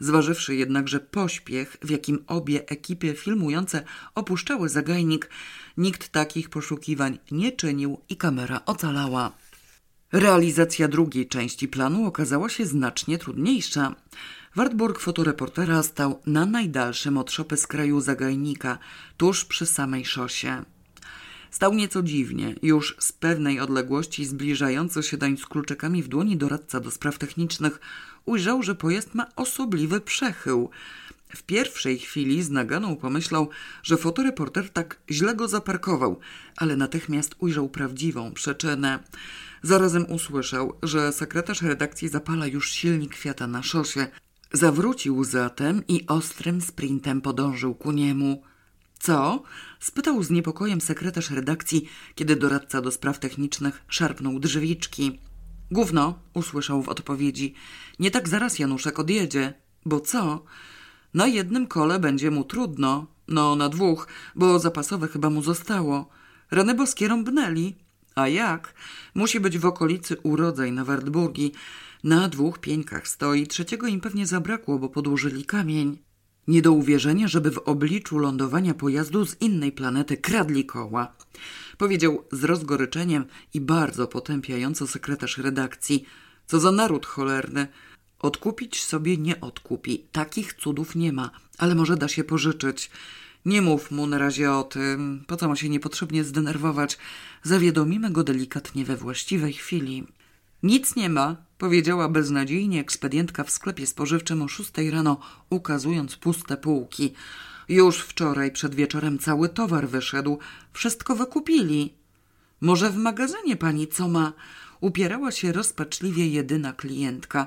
zważywszy 0.00 0.56
jednakże 0.56 1.00
pośpiech, 1.00 1.76
w 1.82 1.90
jakim 1.90 2.24
obie 2.26 2.68
ekipy 2.68 3.14
filmujące 3.14 3.84
opuszczały 4.14 4.68
zagajnik, 4.68 5.30
nikt 5.76 6.08
takich 6.08 6.48
poszukiwań 6.48 7.18
nie 7.30 7.52
czynił 7.52 8.00
i 8.08 8.16
kamera 8.16 8.60
ocalała. 8.66 9.32
Realizacja 10.12 10.88
drugiej 10.88 11.28
części 11.28 11.68
planu 11.68 12.06
okazała 12.06 12.48
się 12.48 12.66
znacznie 12.66 13.18
trudniejsza. 13.18 13.94
Wartburg 14.56 15.00
fotoreportera 15.00 15.82
stał 15.82 16.20
na 16.26 16.46
najdalszym 16.46 17.18
od 17.18 17.30
szopy 17.30 17.56
z 17.56 17.66
kraju 17.66 18.00
zagajnika, 18.00 18.78
tuż 19.16 19.44
przy 19.44 19.66
samej 19.66 20.04
szosie. 20.04 20.64
Stał 21.54 21.74
nieco 21.74 22.02
dziwnie, 22.02 22.54
już 22.62 22.96
z 22.98 23.12
pewnej 23.12 23.60
odległości 23.60 24.24
zbliżający 24.24 25.02
się 25.02 25.16
doń 25.16 25.36
z 25.36 25.46
kluczykami 25.46 26.02
w 26.02 26.08
dłoni 26.08 26.36
doradca 26.36 26.80
do 26.80 26.90
spraw 26.90 27.18
technicznych 27.18 27.80
ujrzał, 28.24 28.62
że 28.62 28.74
pojazd 28.74 29.14
ma 29.14 29.26
osobliwy 29.36 30.00
przechył. 30.00 30.70
W 31.28 31.42
pierwszej 31.42 31.98
chwili 31.98 32.42
z 32.42 32.50
naganą 32.50 32.96
pomyślał, 32.96 33.48
że 33.82 33.96
fotoreporter 33.96 34.70
tak 34.70 35.00
źle 35.10 35.34
go 35.34 35.48
zaparkował, 35.48 36.20
ale 36.56 36.76
natychmiast 36.76 37.34
ujrzał 37.38 37.68
prawdziwą 37.68 38.32
przyczynę. 38.32 38.98
Zarazem 39.62 40.06
usłyszał, 40.12 40.78
że 40.82 41.12
sekretarz 41.12 41.62
redakcji 41.62 42.08
zapala 42.08 42.46
już 42.46 42.70
silnik 42.70 43.14
Fiata 43.14 43.46
na 43.46 43.62
szosie. 43.62 44.06
Zawrócił 44.52 45.24
zatem 45.24 45.82
i 45.88 46.06
ostrym 46.06 46.60
sprintem 46.60 47.20
podążył 47.20 47.74
ku 47.74 47.92
niemu. 47.92 48.42
Co? 49.04 49.42
spytał 49.80 50.22
z 50.22 50.30
niepokojem 50.30 50.80
sekretarz 50.80 51.30
redakcji, 51.30 51.88
kiedy 52.14 52.36
doradca 52.36 52.80
do 52.80 52.90
spraw 52.90 53.18
technicznych 53.18 53.82
szarpnął 53.88 54.40
drzwiczki. 54.40 55.20
Gówno, 55.70 56.18
usłyszał 56.34 56.82
w 56.82 56.88
odpowiedzi. 56.88 57.54
Nie 57.98 58.10
tak 58.10 58.28
zaraz 58.28 58.58
Januszek 58.58 58.98
odjedzie. 58.98 59.54
Bo 59.86 60.00
co? 60.00 60.44
Na 61.14 61.26
jednym 61.26 61.66
kole 61.66 61.98
będzie 61.98 62.30
mu 62.30 62.44
trudno. 62.44 63.06
No, 63.28 63.56
na 63.56 63.68
dwóch, 63.68 64.08
bo 64.34 64.58
zapasowe 64.58 65.08
chyba 65.08 65.30
mu 65.30 65.42
zostało. 65.42 66.08
Rany 66.50 66.74
boskie 66.74 67.08
rąbnęli. 67.08 67.74
A 68.14 68.28
jak? 68.28 68.74
Musi 69.14 69.40
być 69.40 69.58
w 69.58 69.66
okolicy 69.66 70.16
urodzaj 70.22 70.72
na 70.72 70.84
Wartburgi. 70.84 71.52
Na 72.04 72.28
dwóch 72.28 72.58
pieńkach 72.58 73.08
stoi, 73.08 73.46
trzeciego 73.46 73.86
im 73.86 74.00
pewnie 74.00 74.26
zabrakło, 74.26 74.78
bo 74.78 74.88
podłożyli 74.88 75.44
kamień. 75.44 76.03
Nie 76.48 76.62
do 76.62 76.72
uwierzenia, 76.72 77.28
żeby 77.28 77.50
w 77.50 77.58
obliczu 77.58 78.18
lądowania 78.18 78.74
pojazdu 78.74 79.26
z 79.26 79.40
innej 79.40 79.72
planety 79.72 80.16
kradli 80.16 80.64
koła. 80.64 81.12
Powiedział 81.78 82.24
z 82.32 82.44
rozgoryczeniem 82.44 83.24
i 83.54 83.60
bardzo 83.60 84.08
potępiająco 84.08 84.86
sekretarz 84.86 85.38
redakcji. 85.38 86.04
Co 86.46 86.60
za 86.60 86.72
naród 86.72 87.06
cholerny. 87.06 87.68
Odkupić 88.18 88.84
sobie 88.84 89.16
nie 89.16 89.40
odkupi. 89.40 90.06
Takich 90.12 90.54
cudów 90.54 90.94
nie 90.94 91.12
ma, 91.12 91.30
ale 91.58 91.74
może 91.74 91.96
da 91.96 92.08
się 92.08 92.24
pożyczyć. 92.24 92.90
Nie 93.44 93.62
mów 93.62 93.90
mu 93.90 94.06
na 94.06 94.18
razie 94.18 94.52
o 94.52 94.62
tym. 94.62 95.24
Po 95.26 95.36
co 95.36 95.48
ma 95.48 95.56
się 95.56 95.68
niepotrzebnie 95.68 96.24
zdenerwować? 96.24 96.98
Zawiadomimy 97.42 98.10
go 98.10 98.24
delikatnie 98.24 98.84
we 98.84 98.96
właściwej 98.96 99.52
chwili. 99.52 100.06
Nic 100.62 100.96
nie 100.96 101.08
ma, 101.08 101.36
powiedziała 101.64 102.08
beznadziejnie 102.08 102.80
ekspedientka 102.80 103.44
w 103.44 103.50
sklepie 103.50 103.86
spożywczym 103.86 104.42
o 104.42 104.48
szóstej 104.48 104.90
rano, 104.90 105.20
ukazując 105.50 106.16
puste 106.16 106.56
półki. 106.56 107.14
Już 107.68 108.00
wczoraj 108.00 108.52
przed 108.52 108.74
wieczorem 108.74 109.18
cały 109.18 109.48
towar 109.48 109.88
wyszedł. 109.88 110.38
Wszystko 110.72 111.16
wykupili. 111.16 111.94
Może 112.60 112.90
w 112.90 112.96
magazynie 112.96 113.56
pani 113.56 113.88
co 113.88 114.08
ma? 114.08 114.32
Upierała 114.80 115.30
się 115.30 115.52
rozpaczliwie 115.52 116.28
jedyna 116.28 116.72
klientka. 116.72 117.46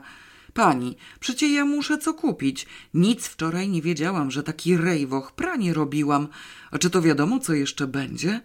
Pani, 0.54 0.98
przecie 1.20 1.54
ja 1.54 1.66
muszę 1.66 1.98
co 1.98 2.14
kupić. 2.14 2.68
Nic 2.94 3.28
wczoraj 3.28 3.70
nie 3.70 3.82
wiedziałam, 3.82 4.32
że 4.32 4.44
taki 4.44 4.78
rejwoch 4.78 5.32
pranie 5.32 5.74
robiłam. 5.74 6.28
A 6.72 6.78
czy 6.78 6.90
to 6.90 7.02
wiadomo, 7.02 7.40
co 7.40 7.54
jeszcze 7.54 7.88
będzie? 7.88 8.42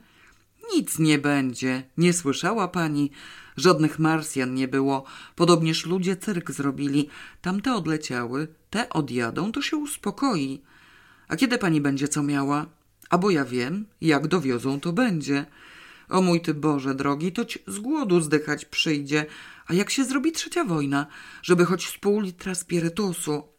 Nic 0.74 0.98
nie 0.98 1.18
będzie. 1.18 1.82
Nie 1.96 2.12
słyszała 2.12 2.68
pani? 2.68 3.10
Żadnych 3.56 3.98
Marsjan 3.98 4.54
nie 4.54 4.68
było. 4.68 5.04
Podobnież 5.36 5.86
ludzie 5.86 6.16
cyrk 6.16 6.50
zrobili. 6.50 7.08
Tamte 7.42 7.74
odleciały, 7.74 8.48
te 8.70 8.88
odjadą, 8.88 9.52
to 9.52 9.62
się 9.62 9.76
uspokoi. 9.76 10.62
A 11.28 11.36
kiedy 11.36 11.58
pani 11.58 11.80
będzie 11.80 12.08
co 12.08 12.22
miała? 12.22 12.66
A 13.10 13.18
bo 13.18 13.30
ja 13.30 13.44
wiem, 13.44 13.86
jak 14.00 14.28
dowiozą, 14.28 14.80
to 14.80 14.92
będzie. 14.92 15.46
O 16.08 16.22
mój 16.22 16.40
ty 16.40 16.54
Boże 16.54 16.94
drogi, 16.94 17.32
toć 17.32 17.58
z 17.66 17.78
głodu 17.78 18.20
zdychać 18.20 18.64
przyjdzie. 18.64 19.26
A 19.66 19.74
jak 19.74 19.90
się 19.90 20.04
zrobi 20.04 20.32
trzecia 20.32 20.64
wojna, 20.64 21.06
żeby 21.42 21.64
choć 21.64 21.88
z 21.88 21.98
pół 21.98 22.20
litra 22.20 22.54
spirytusu? 22.54 23.51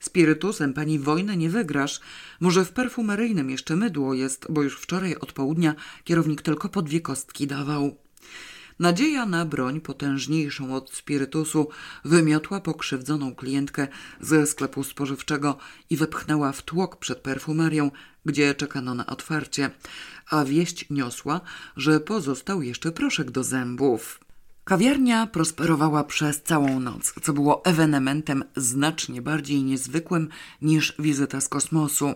Spirytusem 0.00 0.74
pani 0.74 0.98
wojny 0.98 1.36
nie 1.36 1.50
wygrasz. 1.50 2.00
Może 2.40 2.64
w 2.64 2.72
perfumeryjnym 2.72 3.50
jeszcze 3.50 3.76
mydło 3.76 4.14
jest, 4.14 4.46
bo 4.48 4.62
już 4.62 4.80
wczoraj 4.80 5.16
od 5.16 5.32
południa 5.32 5.74
kierownik 6.04 6.42
tylko 6.42 6.68
po 6.68 6.82
dwie 6.82 7.00
kostki 7.00 7.46
dawał. 7.46 7.96
Nadzieja 8.78 9.26
na 9.26 9.44
broń 9.44 9.80
potężniejszą 9.80 10.74
od 10.74 10.94
spirytusu 10.94 11.68
wymiotła 12.04 12.60
pokrzywdzoną 12.60 13.34
klientkę 13.34 13.88
ze 14.20 14.46
sklepu 14.46 14.84
spożywczego 14.84 15.58
i 15.90 15.96
wepchnęła 15.96 16.52
w 16.52 16.62
tłok 16.62 16.96
przed 16.96 17.18
perfumerią, 17.18 17.90
gdzie 18.26 18.54
czekano 18.54 18.94
na 18.94 19.06
otwarcie, 19.06 19.70
a 20.30 20.44
wieść 20.44 20.86
niosła, 20.90 21.40
że 21.76 22.00
pozostał 22.00 22.62
jeszcze 22.62 22.92
proszek 22.92 23.30
do 23.30 23.44
zębów. 23.44 24.25
Kawiarnia 24.68 25.26
prosperowała 25.26 26.04
przez 26.04 26.42
całą 26.42 26.80
noc, 26.80 27.14
co 27.22 27.32
było 27.32 27.64
ewenementem 27.64 28.44
znacznie 28.56 29.22
bardziej 29.22 29.62
niezwykłym 29.62 30.28
niż 30.62 30.94
wizyta 30.98 31.40
z 31.40 31.48
kosmosu. 31.48 32.14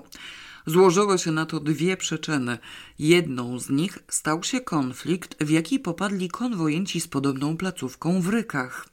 Złożyły 0.66 1.18
się 1.18 1.32
na 1.32 1.46
to 1.46 1.60
dwie 1.60 1.96
przyczyny. 1.96 2.58
Jedną 2.98 3.58
z 3.58 3.70
nich 3.70 3.98
stał 4.08 4.42
się 4.42 4.60
konflikt, 4.60 5.44
w 5.44 5.50
jaki 5.50 5.78
popadli 5.78 6.28
konwojenci 6.28 7.00
z 7.00 7.08
podobną 7.08 7.56
placówką 7.56 8.20
w 8.20 8.28
Rykach. 8.28 8.88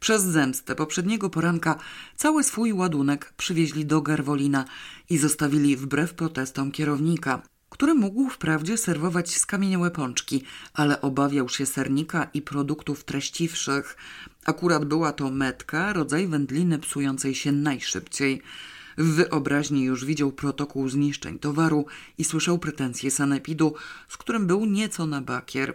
Przez 0.00 0.22
zemstę 0.22 0.74
poprzedniego 0.74 1.30
poranka 1.30 1.78
cały 2.16 2.44
swój 2.44 2.72
ładunek 2.72 3.34
przywieźli 3.36 3.86
do 3.86 4.02
Garwolina 4.02 4.64
i 5.10 5.18
zostawili 5.18 5.76
wbrew 5.76 6.14
protestom 6.14 6.72
kierownika 6.72 7.42
który 7.74 7.94
mógł 7.94 8.28
wprawdzie 8.28 8.76
serwować 8.76 9.36
skamieniałe 9.36 9.90
pączki, 9.90 10.42
ale 10.74 11.00
obawiał 11.00 11.48
się 11.48 11.66
sernika 11.66 12.30
i 12.34 12.42
produktów 12.42 13.04
treściwszych. 13.04 13.96
Akurat 14.44 14.84
była 14.84 15.12
to 15.12 15.30
metka, 15.30 15.92
rodzaj 15.92 16.26
wędliny 16.26 16.78
psującej 16.78 17.34
się 17.34 17.52
najszybciej. 17.52 18.42
W 18.98 19.14
wyobraźni 19.14 19.84
już 19.84 20.04
widział 20.04 20.32
protokół 20.32 20.88
zniszczeń 20.88 21.38
towaru 21.38 21.86
i 22.18 22.24
słyszał 22.24 22.58
pretensje 22.58 23.10
sanepidu, 23.10 23.74
z 24.08 24.16
którym 24.16 24.46
był 24.46 24.64
nieco 24.64 25.06
na 25.06 25.20
bakier. 25.20 25.74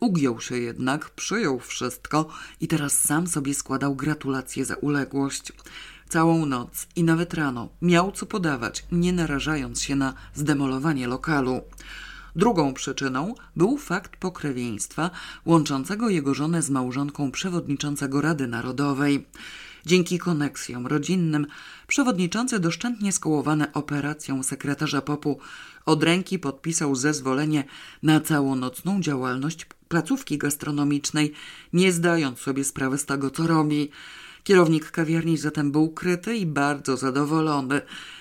Ugiął 0.00 0.40
się 0.40 0.58
jednak, 0.58 1.10
przyjął 1.10 1.60
wszystko 1.60 2.28
i 2.60 2.68
teraz 2.68 3.00
sam 3.00 3.26
sobie 3.26 3.54
składał 3.54 3.96
gratulacje 3.96 4.64
za 4.64 4.74
uległość. 4.74 5.52
Całą 6.08 6.46
noc 6.46 6.86
i 6.96 7.04
nawet 7.04 7.34
rano 7.34 7.68
miał 7.82 8.12
co 8.12 8.26
podawać, 8.26 8.86
nie 8.92 9.12
narażając 9.12 9.82
się 9.82 9.96
na 9.96 10.14
zdemolowanie 10.34 11.06
lokalu. 11.06 11.60
Drugą 12.36 12.74
przyczyną 12.74 13.34
był 13.56 13.78
fakt 13.78 14.16
pokrewieństwa 14.16 15.10
łączącego 15.46 16.08
jego 16.08 16.34
żonę 16.34 16.62
z 16.62 16.70
małżonką 16.70 17.30
przewodniczącego 17.30 18.20
Rady 18.20 18.46
Narodowej. 18.46 19.26
Dzięki 19.86 20.18
koneksjom 20.18 20.86
rodzinnym 20.86 21.46
przewodniczący 21.86 22.60
doszczętnie 22.60 23.12
skołowany 23.12 23.72
operacją 23.72 24.42
sekretarza 24.42 25.00
popu 25.00 25.38
od 25.86 26.02
ręki 26.02 26.38
podpisał 26.38 26.94
zezwolenie 26.94 27.64
na 28.02 28.20
całonocną 28.20 29.00
działalność 29.00 29.66
placówki 29.88 30.38
gastronomicznej, 30.38 31.32
nie 31.72 31.92
zdając 31.92 32.38
sobie 32.38 32.64
sprawy 32.64 32.98
z 32.98 33.06
tego, 33.06 33.30
co 33.30 33.46
robi. 33.46 33.90
Kierownik 34.44 34.90
kawiarni 34.90 35.36
zatem 35.36 35.72
był 35.72 35.90
kryty 35.90 36.36
i 36.36 36.46
bardzo 36.46 36.96
zadowolony. 36.96 37.80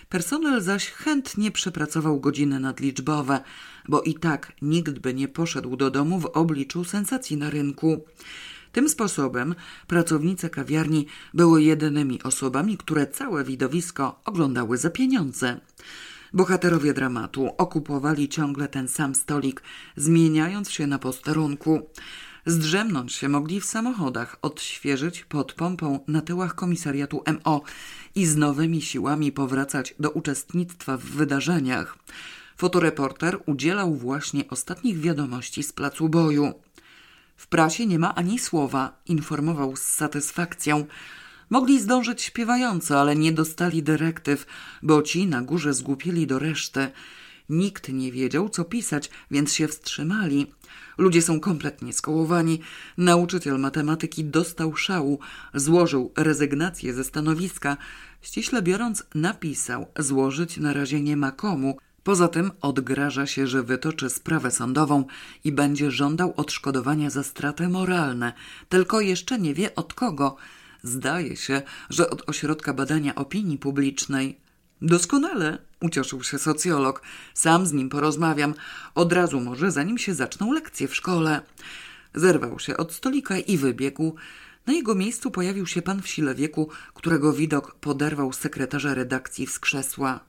Personel 0.10 0.62
zaś 0.62 0.92
chętnie 0.92 1.52
przepracował 1.52 2.20
godziny 2.20 2.60
nadliczbowe, 2.60 3.42
bo 3.88 4.02
i 4.02 4.14
tak 4.14 4.54
nikt 4.62 5.00
by 5.00 5.14
nie 5.14 5.28
poszedł 5.28 5.76
do 5.76 5.92
domu 5.92 6.20
w 6.20 6.26
obliczu 6.26 6.84
sensacji 6.84 7.38
na 7.38 7.50
rynku. 7.50 8.06
Tym 8.72 8.90
sposobem 8.90 9.56
pracownice 9.88 10.50
kawiarni 10.50 11.06
były 11.34 11.64
jedynymi 11.64 12.24
osobami, 12.24 12.78
które 12.78 13.08
całe 13.08 13.44
widowisko 13.44 14.22
oglądały 14.26 14.78
za 14.78 14.90
pieniądze. 14.90 15.60
Bohaterowie 16.34 16.94
dramatu 16.94 17.50
okupowali 17.58 18.30
ciągle 18.30 18.68
ten 18.68 18.88
sam 18.88 19.16
stolik, 19.16 19.64
zmieniając 19.96 20.72
się 20.72 20.88
na 20.88 21.00
posterunku. 21.00 21.90
Zdrzemnąć 22.46 23.14
się 23.14 23.30
mogli 23.30 23.62
w 23.62 23.66
samochodach, 23.66 24.38
odświeżyć 24.42 25.24
pod 25.24 25.54
pompą 25.54 26.00
na 26.08 26.22
tyłach 26.22 26.56
komisariatu 26.56 27.24
MO 27.46 27.62
i 28.16 28.26
z 28.26 28.36
nowymi 28.36 28.82
siłami 28.82 29.32
powracać 29.32 29.96
do 30.00 30.10
uczestnictwa 30.10 30.98
w 30.98 31.04
wydarzeniach. 31.04 31.98
Fotoreporter 32.58 33.40
udzielał 33.46 33.96
właśnie 33.96 34.50
ostatnich 34.50 35.00
wiadomości 35.00 35.64
z 35.64 35.74
placu 35.74 36.10
boju. 36.10 36.54
W 37.38 37.48
prasie 37.48 37.86
nie 37.86 38.00
ma 38.00 38.16
ani 38.16 38.40
słowa, 38.40 39.02
informował 39.06 39.76
z 39.76 39.82
satysfakcją. 39.82 40.86
Mogli 41.50 41.82
zdążyć 41.82 42.22
śpiewająco, 42.22 43.02
ale 43.02 43.16
nie 43.16 43.32
dostali 43.32 43.84
dyrektyw, 43.84 44.46
bo 44.84 45.02
ci 45.02 45.28
na 45.28 45.42
górze 45.42 45.74
zgłupieli 45.74 46.28
do 46.28 46.40
reszty. 46.40 46.88
Nikt 47.50 47.90
nie 47.90 48.12
wiedział, 48.12 48.50
co 48.50 48.64
pisać, 48.64 49.10
więc 49.32 49.54
się 49.54 49.68
wstrzymali. 49.68 50.54
Ludzie 50.98 51.22
są 51.22 51.40
kompletnie 51.40 51.94
skołowani. 51.94 52.60
Nauczyciel 52.98 53.60
matematyki 53.60 54.26
dostał 54.26 54.76
szału, 54.76 55.20
złożył 55.54 56.12
rezygnację 56.18 56.94
ze 56.94 57.04
stanowiska. 57.04 57.78
Ściśle 58.22 58.62
biorąc, 58.62 59.04
napisał, 59.16 59.88
złożyć 60.00 60.58
na 60.58 60.74
razie 60.74 61.02
nie 61.02 61.18
ma 61.18 61.32
komu. 61.32 61.78
Poza 62.04 62.28
tym 62.28 62.52
odgraża 62.62 63.26
się, 63.26 63.48
że 63.48 63.64
wytoczy 63.64 64.10
sprawę 64.10 64.52
sądową 64.52 65.06
i 65.44 65.52
będzie 65.52 65.92
żądał 65.92 66.34
odszkodowania 66.38 67.10
za 67.10 67.24
straty 67.24 67.68
moralne, 67.68 68.34
tylko 68.70 69.02
jeszcze 69.02 69.40
nie 69.40 69.54
wie 69.54 69.76
od 69.76 69.94
kogo. 69.94 70.36
Zdaje 70.84 71.36
się, 71.36 71.62
że 71.90 72.10
od 72.10 72.30
ośrodka 72.30 72.74
badania 72.74 73.16
opinii 73.16 73.58
publicznej. 73.58 74.38
Doskonale, 74.82 75.58
ucieszył 75.82 76.24
się 76.24 76.40
socjolog. 76.40 77.02
Sam 77.34 77.66
z 77.66 77.74
nim 77.74 77.90
porozmawiam. 77.90 78.54
Od 78.96 79.14
razu 79.14 79.40
może, 79.40 79.72
zanim 79.72 79.98
się 79.98 80.14
zaczną 80.14 80.52
lekcje 80.52 80.88
w 80.88 80.96
szkole. 80.96 81.42
Zerwał 82.16 82.60
się 82.60 82.78
od 82.78 82.94
stolika 82.94 83.38
i 83.38 83.58
wybiegł. 83.58 84.16
Na 84.66 84.74
jego 84.74 84.96
miejscu 84.96 85.32
pojawił 85.32 85.68
się 85.68 85.82
pan 85.82 86.02
w 86.02 86.08
sile 86.08 86.36
wieku, 86.36 86.70
którego 86.94 87.34
widok 87.34 87.76
poderwał 87.76 88.34
sekretarza 88.34 88.94
redakcji 88.94 89.48
z 89.48 89.60
krzesła. 89.60 90.20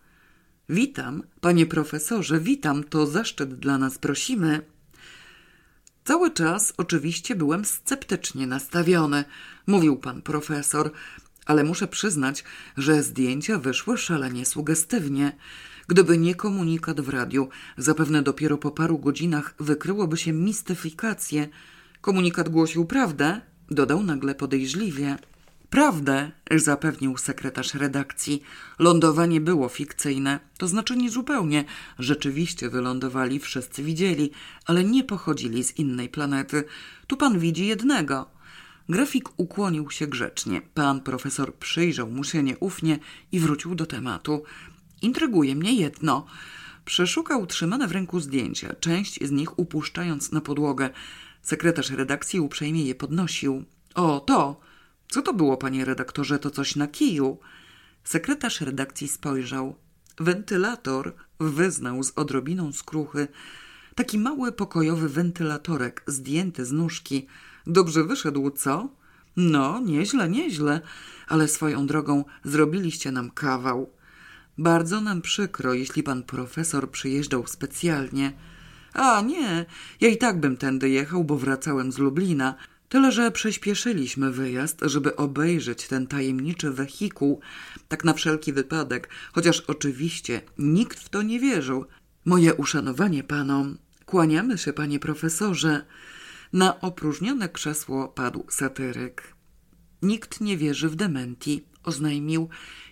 Witam, 0.69 1.23
panie 1.41 1.67
profesorze, 1.67 2.41
witam, 2.41 2.85
to 2.85 3.07
zaszczyt 3.07 3.55
dla 3.55 3.79
nas, 3.79 3.99
prosimy. 3.99 4.63
Cały 6.09 6.31
czas 6.31 6.73
oczywiście 6.77 7.35
byłem 7.35 7.65
sceptycznie 7.65 8.47
nastawiony, 8.47 9.25
mówił 9.67 9.97
pan 9.97 10.23
profesor 10.23 10.91
ale 11.47 11.65
muszę 11.65 11.89
przyznać, 11.89 12.45
że 12.77 13.03
zdjęcia 13.03 13.59
wyszły 13.59 13.99
szalenie 13.99 14.47
sugestywnie. 14.47 15.37
Gdyby 15.89 16.19
nie 16.19 16.35
komunikat 16.35 17.01
w 17.01 17.09
radiu, 17.09 17.49
zapewne 17.79 18.23
dopiero 18.23 18.59
po 18.59 18.71
paru 18.71 18.99
godzinach 18.99 19.55
wykryłoby 19.61 20.17
się 20.17 20.33
mistyfikację. 20.33 21.49
Komunikat 22.01 22.49
głosił 22.49 22.85
prawdę, 22.85 23.41
dodał 23.71 24.03
nagle 24.03 24.35
podejrzliwie. 24.35 25.19
Prawdę, 25.71 26.31
zapewnił 26.57 27.17
sekretarz 27.17 27.75
redakcji. 27.75 28.43
Lądowanie 28.79 29.41
było 29.41 29.69
fikcyjne, 29.69 30.41
to 30.59 30.69
znaczy 30.69 30.97
nie 30.97 31.11
zupełnie. 31.11 31.65
Rzeczywiście 31.99 32.71
wylądowali, 32.71 33.41
wszyscy 33.41 33.83
widzieli, 33.83 34.31
ale 34.67 34.85
nie 34.85 35.05
pochodzili 35.05 35.65
z 35.65 35.79
innej 35.79 36.09
planety. 36.09 36.65
Tu 37.07 37.17
pan 37.17 37.39
widzi 37.39 37.67
jednego. 37.67 38.31
Grafik 38.89 39.29
ukłonił 39.37 39.91
się 39.91 40.07
grzecznie. 40.07 40.63
Pan 40.75 41.01
profesor 41.01 41.55
przyjrzał 41.55 42.11
mu 42.11 42.25
się 42.25 42.43
nieufnie 42.43 42.99
i 43.33 43.41
wrócił 43.41 43.75
do 43.75 43.87
tematu. 43.87 44.43
Intryguje 45.03 45.55
mnie 45.55 45.73
jedno. 45.73 46.27
Przeszukał 46.85 47.47
trzymane 47.47 47.89
w 47.89 47.93
ręku 47.93 48.21
zdjęcia, 48.21 48.75
część 48.81 49.25
z 49.25 49.31
nich 49.31 49.59
upuszczając 49.59 50.33
na 50.33 50.41
podłogę. 50.41 50.91
Sekretarz 51.43 51.91
redakcji 51.91 52.41
uprzejmie 52.41 52.85
je 52.85 52.95
podnosił. 52.95 53.65
O, 53.95 54.21
to! 54.21 54.68
Co 55.11 55.23
to 55.23 55.35
było, 55.35 55.57
panie 55.57 55.85
redaktorze? 55.85 56.39
To 56.39 56.51
coś 56.51 56.77
na 56.77 56.87
kiju. 56.87 57.39
Sekretarz 58.05 58.61
redakcji 58.61 59.09
spojrzał. 59.09 59.77
Wentylator 60.21 61.15
wyznał 61.41 62.03
z 62.03 62.13
odrobiną 62.17 62.73
skruchy. 62.73 63.29
Taki 63.95 64.19
mały 64.19 64.53
pokojowy 64.53 65.09
wentylatorek 65.09 66.03
zdjęty 66.07 66.65
z 66.65 66.73
nóżki– 66.73 67.27
Dobrze 67.69 68.05
wyszedł, 68.05 68.51
co? 68.51 68.89
No, 69.37 69.81
nieźle, 69.81 70.29
nieźle, 70.29 70.81
ale 71.27 71.49
swoją 71.49 71.87
drogą 71.87 72.25
zrobiliście 72.45 73.13
nam 73.13 73.31
kawał. 73.31 73.91
Bardzo 74.59 75.01
nam 75.01 75.23
przykro, 75.23 75.75
jeśli 75.75 76.03
pan 76.03 76.23
profesor 76.23 76.91
przyjeżdżał 76.91 77.47
specjalnie. 77.47 78.33
A 78.93 79.21
nie, 79.21 79.67
ja 80.01 80.09
i 80.09 80.17
tak 80.17 80.41
bym 80.41 80.57
tędy 80.57 80.89
jechał, 80.91 81.25
bo 81.25 81.37
wracałem 81.37 81.93
z 81.93 81.99
Lublina. 81.99 82.55
Tyle, 82.89 83.13
że 83.13 83.31
przyspieszyliśmy 83.31 84.31
wyjazd, 84.31 84.81
żeby 84.83 85.17
obejrzeć 85.17 85.89
ten 85.89 86.07
tajemniczy 86.07 86.71
wehikuł, 86.71 87.41
tak 87.89 88.05
na 88.05 88.15
wszelki 88.15 88.53
wypadek, 88.53 89.09
chociaż 89.33 89.61
oczywiście 89.61 90.43
nikt 90.59 91.01
w 91.01 91.09
to 91.09 91.23
nie 91.23 91.41
wierzył. 91.41 91.85
Moje 92.25 92.55
uszanowanie 92.55 93.25
panom. 93.25 93.79
Kłaniamy 94.07 94.59
się, 94.59 94.73
panie 94.73 94.99
profesorze. 94.99 95.87
Na 96.53 96.81
opróżnione 96.81 97.49
krzesło 97.49 98.09
padł 98.09 98.47
satyryk. 98.51 99.35
Nikt 100.03 100.41
nie 100.41 100.57
wierzy 100.57 100.89
w 100.89 100.97
dementi, 100.97 101.65
oznajmił. 101.85 102.49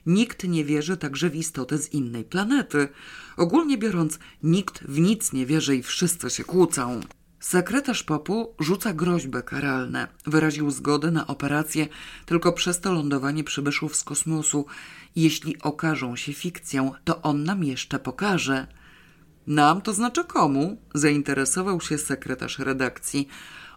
Nikt 0.07 0.45
nie 0.45 0.65
wierzy 0.65 0.97
także 0.97 1.31
w 1.31 1.37
istotę 1.37 1.79
z 1.79 1.93
innej 1.93 2.25
planety. 2.25 2.89
Ogólnie 3.37 3.79
biorąc, 3.79 4.19
nikt 4.43 4.85
w 4.85 4.99
nic 4.99 5.33
nie 5.33 5.47
wierzy 5.47 5.77
i 5.77 5.83
wszyscy 5.83 6.31
się 6.31 6.45
kłócą. 6.45 7.01
Sekretarz 7.47 8.03
popu 8.03 8.55
rzuca 8.59 8.93
groźby 8.93 9.39
karalne. 9.45 10.09
Wyraził 10.25 10.71
zgodę 10.71 11.11
na 11.11 11.27
operację 11.27 11.89
tylko 12.27 12.53
przez 12.53 12.81
to 12.81 12.93
lądowanie 12.93 13.45
przybyszów 13.45 13.97
z 13.97 14.05
kosmosu. 14.05 14.67
Jeśli 15.17 15.63
okażą 15.63 16.17
się 16.17 16.33
fikcją, 16.33 16.93
to 17.05 17.23
on 17.23 17.45
nam 17.45 17.65
jeszcze 17.65 17.99
pokaże. 17.99 18.67
Nam, 19.47 19.81
to 19.81 19.93
znaczy 19.93 20.25
komu? 20.25 20.77
Zainteresował 20.95 21.81
się 21.81 21.99
sekretarz 21.99 22.59
redakcji. 22.59 23.29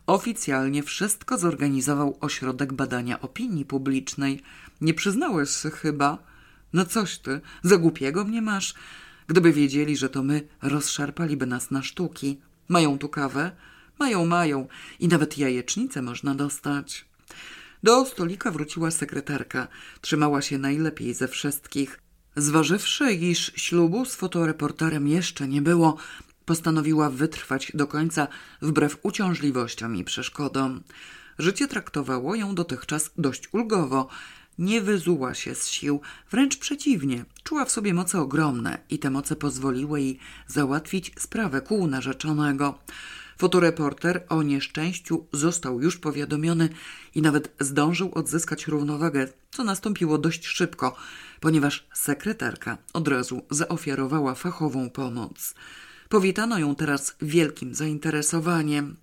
Oficjalnie 0.08 0.84
wszystko 0.84 1.38
zorganizował 1.38 2.18
Ośrodek 2.22 2.74
Badania 2.74 3.22
Opinii 3.22 3.66
Publicznej. 3.66 4.42
Nie 4.82 4.94
przyznałeś 4.94 5.50
się 5.50 5.70
chyba? 5.70 6.18
No 6.74 6.86
coś 6.86 7.18
ty, 7.18 7.42
za 7.64 7.78
głupiego 7.78 8.26
mnie 8.26 8.42
masz. 8.42 8.74
Gdyby 9.28 9.54
wiedzieli, 9.54 9.98
że 9.98 10.10
to 10.10 10.24
my, 10.24 10.48
rozszarpaliby 10.62 11.46
nas 11.46 11.72
na 11.72 11.84
sztuki. 11.84 12.42
Mają 12.70 12.98
tu 13.00 13.10
kawę? 13.10 13.52
Mają, 14.00 14.26
mają. 14.26 14.68
I 15.00 15.08
nawet 15.08 15.38
jajecznicę 15.38 16.02
można 16.02 16.36
dostać. 16.36 17.06
Do 17.84 18.06
stolika 18.06 18.52
wróciła 18.52 18.92
sekretarka. 18.92 19.68
Trzymała 20.02 20.42
się 20.42 20.58
najlepiej 20.58 21.14
ze 21.14 21.28
wszystkich. 21.28 22.00
Zważywszy, 22.36 23.14
iż 23.14 23.52
ślubu 23.56 24.06
z 24.06 24.16
fotoreporterem 24.16 25.08
jeszcze 25.08 25.48
nie 25.48 25.62
było, 25.62 25.98
postanowiła 26.46 27.10
wytrwać 27.10 27.72
do 27.74 27.88
końca 27.88 28.28
wbrew 28.62 28.98
uciążliwościom 29.04 29.96
i 29.96 30.04
przeszkodom. 30.04 30.84
Życie 31.40 31.68
traktowało 31.68 32.36
ją 32.36 32.56
dotychczas 32.56 33.12
dość 33.18 33.54
ulgowo. 33.54 34.08
Nie 34.60 34.82
wyzuła 34.82 35.34
się 35.34 35.56
z 35.56 35.68
sił, 35.68 36.02
wręcz 36.32 36.58
przeciwnie. 36.58 37.26
Czuła 37.44 37.66
w 37.66 37.72
sobie 37.72 37.94
moce 37.94 38.22
ogromne 38.22 38.78
i 38.90 39.00
te 39.00 39.10
moce 39.10 39.36
pozwoliły 39.36 40.02
jej 40.02 40.20
załatwić 40.48 41.12
sprawę 41.20 41.62
kół 41.62 41.88
narzeczonego. 41.88 42.80
Fotoreporter 43.38 44.24
o 44.30 44.44
nieszczęściu 44.44 45.28
został 45.34 45.82
już 45.82 45.98
powiadomiony 45.98 46.70
i 47.16 47.22
nawet 47.22 47.56
zdążył 47.60 48.12
odzyskać 48.14 48.68
równowagę, 48.68 49.28
co 49.52 49.64
nastąpiło 49.64 50.18
dość 50.18 50.48
szybko, 50.48 50.96
ponieważ 51.40 51.88
sekretarka 51.94 52.78
od 52.94 53.08
razu 53.08 53.42
zaofiarowała 53.52 54.36
fachową 54.36 54.90
pomoc. 54.90 55.54
Powitano 56.10 56.60
ją 56.60 56.76
teraz 56.76 57.16
wielkim 57.22 57.76
zainteresowaniem. 57.76 58.96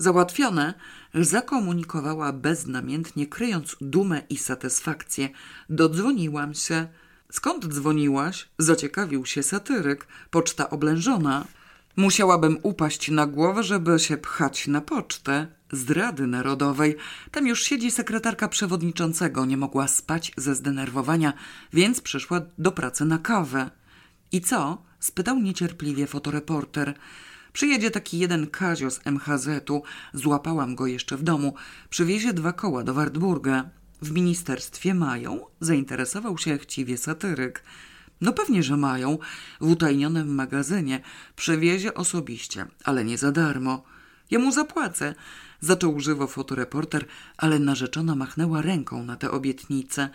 Załatwione 0.00 0.74
zakomunikowała 1.14 2.32
beznamiętnie, 2.32 3.26
kryjąc 3.26 3.76
dumę 3.80 4.22
i 4.28 4.36
satysfakcję. 4.36 5.28
Dodzwoniłam 5.70 6.54
się. 6.54 6.86
Skąd 7.32 7.66
dzwoniłaś? 7.66 8.48
Zaciekawił 8.58 9.26
się 9.26 9.42
satyryk. 9.42 10.06
Poczta 10.30 10.70
oblężona. 10.70 11.44
Musiałabym 11.96 12.58
upaść 12.62 13.10
na 13.10 13.26
głowę, 13.26 13.62
żeby 13.62 13.98
się 13.98 14.16
pchać 14.16 14.66
na 14.66 14.80
pocztę. 14.80 15.46
Z 15.72 15.90
Rady 15.90 16.26
Narodowej. 16.26 16.96
Tam 17.30 17.46
już 17.46 17.62
siedzi 17.62 17.90
sekretarka 17.90 18.48
przewodniczącego. 18.48 19.44
Nie 19.44 19.56
mogła 19.56 19.88
spać 19.88 20.32
ze 20.36 20.54
zdenerwowania, 20.54 21.32
więc 21.72 22.00
przyszła 22.00 22.40
do 22.58 22.72
pracy 22.72 23.04
na 23.04 23.18
kawę. 23.18 23.70
I 24.32 24.40
co? 24.40 24.82
spytał 25.00 25.38
niecierpliwie 25.38 26.06
fotoreporter. 26.06 26.94
Przyjedzie 27.52 27.90
taki 27.90 28.18
jeden 28.18 28.46
Kazio 28.46 28.90
z 28.90 29.00
MHZ-u, 29.06 29.82
złapałam 30.14 30.74
go 30.74 30.86
jeszcze 30.86 31.16
w 31.16 31.22
domu, 31.22 31.54
przywiezie 31.90 32.32
dwa 32.32 32.52
koła 32.52 32.84
do 32.84 32.94
Wartburga. 32.94 33.70
W 34.02 34.10
ministerstwie 34.10 34.94
mają? 34.94 35.46
Zainteresował 35.60 36.38
się 36.38 36.58
chciwie 36.58 36.96
satyryk. 36.96 37.62
No 38.20 38.32
pewnie, 38.32 38.62
że 38.62 38.76
mają. 38.76 39.18
W 39.60 39.70
utajnionym 39.70 40.34
magazynie. 40.34 41.00
Przywiezie 41.36 41.94
osobiście, 41.94 42.66
ale 42.84 43.04
nie 43.04 43.18
za 43.18 43.32
darmo. 43.32 43.84
Ja 44.30 44.38
mu 44.38 44.52
zapłacę. 44.52 45.14
Zaczął 45.60 46.00
żywo 46.00 46.26
fotoreporter, 46.26 47.06
ale 47.36 47.58
narzeczona 47.58 48.14
machnęła 48.14 48.62
ręką 48.62 49.04
na 49.04 49.16
tę 49.16 49.30
obietnicę. 49.30 50.08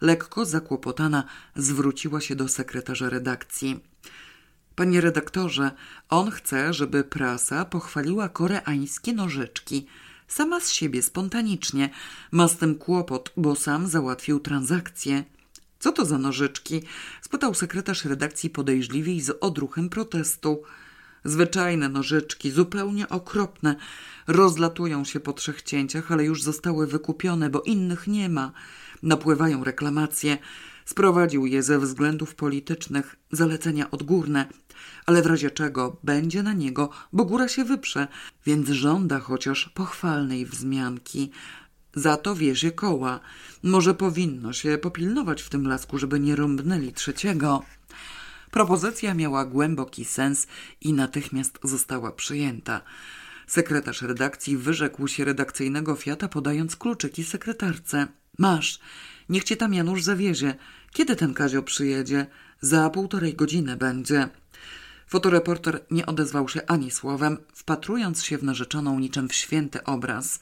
Lekko 0.00 0.44
zakłopotana 0.44 1.24
zwróciła 1.56 2.20
się 2.20 2.36
do 2.36 2.48
sekretarza 2.48 3.08
redakcji. 3.08 3.91
Panie 4.76 5.00
redaktorze, 5.00 5.70
on 6.08 6.30
chce, 6.30 6.74
żeby 6.74 7.04
prasa 7.04 7.64
pochwaliła 7.64 8.28
koreańskie 8.28 9.12
nożyczki. 9.12 9.86
Sama 10.28 10.60
z 10.60 10.70
siebie, 10.70 11.02
spontanicznie. 11.02 11.90
Ma 12.30 12.48
z 12.48 12.56
tym 12.56 12.74
kłopot, 12.74 13.32
bo 13.36 13.56
sam 13.56 13.86
załatwił 13.86 14.40
transakcję. 14.40 15.24
Co 15.78 15.92
to 15.92 16.04
za 16.04 16.18
nożyczki? 16.18 16.82
spytał 17.22 17.54
sekretarz 17.54 18.04
redakcji 18.04 18.50
podejrzliwie 18.50 19.14
i 19.14 19.20
z 19.20 19.30
odruchem 19.40 19.88
protestu. 19.88 20.62
Zwyczajne 21.24 21.88
nożyczki, 21.88 22.50
zupełnie 22.50 23.08
okropne. 23.08 23.76
Rozlatują 24.26 25.04
się 25.04 25.20
po 25.20 25.32
trzech 25.32 25.62
cięciach, 25.62 26.12
ale 26.12 26.24
już 26.24 26.42
zostały 26.42 26.86
wykupione, 26.86 27.50
bo 27.50 27.62
innych 27.62 28.06
nie 28.06 28.28
ma. 28.28 28.52
Napływają 29.02 29.64
reklamacje. 29.64 30.38
Sprowadził 30.92 31.46
je 31.46 31.62
ze 31.62 31.78
względów 31.78 32.34
politycznych, 32.34 33.16
zalecenia 33.30 33.90
odgórne, 33.90 34.46
ale 35.06 35.22
w 35.22 35.26
razie 35.26 35.50
czego 35.50 35.96
będzie 36.02 36.42
na 36.42 36.52
niego, 36.52 36.90
bo 37.12 37.24
góra 37.24 37.48
się 37.48 37.64
wyprze, 37.64 38.08
więc 38.46 38.68
żąda 38.68 39.20
chociaż 39.20 39.68
pochwalnej 39.74 40.46
wzmianki. 40.46 41.30
Za 41.94 42.16
to 42.16 42.34
wiezie 42.34 42.72
koła. 42.72 43.20
Może 43.62 43.94
powinno 43.94 44.52
się 44.52 44.78
popilnować 44.78 45.42
w 45.42 45.48
tym 45.48 45.68
lasku, 45.68 45.98
żeby 45.98 46.20
nie 46.20 46.36
rąbnęli 46.36 46.92
trzeciego. 46.92 47.62
Propozycja 48.50 49.14
miała 49.14 49.44
głęboki 49.44 50.04
sens 50.04 50.46
i 50.80 50.92
natychmiast 50.92 51.58
została 51.64 52.12
przyjęta. 52.12 52.80
Sekretarz 53.46 54.02
redakcji 54.02 54.56
wyrzekł 54.56 55.08
się 55.08 55.24
redakcyjnego 55.24 55.96
Fiata, 55.96 56.28
podając 56.28 56.76
kluczyki 56.76 57.24
sekretarce. 57.24 58.06
Masz, 58.38 58.80
niech 59.28 59.44
cię 59.44 59.56
tam 59.56 59.74
Janusz 59.74 60.02
zawiezie. 60.02 60.54
Kiedy 60.92 61.16
ten 61.16 61.34
Kazio 61.34 61.62
przyjedzie? 61.62 62.26
Za 62.60 62.90
półtorej 62.90 63.34
godziny 63.34 63.76
będzie. 63.76 64.28
Fotoreporter 65.06 65.80
nie 65.90 66.06
odezwał 66.06 66.48
się 66.48 66.60
ani 66.66 66.90
słowem, 66.90 67.38
wpatrując 67.54 68.24
się 68.24 68.38
w 68.38 68.44
narzeczoną 68.44 68.98
niczym 68.98 69.28
w 69.28 69.34
święty 69.34 69.84
obraz. 69.84 70.40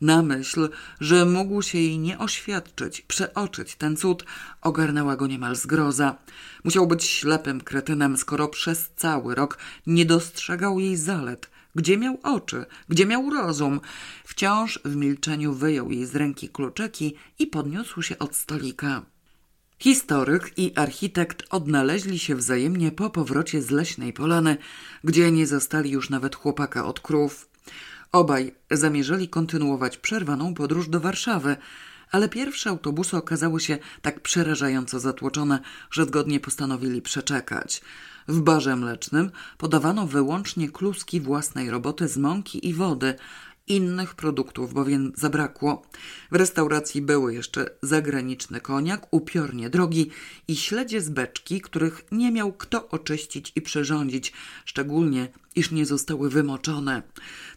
Na 0.00 0.22
myśl, 0.22 0.68
że 1.00 1.24
mógł 1.24 1.62
się 1.62 1.78
jej 1.78 1.98
nie 1.98 2.18
oświadczyć, 2.18 3.00
przeoczyć 3.00 3.76
ten 3.76 3.96
cud, 3.96 4.24
ogarnęła 4.62 5.16
go 5.16 5.26
niemal 5.26 5.56
zgroza. 5.56 6.16
Musiał 6.64 6.86
być 6.86 7.04
ślepym 7.04 7.60
kretynem, 7.60 8.16
skoro 8.16 8.48
przez 8.48 8.90
cały 8.96 9.34
rok 9.34 9.58
nie 9.86 10.06
dostrzegał 10.06 10.80
jej 10.80 10.96
zalet. 10.96 11.50
Gdzie 11.74 11.98
miał 11.98 12.18
oczy? 12.22 12.66
Gdzie 12.88 13.06
miał 13.06 13.30
rozum? 13.30 13.80
Wciąż 14.24 14.80
w 14.84 14.96
milczeniu 14.96 15.52
wyjął 15.52 15.90
jej 15.90 16.06
z 16.06 16.16
ręki 16.16 16.48
kluczyki 16.48 17.14
i 17.38 17.46
podniósł 17.46 18.02
się 18.02 18.18
od 18.18 18.36
stolika. 18.36 19.02
Historyk 19.78 20.52
i 20.56 20.72
architekt 20.74 21.42
odnaleźli 21.50 22.18
się 22.18 22.34
wzajemnie 22.34 22.92
po 22.92 23.10
powrocie 23.10 23.62
z 23.62 23.70
leśnej 23.70 24.12
polany, 24.12 24.56
gdzie 25.04 25.32
nie 25.32 25.46
zastali 25.46 25.90
już 25.90 26.10
nawet 26.10 26.36
chłopaka 26.36 26.84
od 26.84 27.00
krów. 27.00 27.48
Obaj 28.12 28.54
zamierzali 28.70 29.28
kontynuować 29.28 29.96
przerwaną 29.96 30.54
podróż 30.54 30.88
do 30.88 31.00
Warszawy, 31.00 31.56
ale 32.10 32.28
pierwsze 32.28 32.70
autobusy 32.70 33.16
okazały 33.16 33.60
się 33.60 33.78
tak 34.02 34.20
przerażająco 34.20 35.00
zatłoczone, 35.00 35.60
że 35.90 36.04
zgodnie 36.04 36.40
postanowili 36.40 37.02
przeczekać. 37.02 37.82
W 38.28 38.40
barze 38.40 38.76
mlecznym 38.76 39.30
podawano 39.58 40.06
wyłącznie 40.06 40.68
kluski 40.70 41.20
własnej 41.20 41.70
roboty 41.70 42.08
z 42.08 42.16
mąki 42.16 42.68
i 42.68 42.74
wody, 42.74 43.14
Innych 43.68 44.14
produktów 44.14 44.74
bowiem 44.74 45.12
zabrakło. 45.16 45.82
W 46.30 46.34
restauracji 46.34 47.02
były 47.02 47.34
jeszcze 47.34 47.70
zagraniczny 47.82 48.60
koniak, 48.60 49.06
upiornie 49.10 49.70
drogi 49.70 50.10
i 50.48 50.56
śledzie 50.56 51.00
z 51.00 51.08
beczki, 51.08 51.60
których 51.60 52.04
nie 52.12 52.32
miał 52.32 52.52
kto 52.52 52.88
oczyścić 52.88 53.52
i 53.56 53.62
przyrządzić, 53.62 54.32
szczególnie 54.64 55.28
iż 55.56 55.70
nie 55.70 55.86
zostały 55.86 56.30
wymoczone. 56.30 57.02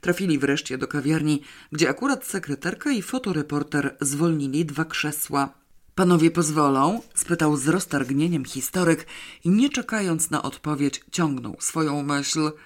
Trafili 0.02 0.40
wreszcie 0.40 0.78
do 0.78 0.88
kawiarni, 0.88 1.42
gdzie 1.72 1.90
akurat 1.90 2.26
sekretarka 2.26 2.92
i 2.92 3.02
fotoreporter 3.02 3.98
zwolnili 4.02 4.66
dwa 4.66 4.86
krzesła. 4.86 5.54
Panowie 5.96 6.32
pozwolą? 6.32 7.02
spytał 7.16 7.58
z 7.58 7.68
roztargnieniem 7.68 8.46
historyk 8.46 9.06
i 9.44 9.50
nie 9.50 9.70
czekając 9.70 10.30
na 10.30 10.42
odpowiedź 10.42 11.02
ciągnął 11.12 11.56
swoją 11.60 12.04
myśl– 12.04 12.52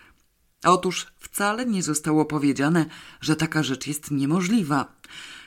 Otóż 0.64 1.08
wcale 1.20 1.66
nie 1.66 1.84
zostało 1.84 2.26
powiedziane, 2.26 2.86
że 3.22 3.36
taka 3.36 3.64
rzecz 3.64 3.88
jest 3.88 4.12
niemożliwa. 4.12 4.96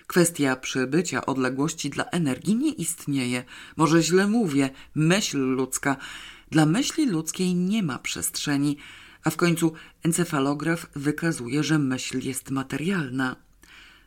Kwestia 0.06 0.56
przybycia 0.56 1.26
odległości 1.26 1.90
dla 1.90 2.04
energii 2.04 2.56
nie 2.56 2.72
istnieje. 2.72 3.44
Może 3.76 4.02
źle 4.02 4.26
mówię, 4.26 4.70
myśl 4.94 5.38
ludzka. 5.38 5.96
Dla 6.50 6.66
myśli 6.66 7.06
ludzkiej 7.06 7.54
nie 7.54 7.82
ma 7.82 7.98
przestrzeni, 7.98 8.76
a 9.24 9.30
w 9.30 9.36
końcu 9.36 9.72
encefalograf 10.02 10.86
wykazuje, 10.96 11.64
że 11.64 11.78
myśl 11.78 12.18
jest 12.18 12.50
materialna. 12.50 13.36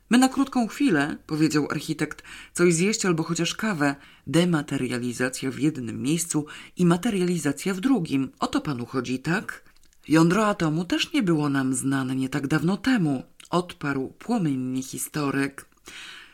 My 0.10 0.18
na 0.18 0.30
krótką 0.30 0.68
chwilę, 0.68 1.18
powiedział 1.28 1.68
architekt, 1.72 2.24
coś 2.53 2.74
zjeść 2.74 3.05
albo 3.05 3.24
chociaż 3.24 3.55
kawę. 3.55 3.95
Dematerializacja 4.28 5.51
w 5.51 5.60
jednym 5.60 6.01
miejscu 6.01 6.45
i 6.78 6.86
materializacja 6.86 7.74
w 7.74 7.80
drugim. 7.80 8.32
O 8.39 8.47
to 8.47 8.62
panu 8.62 8.86
chodzi, 8.86 9.20
tak? 9.20 9.68
Jądro 10.10 10.47
atomu 10.47 10.86
też 10.86 11.14
nie 11.14 11.24
było 11.24 11.49
nam 11.49 11.74
znane 11.74 12.16
nie 12.16 12.30
tak 12.30 12.47
dawno 12.47 12.78
temu, 12.78 13.24
odparł 13.49 14.07
płomiennie 14.07 14.84
historyk. 14.84 15.66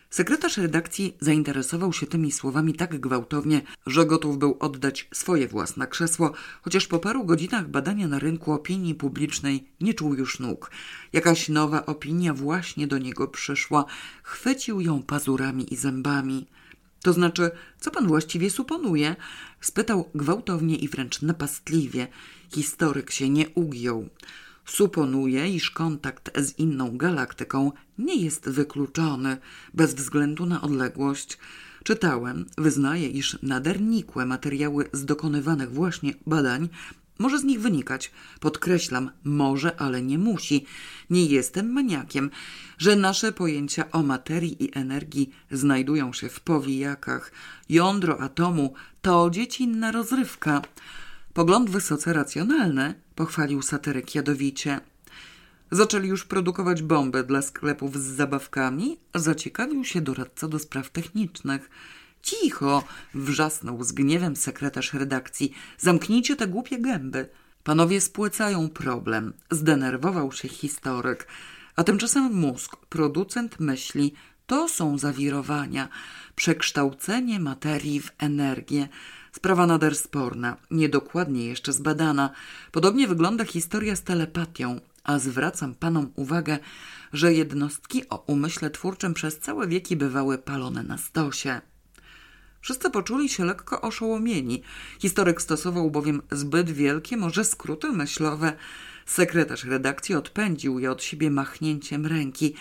Sekretarz 0.10 0.58
redakcji 0.58 1.18
zainteresował 1.20 1.94
się 1.94 2.08
tymi 2.08 2.32
słowami 2.32 2.74
tak 2.74 3.00
gwałtownie, 3.00 3.62
że 3.86 4.06
gotów 4.06 4.38
był 4.38 4.58
oddać 4.60 5.08
swoje 5.14 5.48
własne 5.48 5.88
krzesło, 5.88 6.34
chociaż 6.62 6.88
po 6.88 7.00
paru 7.00 7.26
godzinach 7.26 7.70
badania 7.70 8.08
na 8.08 8.20
rynku 8.20 8.52
opinii 8.52 8.96
publicznej 8.96 9.68
nie 9.82 9.94
czuł 9.94 10.14
już 10.14 10.40
nóg. 10.40 10.72
Jakaś 11.14 11.50
nowa 11.50 11.86
opinia 11.86 12.34
właśnie 12.34 12.88
do 12.88 12.98
niego 12.98 13.28
przyszła. 13.28 13.86
Chwycił 14.24 14.82
ją 14.82 15.04
pazurami 15.04 15.74
i 15.74 15.76
zębami. 15.76 16.48
To 17.06 17.14
znaczy, 17.14 17.52
co 17.80 17.92
pan 17.92 18.08
właściwie 18.08 18.50
suponuje? 18.50 19.16
spytał 19.62 20.10
gwałtownie 20.16 20.76
i 20.76 20.90
wręcz 20.90 21.22
napastliwie. 21.22 22.08
Historyk 22.56 23.12
się 23.12 23.30
nie 23.30 23.50
ugiął. 23.50 24.10
Suponuje, 24.66 25.50
iż 25.50 25.72
kontakt 25.72 26.40
z 26.40 26.60
inną 26.60 26.98
galaktyką 26.98 27.72
nie 27.98 28.16
jest 28.16 28.50
wykluczony 28.50 29.38
bez 29.74 29.94
względu 29.94 30.46
na 30.46 30.62
odległość. 30.62 31.38
Czytałem, 31.84 32.46
wyznaję, 32.58 33.08
iż 33.08 33.38
nader 33.42 33.82
nikłe 33.82 34.26
materiały 34.26 34.90
z 34.94 35.06
dokonywanych 35.06 35.72
właśnie 35.74 36.14
badań 36.28 36.70
może 37.20 37.40
z 37.40 37.44
nich 37.44 37.62
wynikać, 37.62 38.12
podkreślam, 38.40 39.12
może, 39.24 39.82
ale 39.82 40.02
nie 40.02 40.18
musi. 40.18 40.66
Nie 41.10 41.26
jestem 41.26 41.72
maniakiem, 41.72 42.30
że 42.78 42.96
nasze 42.96 43.32
pojęcia 43.32 43.92
o 43.92 44.04
materii 44.04 44.64
i 44.64 44.78
energii 44.78 45.32
znajdują 45.52 46.14
się 46.14 46.30
w 46.30 46.40
powijakach. 46.40 47.32
Jądro 47.70 48.22
atomu 48.22 48.74
to 49.02 49.30
dziecinna 49.30 49.92
rozrywka. 49.92 50.62
Pogląd 51.36 51.70
wysoce 51.70 52.14
racjonalny, 52.14 52.94
pochwalił 53.16 53.62
satyryk 53.62 54.16
jadowicie. 54.16 54.80
Zaczęli 55.72 56.08
już 56.08 56.26
produkować 56.26 56.82
bomby 56.82 57.24
dla 57.24 57.42
sklepów 57.42 58.00
z 58.00 58.04
zabawkami, 58.04 58.98
zaciekawił 59.16 59.86
się 59.86 60.02
doradca 60.02 60.48
do 60.48 60.60
spraw 60.60 60.90
technicznych. 60.90 61.70
Cicho! 62.22 62.84
wrzasnął 63.14 63.84
z 63.84 63.92
gniewem 63.92 64.36
sekretarz 64.36 64.94
redakcji. 64.94 65.54
Zamknijcie 65.78 66.36
te 66.36 66.48
głupie 66.48 66.80
gęby. 66.80 67.30
Panowie 67.64 68.02
spłycają 68.02 68.70
problem. 68.70 69.34
Zdenerwował 69.52 70.32
się 70.32 70.48
historyk. 70.48 71.28
A 71.76 71.84
tymczasem 71.84 72.34
mózg, 72.34 72.76
producent 72.90 73.60
myśli, 73.60 74.14
to 74.48 74.70
są 74.70 74.98
zawirowania, 74.98 75.90
przekształcenie 76.36 77.40
materii 77.40 78.00
w 78.00 78.12
energię. 78.18 78.88
Sprawa 79.36 79.66
nader 79.66 79.96
sporna, 79.96 80.58
niedokładnie 80.72 81.46
jeszcze 81.46 81.74
zbadana. 81.74 82.30
Podobnie 82.72 83.08
wygląda 83.08 83.46
historia 83.46 83.96
z 83.96 84.04
telepatią, 84.04 84.80
a 85.04 85.20
zwracam 85.20 85.76
panom 85.76 86.12
uwagę, 86.16 86.60
że 87.14 87.34
jednostki 87.34 88.10
o 88.10 88.24
umyśle 88.28 88.70
twórczym 88.70 89.14
przez 89.14 89.40
całe 89.40 89.68
wieki 89.68 89.96
bywały 89.96 90.38
palone 90.38 90.84
na 90.84 90.98
stosie. 90.98 91.62
Wszyscy 92.62 92.90
poczuli 92.90 93.30
się 93.30 93.46
lekko 93.46 93.82
oszołomieni. 93.82 94.62
Historyk 95.00 95.42
stosował 95.42 95.92
bowiem 95.92 96.22
zbyt 96.32 96.72
wielkie, 96.72 97.18
może 97.18 97.46
skróty 97.46 97.92
myślowe. 97.92 98.54
Sekretarz 99.06 99.64
redakcji 99.64 100.16
odpędził 100.16 100.80
je 100.80 100.92
od 100.92 101.04
siebie 101.04 101.32
machnięciem 101.32 102.06
ręki. 102.06 102.54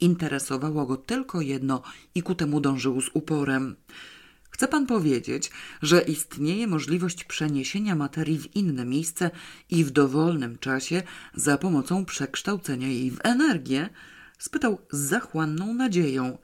Interesowało 0.00 0.86
go 0.86 0.96
tylko 0.96 1.40
jedno 1.40 1.82
i 2.14 2.22
ku 2.22 2.34
temu 2.34 2.60
dążył 2.60 3.00
z 3.00 3.10
uporem. 3.14 3.76
Chce 4.58 4.68
pan 4.68 4.86
powiedzieć, 4.86 5.50
że 5.82 6.00
istnieje 6.00 6.66
możliwość 6.66 7.24
przeniesienia 7.24 7.94
materii 7.94 8.38
w 8.38 8.56
inne 8.56 8.84
miejsce 8.84 9.30
i 9.70 9.84
w 9.84 9.90
dowolnym 9.90 10.58
czasie 10.58 11.02
za 11.34 11.58
pomocą 11.58 12.04
przekształcenia 12.04 12.88
jej 12.88 13.10
w 13.10 13.18
energię? 13.24 13.88
spytał 14.38 14.78
z 14.90 14.98
zachłanną 14.98 15.74
nadzieją. 15.74 16.38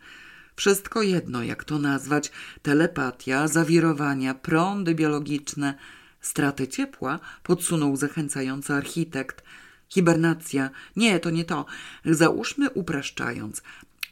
Wszystko 0.56 1.02
jedno, 1.02 1.42
jak 1.42 1.64
to 1.64 1.78
nazwać, 1.78 2.32
telepatia, 2.62 3.48
zawirowania, 3.48 4.34
prądy 4.34 4.94
biologiczne, 4.94 5.74
straty 6.20 6.68
ciepła, 6.68 7.18
podsunął 7.42 7.96
zachęcający 7.96 8.74
architekt. 8.74 9.44
Hibernacja. 9.88 10.70
Nie, 10.96 11.20
to 11.20 11.30
nie 11.30 11.44
to. 11.44 11.66
Załóżmy 12.04 12.70
upraszczając. 12.70 13.62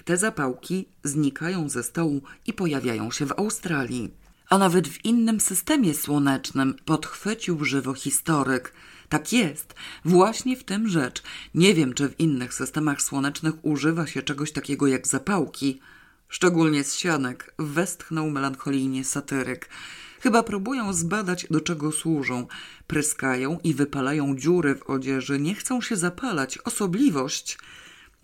Te 0.04 0.16
zapałki 0.16 0.88
znikają 1.04 1.68
ze 1.68 1.82
stołu 1.82 2.22
i 2.46 2.52
pojawiają 2.52 3.10
się 3.10 3.26
w 3.26 3.32
Australii. 3.32 4.10
A 4.48 4.58
nawet 4.58 4.88
w 4.88 5.04
innym 5.04 5.40
systemie 5.40 5.94
słonecznym 5.94 6.74
podchwycił 6.84 7.64
żywo 7.64 7.94
historyk. 7.94 8.72
Tak 9.08 9.32
jest, 9.32 9.74
właśnie 10.04 10.56
w 10.56 10.64
tym 10.64 10.88
rzecz. 10.88 11.22
Nie 11.54 11.74
wiem, 11.74 11.94
czy 11.94 12.08
w 12.08 12.20
innych 12.20 12.54
systemach 12.54 13.02
słonecznych 13.02 13.54
używa 13.62 14.06
się 14.06 14.22
czegoś 14.22 14.52
takiego 14.52 14.86
jak 14.86 15.06
zapałki. 15.06 15.80
Szczególnie 16.28 16.84
z 16.84 16.94
sianek, 16.94 17.54
westchnął 17.58 18.30
melancholijnie 18.30 19.04
satyryk. 19.04 19.68
Chyba 20.20 20.42
próbują 20.42 20.92
zbadać, 20.92 21.46
do 21.50 21.60
czego 21.60 21.92
służą. 21.92 22.46
Pryskają 22.86 23.58
i 23.64 23.74
wypalają 23.74 24.36
dziury 24.36 24.74
w 24.74 24.90
odzieży, 24.90 25.40
nie 25.40 25.54
chcą 25.54 25.80
się 25.80 25.96
zapalać. 25.96 26.58
Osobliwość. 26.58 27.58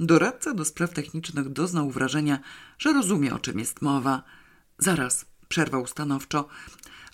Doradca 0.00 0.54
do 0.54 0.64
spraw 0.64 0.94
technicznych 0.94 1.48
doznał 1.48 1.90
wrażenia, 1.90 2.38
że 2.78 2.92
rozumie, 2.92 3.34
o 3.34 3.38
czym 3.38 3.58
jest 3.58 3.82
mowa. 3.82 4.22
Zaraz, 4.78 5.26
przerwał 5.48 5.86
stanowczo. 5.86 6.48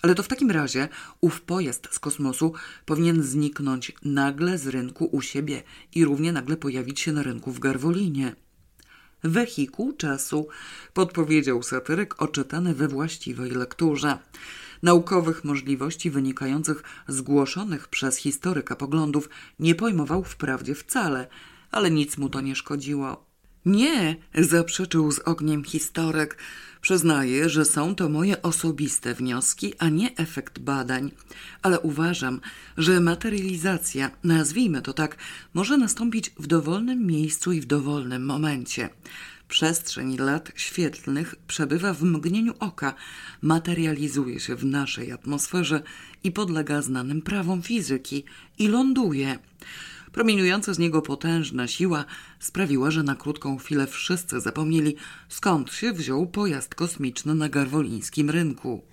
Ale 0.01 0.15
to 0.15 0.23
w 0.23 0.27
takim 0.27 0.51
razie 0.51 0.89
ów 1.21 1.41
pojazd 1.41 1.87
z 1.91 1.99
kosmosu 1.99 2.53
powinien 2.85 3.23
zniknąć 3.23 3.91
nagle 4.03 4.57
z 4.57 4.67
rynku 4.67 5.05
u 5.05 5.21
siebie 5.21 5.63
i 5.95 6.05
równie 6.05 6.31
nagle 6.31 6.57
pojawić 6.57 6.99
się 6.99 7.11
na 7.11 7.23
rynku 7.23 7.51
w 7.51 7.59
Garwolinie. 7.59 8.35
Wehikuł 9.23 9.93
czasu, 9.93 10.47
podpowiedział 10.93 11.63
satyryk 11.63 12.21
oczytany 12.21 12.73
we 12.75 12.87
właściwej 12.87 13.51
lekturze. 13.51 14.17
Naukowych 14.83 15.43
możliwości 15.43 16.11
wynikających 16.11 16.83
z 17.07 17.21
głoszonych 17.21 17.87
przez 17.87 18.17
historyka 18.17 18.75
poglądów 18.75 19.29
nie 19.59 19.75
pojmował 19.75 20.23
wprawdzie 20.23 20.75
wcale, 20.75 21.27
ale 21.71 21.91
nic 21.91 22.17
mu 22.17 22.29
to 22.29 22.41
nie 22.41 22.55
szkodziło. 22.55 23.25
Nie, 23.65 24.15
zaprzeczył 24.35 25.11
z 25.11 25.19
ogniem 25.19 25.63
historyk. 25.63 26.37
Przyznaję, 26.81 27.49
że 27.49 27.65
są 27.65 27.95
to 27.95 28.09
moje 28.09 28.41
osobiste 28.41 29.13
wnioski, 29.13 29.73
a 29.79 29.89
nie 29.89 30.15
efekt 30.15 30.59
badań, 30.59 31.11
ale 31.61 31.79
uważam, 31.79 32.41
że 32.77 32.99
materializacja, 32.99 34.11
nazwijmy 34.23 34.81
to 34.81 34.93
tak, 34.93 35.17
może 35.53 35.77
nastąpić 35.77 36.29
w 36.39 36.47
dowolnym 36.47 37.07
miejscu 37.07 37.51
i 37.51 37.61
w 37.61 37.65
dowolnym 37.65 38.25
momencie. 38.25 38.89
Przestrzeń 39.47 40.17
lat 40.17 40.51
świetlnych 40.55 41.35
przebywa 41.47 41.93
w 41.93 42.03
mgnieniu 42.03 42.53
oka, 42.59 42.93
materializuje 43.41 44.39
się 44.39 44.55
w 44.55 44.65
naszej 44.65 45.11
atmosferze 45.11 45.81
i 46.23 46.31
podlega 46.31 46.81
znanym 46.81 47.21
prawom 47.21 47.61
fizyki 47.61 48.23
i 48.59 48.67
ląduje. 48.67 49.39
Promieniująca 50.15 50.73
z 50.73 50.79
niego 50.79 51.01
potężna 51.01 51.67
siła 51.67 52.05
sprawiła, 52.39 52.91
że 52.91 53.03
na 53.03 53.15
krótką 53.15 53.57
chwilę 53.57 53.87
wszyscy 53.87 54.41
zapomnieli, 54.41 54.95
skąd 55.29 55.73
się 55.73 55.93
wziął 55.93 56.27
pojazd 56.27 56.75
kosmiczny 56.75 57.35
na 57.35 57.49
garwolińskim 57.49 58.29
rynku. 58.29 58.83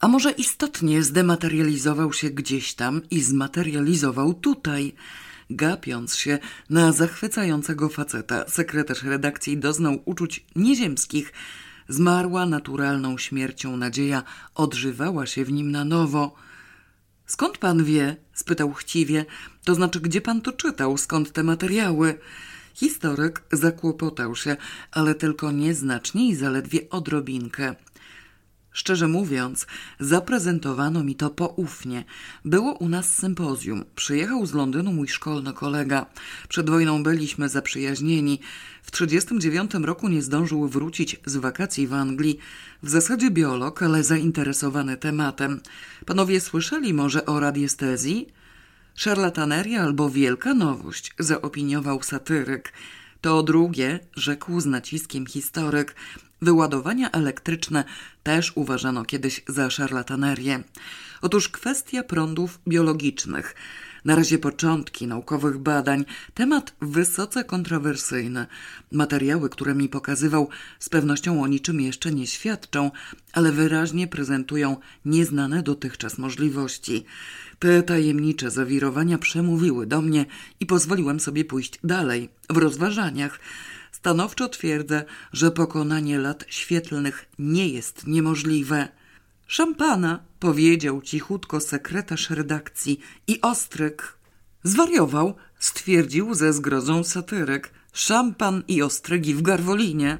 A 0.00 0.08
może 0.08 0.30
istotnie 0.30 1.02
zdematerializował 1.02 2.12
się 2.12 2.30
gdzieś 2.30 2.74
tam 2.74 3.00
i 3.10 3.20
zmaterializował 3.20 4.34
tutaj. 4.34 4.94
Gapiąc 5.50 6.16
się 6.16 6.38
na 6.70 6.92
zachwycającego 6.92 7.88
faceta, 7.88 8.48
sekretarz 8.48 9.02
redakcji 9.02 9.58
doznał 9.58 10.02
uczuć 10.04 10.46
nieziemskich. 10.56 11.32
Zmarła 11.88 12.46
naturalną 12.46 13.18
śmiercią 13.18 13.76
nadzieja 13.76 14.22
odżywała 14.54 15.26
się 15.26 15.44
w 15.44 15.52
nim 15.52 15.70
na 15.70 15.84
nowo. 15.84 16.34
Skąd 17.26 17.58
pan 17.58 17.84
wie? 17.84 18.16
spytał 18.32 18.72
chciwie. 18.72 19.24
To 19.66 19.74
znaczy, 19.74 20.00
gdzie 20.00 20.20
pan 20.20 20.40
to 20.40 20.52
czytał? 20.52 20.98
Skąd 20.98 21.32
te 21.32 21.42
materiały? 21.42 22.18
Historyk 22.74 23.42
zakłopotał 23.52 24.36
się, 24.36 24.56
ale 24.90 25.14
tylko 25.14 25.52
nieznacznie 25.52 26.28
i 26.28 26.34
zaledwie 26.34 26.90
odrobinkę. 26.90 27.74
Szczerze 28.72 29.08
mówiąc, 29.08 29.66
zaprezentowano 30.00 31.04
mi 31.04 31.14
to 31.14 31.30
poufnie. 31.30 32.04
Było 32.44 32.72
u 32.72 32.88
nas 32.88 33.14
sympozjum. 33.14 33.84
Przyjechał 33.94 34.46
z 34.46 34.54
Londynu 34.54 34.92
mój 34.92 35.08
szkolny 35.08 35.52
kolega. 35.52 36.06
Przed 36.48 36.70
wojną 36.70 37.02
byliśmy 37.02 37.48
zaprzyjaźnieni. 37.48 38.40
W 38.82 38.90
1939 38.90 39.86
roku 39.86 40.08
nie 40.08 40.22
zdążył 40.22 40.68
wrócić 40.68 41.20
z 41.26 41.36
wakacji 41.36 41.86
w 41.86 41.92
Anglii. 41.92 42.38
W 42.82 42.88
zasadzie 42.90 43.30
biolog, 43.30 43.82
ale 43.82 44.04
zainteresowany 44.04 44.96
tematem. 44.96 45.60
Panowie 46.06 46.40
słyszeli 46.40 46.94
może 46.94 47.26
o 47.26 47.40
radiestezji? 47.40 48.26
Szarlataneria 48.96 49.82
albo 49.82 50.10
wielka 50.10 50.54
nowość, 50.54 51.14
zaopiniował 51.18 52.02
satyryk. 52.02 52.72
To 53.20 53.42
drugie, 53.42 53.98
rzekł 54.14 54.60
z 54.60 54.66
naciskiem 54.66 55.26
historyk. 55.26 55.94
Wyładowania 56.42 57.10
elektryczne 57.10 57.84
też 58.22 58.52
uważano 58.54 59.04
kiedyś 59.04 59.42
za 59.48 59.70
szarlatanerię. 59.70 60.62
Otóż 61.22 61.48
kwestia 61.48 62.02
prądów 62.02 62.60
biologicznych. 62.68 63.54
Na 64.06 64.16
razie 64.16 64.38
początki 64.38 65.06
naukowych 65.06 65.58
badań, 65.58 66.04
temat 66.34 66.74
wysoce 66.80 67.44
kontrowersyjny. 67.44 68.46
Materiały, 68.92 69.50
które 69.50 69.74
mi 69.74 69.88
pokazywał, 69.88 70.48
z 70.78 70.88
pewnością 70.88 71.42
o 71.42 71.46
niczym 71.46 71.80
jeszcze 71.80 72.12
nie 72.12 72.26
świadczą, 72.26 72.90
ale 73.32 73.52
wyraźnie 73.52 74.06
prezentują 74.06 74.76
nieznane 75.04 75.62
dotychczas 75.62 76.18
możliwości. 76.18 77.04
Te 77.58 77.82
tajemnicze 77.82 78.50
zawirowania 78.50 79.18
przemówiły 79.18 79.86
do 79.86 80.02
mnie 80.02 80.26
i 80.60 80.66
pozwoliłem 80.66 81.20
sobie 81.20 81.44
pójść 81.44 81.78
dalej 81.84 82.28
w 82.50 82.56
rozważaniach. 82.56 83.40
Stanowczo 83.92 84.48
twierdzę, 84.48 85.04
że 85.32 85.50
pokonanie 85.50 86.18
lat 86.18 86.44
świetlnych 86.48 87.26
nie 87.38 87.68
jest 87.68 88.06
niemożliwe. 88.06 88.88
Szampana, 89.46 90.24
powiedział 90.38 91.02
cichutko 91.02 91.60
sekretarz 91.60 92.30
redakcji 92.30 93.00
i 93.26 93.40
ostryk. 93.40 94.18
Zwariował, 94.62 95.34
stwierdził 95.58 96.34
ze 96.34 96.52
zgrozą 96.52 97.04
satyryk. 97.04 97.70
Szampan 97.92 98.62
i 98.68 98.82
ostrygi 98.82 99.34
w 99.34 99.42
Garwolinie. 99.42 100.18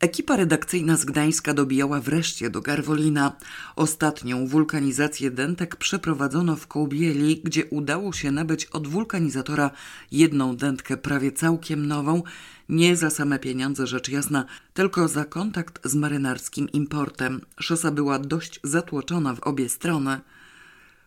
Ekipa 0.00 0.36
redakcyjna 0.36 0.96
z 0.96 1.04
Gdańska 1.04 1.54
dobijała 1.54 2.00
wreszcie 2.00 2.50
do 2.50 2.60
Garwolina. 2.60 3.32
Ostatnią 3.76 4.46
wulkanizację 4.46 5.30
dętek 5.30 5.76
przeprowadzono 5.76 6.56
w 6.56 6.66
Kołbieli, 6.66 7.40
gdzie 7.44 7.64
udało 7.64 8.12
się 8.12 8.30
nabyć 8.30 8.66
od 8.66 8.88
wulkanizatora 8.88 9.70
jedną 10.12 10.56
dętkę 10.56 10.96
prawie 10.96 11.32
całkiem 11.32 11.86
nową, 11.86 12.22
nie 12.68 12.96
za 12.96 13.10
same 13.10 13.38
pieniądze 13.38 13.86
rzecz 13.86 14.08
jasna, 14.08 14.44
tylko 14.74 15.08
za 15.08 15.24
kontakt 15.24 15.88
z 15.88 15.94
marynarskim 15.94 16.68
importem. 16.68 17.40
Szosa 17.60 17.90
była 17.90 18.18
dość 18.18 18.60
zatłoczona 18.64 19.34
w 19.34 19.40
obie 19.40 19.68
strony. 19.68 20.20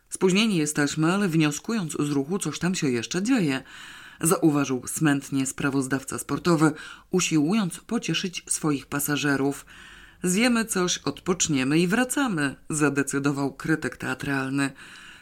Spóźnieni 0.10 0.56
jesteśmy, 0.56 1.14
ale 1.14 1.28
wnioskując 1.28 1.92
z 1.92 2.10
ruchu 2.10 2.40
coś 2.40 2.60
tam 2.60 2.76
się 2.76 2.90
jeszcze 2.90 3.24
dzieje– 3.24 3.64
zauważył 4.22 4.88
smętnie 4.88 5.46
sprawozdawca 5.46 6.20
sportowy, 6.20 6.72
usiłując 7.12 7.80
pocieszyć 7.80 8.44
swoich 8.48 8.86
pasażerów. 8.86 9.66
Zjemy 10.24 10.66
coś, 10.66 10.98
odpoczniemy 10.98 11.80
i 11.80 11.88
wracamy, 11.88 12.56
zadecydował 12.70 13.54
krytyk 13.54 13.98
teatralny. 13.98 14.72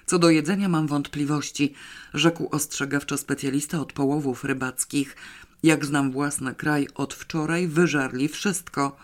Co 0.06 0.20
do 0.20 0.30
jedzenia 0.30 0.70
mam 0.70 0.88
wątpliwości, 0.88 1.74
rzekł 2.14 2.50
ostrzegawczo 2.52 3.18
specjalista 3.18 3.80
od 3.80 3.94
połowów 3.94 4.44
rybackich. 4.44 5.16
Jak 5.64 5.86
znam 5.86 6.12
własny 6.12 6.56
kraj, 6.56 6.88
od 6.96 7.14
wczoraj 7.14 7.68
wyżarli 7.68 8.28
wszystko. 8.28 8.98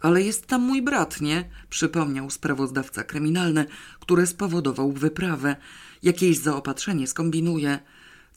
Ale 0.00 0.22
jest 0.22 0.46
tam 0.46 0.62
mój 0.62 0.82
brat, 0.82 1.20
nie? 1.20 1.48
Przypomniał 1.70 2.30
sprawozdawca 2.30 3.04
kryminalny, 3.04 3.66
który 4.00 4.26
spowodował 4.26 4.92
wyprawę. 4.92 5.56
Jakieś 6.02 6.38
zaopatrzenie 6.38 7.06
skombinuje. 7.06 7.78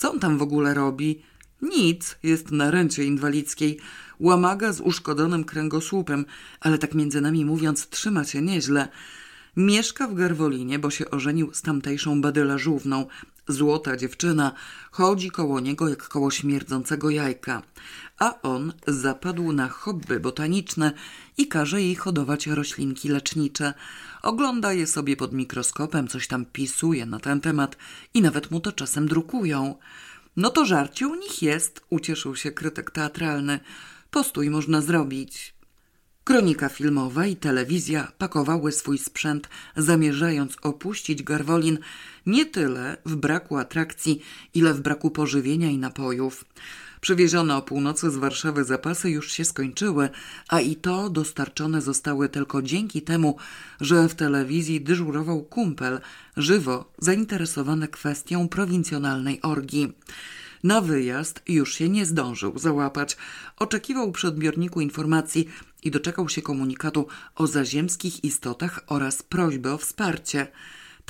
Co 0.01 0.11
on 0.11 0.19
tam 0.19 0.37
w 0.37 0.41
ogóle 0.41 0.73
robi? 0.73 1.21
Nic, 1.61 2.15
jest 2.23 2.51
na 2.51 2.71
rencie 2.71 3.03
inwalidzkiej. 3.03 3.79
Łamaga 4.19 4.73
z 4.73 4.81
uszkodzonym 4.81 5.43
kręgosłupem, 5.43 6.25
ale 6.59 6.77
tak 6.77 6.93
między 6.93 7.21
nami 7.21 7.45
mówiąc, 7.45 7.87
trzyma 7.87 8.23
się 8.23 8.41
nieźle. 8.41 8.87
Mieszka 9.57 10.07
w 10.07 10.13
Garwolinie, 10.13 10.79
bo 10.79 10.89
się 10.89 11.11
ożenił 11.11 11.53
z 11.53 11.61
tamtejszą 11.61 12.21
badylażówną. 12.21 13.05
Złota 13.47 13.97
dziewczyna 13.97 14.51
chodzi 14.91 15.31
koło 15.31 15.59
niego 15.59 15.89
jak 15.89 16.07
koło 16.07 16.31
śmierdzącego 16.31 17.09
jajka. 17.09 17.61
A 18.19 18.41
on 18.41 18.73
zapadł 18.87 19.51
na 19.51 19.69
hobby 19.69 20.19
botaniczne 20.19 20.91
i 21.37 21.47
każe 21.47 21.81
jej 21.81 21.95
hodować 21.95 22.47
roślinki 22.47 23.09
lecznicze. 23.09 23.73
Ogląda 24.22 24.74
je 24.74 24.88
sobie 24.88 25.15
pod 25.17 25.34
mikroskopem, 25.34 26.07
coś 26.07 26.28
tam 26.28 26.45
pisuje 26.45 27.05
na 27.05 27.19
ten 27.19 27.41
temat 27.41 27.78
i 28.13 28.22
nawet 28.22 28.51
mu 28.51 28.59
to 28.59 28.72
czasem 28.72 29.07
drukują. 29.07 29.76
No 30.38 30.49
to 30.49 30.65
żarcie 30.65 31.07
u 31.07 31.15
nich 31.15 31.41
jest, 31.41 31.82
ucieszył 31.89 32.36
się 32.36 32.51
krytyk 32.51 32.91
teatralny. 32.91 33.59
Postój 34.11 34.49
można 34.49 34.82
zrobić. 34.82 35.53
Kronika 36.24 36.69
filmowa 36.69 37.26
i 37.26 37.36
telewizja 37.36 38.11
pakowały 38.17 38.72
swój 38.72 38.97
sprzęt, 38.97 39.49
zamierzając 39.78 40.57
opuścić 40.61 41.24
Garwolin 41.24 41.78
nie 42.26 42.45
tyle 42.45 42.97
w 43.05 43.15
braku 43.15 43.57
atrakcji, 43.57 44.22
ile 44.53 44.74
w 44.74 44.82
braku 44.82 45.11
pożywienia 45.11 45.69
i 45.69 45.78
napojów. 45.78 46.45
Przywiezione 47.01 47.57
o 47.57 47.61
północy 47.61 48.11
z 48.11 48.15
Warszawy 48.15 48.63
zapasy 48.63 49.09
już 49.09 49.31
się 49.31 49.45
skończyły, 49.45 50.09
a 50.47 50.59
i 50.59 50.75
to 50.75 51.09
dostarczone 51.09 51.81
zostały 51.81 52.29
tylko 52.29 52.61
dzięki 52.61 53.01
temu, 53.01 53.37
że 53.79 54.09
w 54.09 54.15
telewizji 54.15 54.81
dyżurował 54.81 55.43
kumpel, 55.43 55.99
żywo 56.37 56.91
zainteresowany 56.97 57.87
kwestią 57.87 58.47
prowincjonalnej 58.47 59.41
orgii. 59.41 59.93
Na 60.63 60.81
wyjazd 60.81 61.41
już 61.47 61.75
się 61.75 61.89
nie 61.89 62.05
zdążył 62.05 62.59
załapać. 62.59 63.17
Oczekiwał 63.57 64.11
przy 64.11 64.27
odbiorniku 64.27 64.81
informacji 64.81 65.49
i 65.83 65.91
doczekał 65.91 66.29
się 66.29 66.41
komunikatu 66.41 67.07
o 67.35 67.47
zaziemskich 67.47 68.23
istotach 68.23 68.83
oraz 68.87 69.23
prośby 69.23 69.71
o 69.71 69.77
wsparcie. 69.77 70.47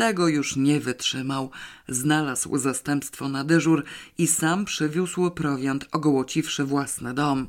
Tego 0.02 0.28
już 0.28 0.56
nie 0.56 0.80
wytrzymał. 0.80 1.52
Znalazł 1.88 2.58
zastępstwo 2.58 3.30
na 3.30 3.44
dyżur 3.44 3.84
i 4.18 4.28
sam 4.28 4.66
przywiózł 4.66 5.32
prowiant, 5.32 5.88
ogołociwszy 5.92 6.64
własny 6.64 7.14
dom. 7.14 7.48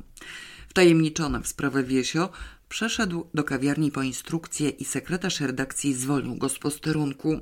Wtajemniczony 0.69 1.41
w 1.41 1.47
sprawę 1.47 1.83
Wiesio, 1.83 2.29
przeszedł 2.69 3.27
do 3.33 3.43
kawiarni 3.43 3.91
po 3.91 4.03
instrukcję 4.03 4.69
i 4.69 4.85
sekretarz 4.85 5.39
redakcji 5.39 5.93
zwolnił 5.93 6.35
go 6.35 6.49
z 6.49 6.59
posterunku. 6.59 7.39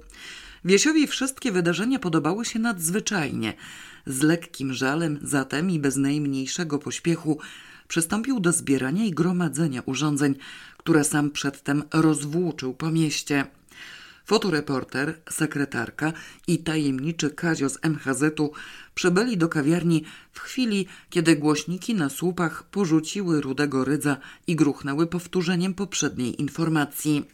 Wiesiowi 0.66 1.08
wszystkie 1.08 1.52
wydarzenia 1.52 2.00
podobały 2.00 2.46
się 2.46 2.60
nadzwyczajnie. 2.60 3.54
Z 4.06 4.22
lekkim 4.22 4.74
żalem 4.74 5.20
zatem 5.22 5.70
i 5.70 5.80
bez 5.80 5.96
najmniejszego 5.96 6.80
pośpiechu 6.80 7.40
przystąpił 7.88 8.40
do 8.40 8.52
zbierania 8.52 9.06
i 9.06 9.12
gromadzenia 9.12 9.82
urządzeń, 9.86 10.36
które 10.78 11.04
sam 11.04 11.32
przedtem 11.32 11.84
rozwłóczył 11.94 12.74
po 12.74 12.92
mieście. 12.92 13.46
Fotoreporter, 14.26 15.22
sekretarka 15.30 16.14
i 16.48 16.58
tajemniczy 16.58 17.30
Kazio 17.30 17.70
z 17.70 17.78
MHZ-u 17.84 18.52
przybyli 18.96 19.38
do 19.38 19.50
kawiarni 19.50 20.04
w 20.32 20.40
chwili, 20.40 20.88
kiedy 21.10 21.36
głośniki 21.36 21.96
na 21.96 22.10
słupach 22.10 22.64
porzuciły 22.64 23.42
rudego 23.42 23.86
rydza 23.86 24.18
i 24.48 24.56
gruchnęły 24.56 25.08
powtórzeniem 25.08 25.74
poprzedniej 25.74 26.42
informacji. 26.42 27.26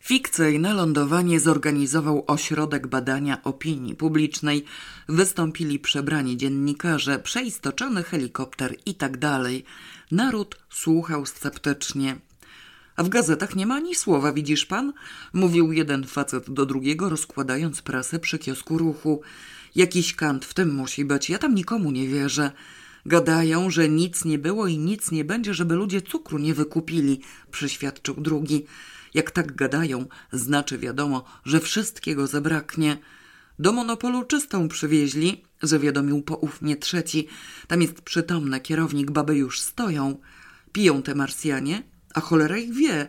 Fikcyjne 0.00 0.74
lądowanie 0.74 1.40
zorganizował 1.40 2.24
Ośrodek 2.26 2.86
Badania 2.86 3.42
Opinii 3.42 3.94
Publicznej. 3.94 4.64
Wystąpili 5.08 5.78
przebrani 5.78 6.36
dziennikarze, 6.36 7.18
przeistoczony 7.18 8.02
helikopter 8.02 8.76
itd. 8.86 9.18
Tak 9.18 9.52
Naród 10.10 10.56
słuchał 10.70 11.26
sceptycznie. 11.26 12.16
A 12.96 13.02
w 13.02 13.08
gazetach 13.08 13.56
nie 13.56 13.66
ma 13.66 13.74
ani 13.74 13.94
słowa, 13.94 14.32
widzisz 14.32 14.66
pan? 14.66 14.92
Mówił 15.32 15.72
jeden 15.72 16.04
facet 16.04 16.50
do 16.50 16.66
drugiego, 16.66 17.08
rozkładając 17.08 17.82
prasę 17.82 18.18
przy 18.18 18.38
kiosku 18.38 18.78
ruchu. 18.78 19.22
Jakiś 19.74 20.14
kant 20.14 20.44
w 20.44 20.54
tym 20.54 20.74
musi 20.74 21.04
być, 21.04 21.30
ja 21.30 21.38
tam 21.38 21.54
nikomu 21.54 21.90
nie 21.90 22.08
wierzę. 22.08 22.52
Gadają, 23.06 23.70
że 23.70 23.88
nic 23.88 24.24
nie 24.24 24.38
było 24.38 24.66
i 24.66 24.78
nic 24.78 25.10
nie 25.10 25.24
będzie, 25.24 25.54
żeby 25.54 25.74
ludzie 25.74 26.02
cukru 26.02 26.38
nie 26.38 26.54
wykupili, 26.54 27.20
przyświadczył 27.50 28.14
drugi. 28.14 28.66
Jak 29.14 29.30
tak 29.30 29.54
gadają, 29.54 30.06
znaczy 30.32 30.78
wiadomo, 30.78 31.24
że 31.44 31.60
wszystkiego 31.60 32.26
zabraknie. 32.26 32.96
Do 33.58 33.72
monopolu 33.72 34.24
czystą 34.24 34.68
przywieźli, 34.68 35.42
zawiadomił 35.62 36.22
poufnie 36.22 36.76
trzeci. 36.76 37.28
Tam 37.66 37.82
jest 37.82 38.02
przytomny 38.02 38.60
kierownik, 38.60 39.10
baby 39.10 39.36
już 39.36 39.60
stoją. 39.60 40.16
Piją 40.72 41.02
te 41.02 41.14
Marsjanie? 41.14 41.91
A 42.14 42.20
cholera 42.20 42.56
ich 42.56 42.72
wie. 42.74 43.08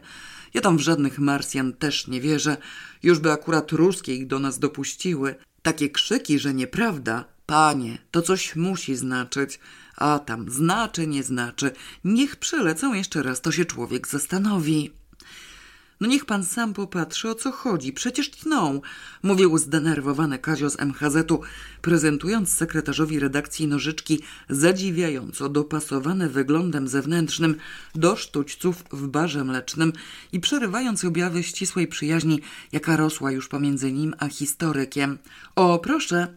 Ja 0.54 0.62
tam 0.62 0.78
w 0.78 0.82
żadnych 0.82 1.20
Marsjan 1.20 1.74
też 1.74 2.08
nie 2.08 2.22
wierzę. 2.22 2.58
Już 3.04 3.20
by 3.20 3.32
akurat 3.32 3.72
ruskie 3.72 4.16
ich 4.16 4.28
do 4.28 4.39
nas 4.39 4.60
dopuściły. 4.60 5.36
Takie 5.62 5.89
krzyki, 5.89 6.39
że 6.39 6.54
nieprawda. 6.54 7.26
Panie, 7.45 7.97
to 8.12 8.22
coś 8.22 8.56
musi 8.56 8.95
znaczyć. 8.95 9.60
A 9.95 10.20
tam 10.20 10.49
znaczy, 10.49 11.08
nie 11.08 11.24
znaczy. 11.24 11.72
Niech 12.04 12.36
przylecą 12.36 12.93
jeszcze 12.93 13.24
raz, 13.24 13.41
to 13.41 13.51
się 13.51 13.66
człowiek 13.66 14.08
zastanowi. 14.08 14.91
No 16.04 16.10
niech 16.10 16.26
pan 16.26 16.43
sam 16.45 16.74
popatrzy, 16.74 17.30
o 17.30 17.36
co 17.36 17.51
chodzi. 17.51 17.93
Przecież 17.93 18.32
tną, 18.32 18.82
mówił 19.24 19.58
zdenerwowany 19.58 20.39
Kazio 20.39 20.70
z 20.70 20.80
MHZ-u, 20.80 21.41
prezentując 21.82 22.54
sekretarzowi 22.54 23.20
redakcji 23.20 23.68
nożyczki 23.68 24.20
zadziwiająco 24.49 25.49
dopasowane 25.49 26.30
wyglądem 26.30 26.88
zewnętrznym 26.88 27.56
do 27.95 28.16
sztućców 28.16 28.84
w 28.91 29.08
barze 29.08 29.43
mlecznym 29.43 29.93
i 30.32 30.39
przerywając 30.39 31.06
objawy 31.06 31.43
ścisłej 31.43 31.88
przyjaźni, 31.88 32.41
jaka 32.72 32.97
rosła 32.97 33.32
już 33.32 33.47
pomiędzy 33.47 33.91
nim 33.91 34.14
a 34.20 34.28
historykiem. 34.28 35.18
O, 35.56 35.80
proszę... 35.80 36.28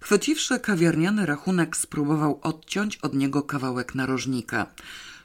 Chwyciwszy 0.00 0.60
kawiarniany 0.60 1.26
rachunek, 1.26 1.76
spróbował 1.76 2.40
odciąć 2.42 2.96
od 2.96 3.14
niego 3.14 3.42
kawałek 3.42 3.94
narożnika. 3.94 4.66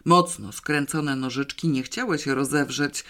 Mocno 0.06 0.52
skręcone 0.52 1.16
nożyczki 1.16 1.68
nie 1.68 1.84
chciały 1.84 2.20
się 2.20 2.36
rozewrzeć. 2.36 3.06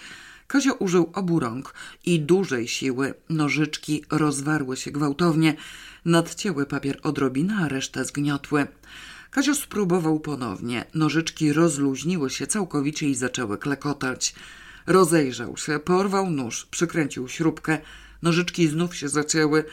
Kazio 0.46 0.72
użył 0.74 1.10
obu 1.14 1.40
rąk 1.40 1.74
i 2.04 2.20
dużej 2.20 2.68
siły. 2.68 3.14
Nożyczki 3.28 4.04
rozwarły 4.10 4.76
się 4.76 4.90
gwałtownie, 4.90 5.56
nadcięły 6.04 6.66
papier 6.66 6.98
odrobinę, 7.02 7.56
a 7.56 7.68
resztę 7.68 8.04
zgniotły. 8.04 8.66
Kazio 9.30 9.54
spróbował 9.54 10.20
ponownie. 10.20 10.84
Nożyczki 10.94 11.52
rozluźniły 11.52 12.30
się 12.30 12.46
całkowicie 12.46 13.08
i 13.08 13.14
zaczęły 13.14 13.58
klekotać. 13.58 14.34
Rozejrzał 14.86 15.56
się, 15.56 15.78
porwał 15.78 16.30
nóż, 16.30 16.66
przykręcił 16.66 17.28
śrubkę. 17.28 17.78
Nożyczki 18.22 18.68
znów 18.68 18.96
się 18.96 19.08
zacięły. 19.08 19.64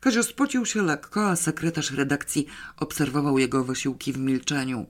Kazio 0.00 0.22
spocił 0.22 0.66
się 0.66 0.82
lekko, 0.82 1.30
a 1.30 1.36
sekretarz 1.36 1.90
redakcji 1.90 2.46
obserwował 2.76 3.38
jego 3.38 3.64
wysiłki 3.64 4.12
w 4.12 4.18
milczeniu. 4.18 4.86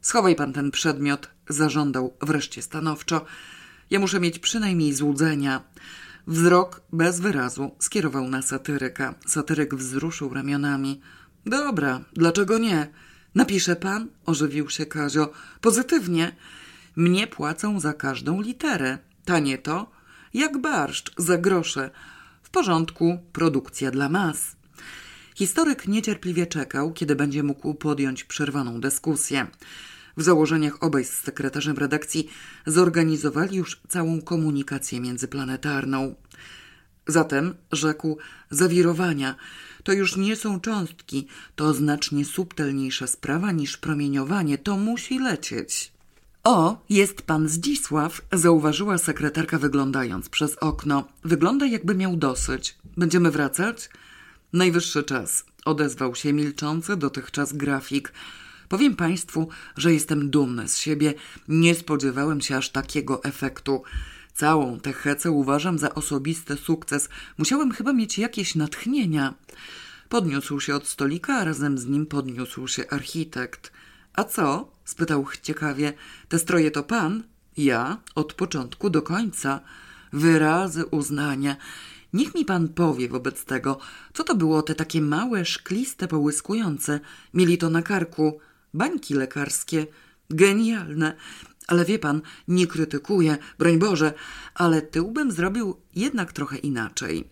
Schowaj 0.00 0.36
pan 0.36 0.52
ten 0.52 0.70
przedmiot, 0.70 1.30
zażądał 1.48 2.16
wreszcie 2.20 2.62
stanowczo. 2.62 3.24
Ja 3.90 3.98
muszę 3.98 4.20
mieć 4.20 4.38
przynajmniej 4.38 4.94
złudzenia. 4.94 5.62
Wzrok 6.26 6.80
bez 6.92 7.20
wyrazu 7.20 7.76
skierował 7.78 8.28
na 8.28 8.42
satyryka. 8.42 9.14
Satyryk 9.26 9.74
wzruszył 9.74 10.34
ramionami. 10.34 11.00
Dobra, 11.46 12.00
dlaczego 12.12 12.58
nie? 12.58 12.88
Napisze 13.34 13.76
pan? 13.76 14.08
Ożywił 14.26 14.70
się 14.70 14.86
Kazio. 14.86 15.32
Pozytywnie. 15.60 16.36
Mnie 16.96 17.26
płacą 17.26 17.80
za 17.80 17.92
każdą 17.92 18.40
literę. 18.40 18.98
Tanie 19.24 19.58
to? 19.58 19.90
Jak 20.34 20.58
barszcz, 20.58 21.12
za 21.16 21.38
grosze. 21.38 21.90
W 22.42 22.50
porządku, 22.50 23.18
produkcja 23.32 23.90
dla 23.90 24.08
mas. 24.08 24.56
Historyk 25.34 25.88
niecierpliwie 25.88 26.46
czekał, 26.46 26.92
kiedy 26.92 27.16
będzie 27.16 27.42
mógł 27.42 27.74
podjąć 27.74 28.24
przerwaną 28.24 28.80
dyskusję. 28.80 29.46
W 30.18 30.22
założeniach 30.22 30.82
obaj 30.82 31.04
z 31.04 31.12
sekretarzem 31.12 31.76
redakcji 31.76 32.28
zorganizowali 32.66 33.56
już 33.56 33.80
całą 33.88 34.22
komunikację 34.22 35.00
międzyplanetarną. 35.00 36.14
Zatem, 37.06 37.54
rzekł, 37.72 38.18
zawirowania 38.50 39.34
to 39.84 39.92
już 39.92 40.16
nie 40.16 40.36
są 40.36 40.60
cząstki, 40.60 41.26
to 41.56 41.74
znacznie 41.74 42.24
subtelniejsza 42.24 43.06
sprawa 43.06 43.52
niż 43.52 43.76
promieniowanie, 43.76 44.58
to 44.58 44.76
musi 44.76 45.18
lecieć. 45.18 45.92
O, 46.44 46.84
jest 46.90 47.22
pan 47.22 47.48
Zdzisław, 47.48 48.20
zauważyła 48.32 48.98
sekretarka 48.98 49.58
wyglądając 49.58 50.28
przez 50.28 50.56
okno. 50.56 51.08
Wygląda 51.24 51.66
jakby 51.66 51.94
miał 51.94 52.16
dosyć. 52.16 52.78
Będziemy 52.96 53.30
wracać? 53.30 53.90
Najwyższy 54.52 55.02
czas, 55.02 55.44
odezwał 55.64 56.14
się 56.14 56.32
milczący 56.32 56.96
dotychczas 56.96 57.52
grafik. 57.52 58.12
Powiem 58.68 58.96
Państwu, 58.96 59.48
że 59.76 59.92
jestem 59.92 60.30
dumny 60.30 60.68
z 60.68 60.78
siebie. 60.78 61.14
Nie 61.48 61.74
spodziewałem 61.74 62.40
się 62.40 62.56
aż 62.56 62.70
takiego 62.70 63.24
efektu. 63.24 63.82
Całą 64.34 64.80
tę 64.80 64.92
hecę 64.92 65.30
uważam 65.30 65.78
za 65.78 65.94
osobisty 65.94 66.56
sukces. 66.56 67.08
Musiałem 67.38 67.72
chyba 67.72 67.92
mieć 67.92 68.18
jakieś 68.18 68.54
natchnienia. 68.54 69.34
Podniósł 70.08 70.60
się 70.60 70.74
od 70.74 70.86
stolika, 70.86 71.34
a 71.34 71.44
razem 71.44 71.78
z 71.78 71.86
nim 71.86 72.06
podniósł 72.06 72.68
się 72.68 72.90
architekt. 72.90 73.72
A 74.14 74.24
co? 74.24 74.72
spytał 74.84 75.26
ciekawie. 75.42 75.92
Te 76.28 76.38
stroje 76.38 76.70
to 76.70 76.82
pan? 76.82 77.22
Ja, 77.56 77.96
od 78.14 78.32
początku 78.32 78.90
do 78.90 79.02
końca. 79.02 79.60
Wyrazy 80.12 80.86
uznania. 80.86 81.56
Niech 82.12 82.34
mi 82.34 82.44
pan 82.44 82.68
powie 82.68 83.08
wobec 83.08 83.44
tego, 83.44 83.78
co 84.12 84.24
to 84.24 84.34
było 84.34 84.62
te 84.62 84.74
takie 84.74 85.00
małe, 85.00 85.44
szkliste, 85.44 86.08
połyskujące. 86.08 87.00
Mieli 87.34 87.58
to 87.58 87.70
na 87.70 87.82
karku 87.82 88.40
bańki 88.74 89.14
lekarskie. 89.14 89.86
Genialne. 90.30 91.16
Ale 91.66 91.84
wie 91.84 91.98
pan, 91.98 92.22
nie 92.48 92.66
krytykuję, 92.66 93.38
broń 93.58 93.78
Boże, 93.78 94.12
ale 94.54 94.82
tył 94.82 95.10
bym 95.10 95.32
zrobił 95.32 95.76
jednak 95.94 96.32
trochę 96.32 96.56
inaczej. 96.56 97.28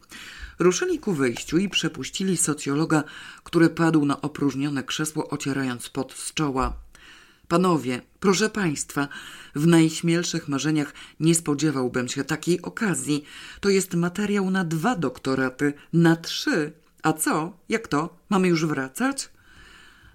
Ruszyli 0.59 0.99
ku 0.99 1.13
wyjściu 1.13 1.59
i 1.59 1.69
przepuścili 1.69 2.37
socjologa, 2.37 3.05
który 3.45 3.71
padł 3.71 4.05
na 4.05 4.21
opróżnione 4.21 4.83
krzesło, 4.83 5.29
ocierając 5.31 5.89
pot 5.89 6.13
z 6.13 6.35
czoła. 6.35 6.73
Panowie, 7.49 8.03
proszę 8.21 8.51
państwa, 8.51 9.09
w 9.55 9.67
najśmielszych 9.67 10.49
marzeniach 10.49 10.95
nie 11.21 11.35
spodziewałbym 11.35 12.09
się 12.09 12.25
takiej 12.25 12.63
okazji. 12.63 13.25
To 13.61 13.69
jest 13.69 13.95
materiał 13.95 14.51
na 14.51 14.65
dwa 14.65 14.97
doktoraty, 14.97 15.73
na 15.93 16.17
trzy. 16.17 16.73
A 17.03 17.13
co? 17.13 17.59
Jak 17.69 17.89
to? 17.89 18.19
Mamy 18.31 18.49
już 18.49 18.67
wracać? 18.67 19.29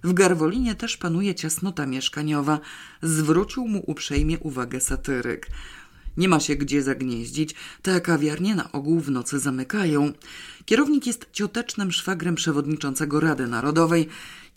W 0.04 0.12
Garwolinie 0.12 0.74
też 0.74 0.96
panuje 0.96 1.34
ciasnota 1.34 1.86
mieszkaniowa. 1.86 2.60
Zwrócił 3.02 3.68
mu 3.68 3.82
uprzejmie 3.86 4.38
uwagę 4.38 4.80
satyryk. 4.80 5.46
Nie 6.16 6.28
ma 6.28 6.40
się 6.40 6.56
gdzie 6.56 6.82
zagnieździć. 6.82 7.54
Te 7.82 8.00
kawiarnie 8.00 8.54
na 8.54 8.72
ogół 8.72 9.00
w 9.00 9.10
nocy 9.10 9.38
zamykają. 9.38 10.12
Kierownik 10.64 11.06
jest 11.06 11.26
ciotecznym 11.32 11.92
szwagrem 11.92 12.34
przewodniczącego 12.34 13.20
Rady 13.20 13.46
Narodowej 13.46 14.08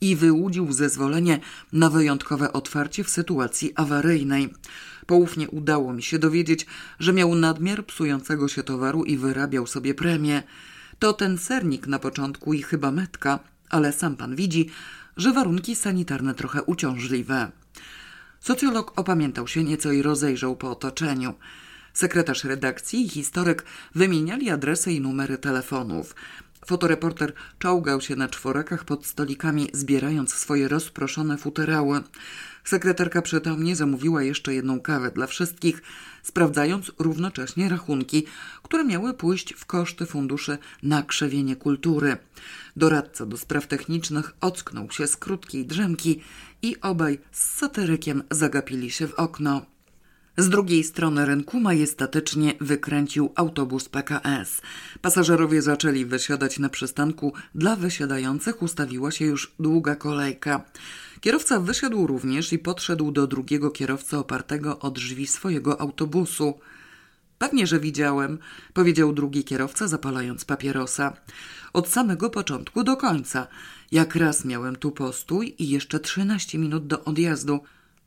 i 0.02 0.16
wyłudził 0.16 0.74
zezwolenie 0.74 1.40
na 1.74 1.90
wyjątkowe 1.90 2.54
otwarcie 2.54 3.04
w 3.04 3.10
sytuacji 3.10 3.74
awaryjnej. 3.76 4.54
Poufnie 5.06 5.50
udało 5.50 5.94
mi 5.94 6.04
się 6.04 6.20
dowiedzieć, 6.20 6.66
że 7.00 7.14
miał 7.14 7.36
nadmiar 7.36 7.86
psującego 7.86 8.48
się 8.48 8.64
towaru 8.64 9.04
i 9.04 9.18
wyrabiał 9.18 9.68
sobie 9.68 9.94
premię. 9.94 10.44
To 11.00 11.14
ten 11.14 11.38
sernik 11.38 11.88
na 11.88 12.00
początku 12.00 12.54
i 12.54 12.62
chyba 12.62 12.92
metka, 12.92 13.40
ale 13.70 13.94
sam 13.94 14.16
pan 14.16 14.36
widzi, 14.36 14.70
że 15.18 15.34
warunki 15.34 15.76
sanitarne 15.76 16.34
trochę 16.34 16.64
uciążliwe. 16.64 17.52
Socjolog 18.40 19.00
opamiętał 19.00 19.48
się 19.48 19.64
nieco 19.64 19.92
i 19.92 20.02
rozejrzał 20.02 20.56
po 20.56 20.72
otoczeniu. 20.72 21.34
Sekretarz 21.94 22.44
redakcji 22.44 23.06
i 23.06 23.10
historyk 23.10 23.66
wymieniali 23.96 24.50
adresy 24.50 24.92
i 24.92 25.02
numery 25.02 25.38
telefonów. 25.38 26.16
Fotoreporter 26.66 27.34
czołgał 27.60 28.02
się 28.02 28.16
na 28.16 28.28
czworakach 28.28 28.84
pod 28.84 29.06
stolikami, 29.06 29.70
zbierając 29.74 30.34
swoje 30.34 30.68
rozproszone 30.68 31.38
futerały. 31.38 32.02
Sekretarka 32.64 33.22
przytomnie 33.22 33.76
zamówiła 33.76 34.24
jeszcze 34.24 34.54
jedną 34.54 34.80
kawę 34.80 35.12
dla 35.12 35.28
wszystkich, 35.28 35.82
sprawdzając 36.26 36.92
równocześnie 37.00 37.70
rachunki, 37.70 38.26
które 38.64 38.84
miały 38.84 39.14
pójść 39.14 39.54
w 39.54 39.66
koszty 39.66 40.06
funduszy 40.06 40.58
na 40.84 41.04
krzewienie 41.04 41.56
kultury. 41.56 42.18
Doradca 42.76 43.26
do 43.26 43.38
spraw 43.38 43.68
technicznych 43.68 44.36
ocknął 44.42 44.92
się 44.92 45.08
z 45.08 45.18
krótkiej 45.18 45.66
drzemki 45.66 46.22
i 46.62 46.82
obaj 46.82 47.20
z 47.32 47.52
satyrykiem 47.52 48.24
zagapili 48.32 48.92
się 48.92 49.08
w 49.08 49.14
okno. 49.14 49.66
Z 50.38 50.50
drugiej 50.50 50.84
strony 50.84 51.26
rynku 51.26 51.60
majestatycznie 51.60 52.54
wykręcił 52.62 53.32
autobus 53.36 53.90
PKS. 53.90 54.62
Pasażerowie 55.02 55.62
zaczęli 55.62 56.06
wysiadać 56.06 56.60
na 56.60 56.70
przystanku. 56.70 57.34
Dla 57.56 57.76
wysiadających 57.76 58.62
ustawiła 58.62 59.12
się 59.12 59.26
już 59.26 59.54
długa 59.60 59.96
kolejka. 59.96 60.62
Kierowca 61.26 61.60
wysiadł 61.60 62.08
również 62.08 62.54
i 62.54 62.60
podszedł 62.60 63.12
do 63.12 63.28
drugiego 63.28 63.72
kierowcy 63.72 64.18
opartego 64.18 64.80
o 64.80 64.92
drzwi 64.92 65.28
swojego 65.28 65.82
autobusu. 65.82 66.60
Pewnie, 67.38 67.68
że 67.68 67.80
widziałem, 67.80 68.38
powiedział 68.74 69.14
drugi 69.14 69.44
kierowca, 69.44 69.88
zapalając 69.88 70.46
papierosa. 70.46 71.14
Od 71.74 71.88
samego 71.88 72.30
początku 72.30 72.84
do 72.84 72.98
końca. 72.98 73.48
Jak 73.92 74.16
raz 74.16 74.46
miałem 74.46 74.76
tu 74.76 74.92
postój 74.92 75.56
i 75.60 75.70
jeszcze 75.70 76.00
trzynaście 76.00 76.58
minut 76.58 76.88
do 76.88 77.04
odjazdu. 77.04 77.60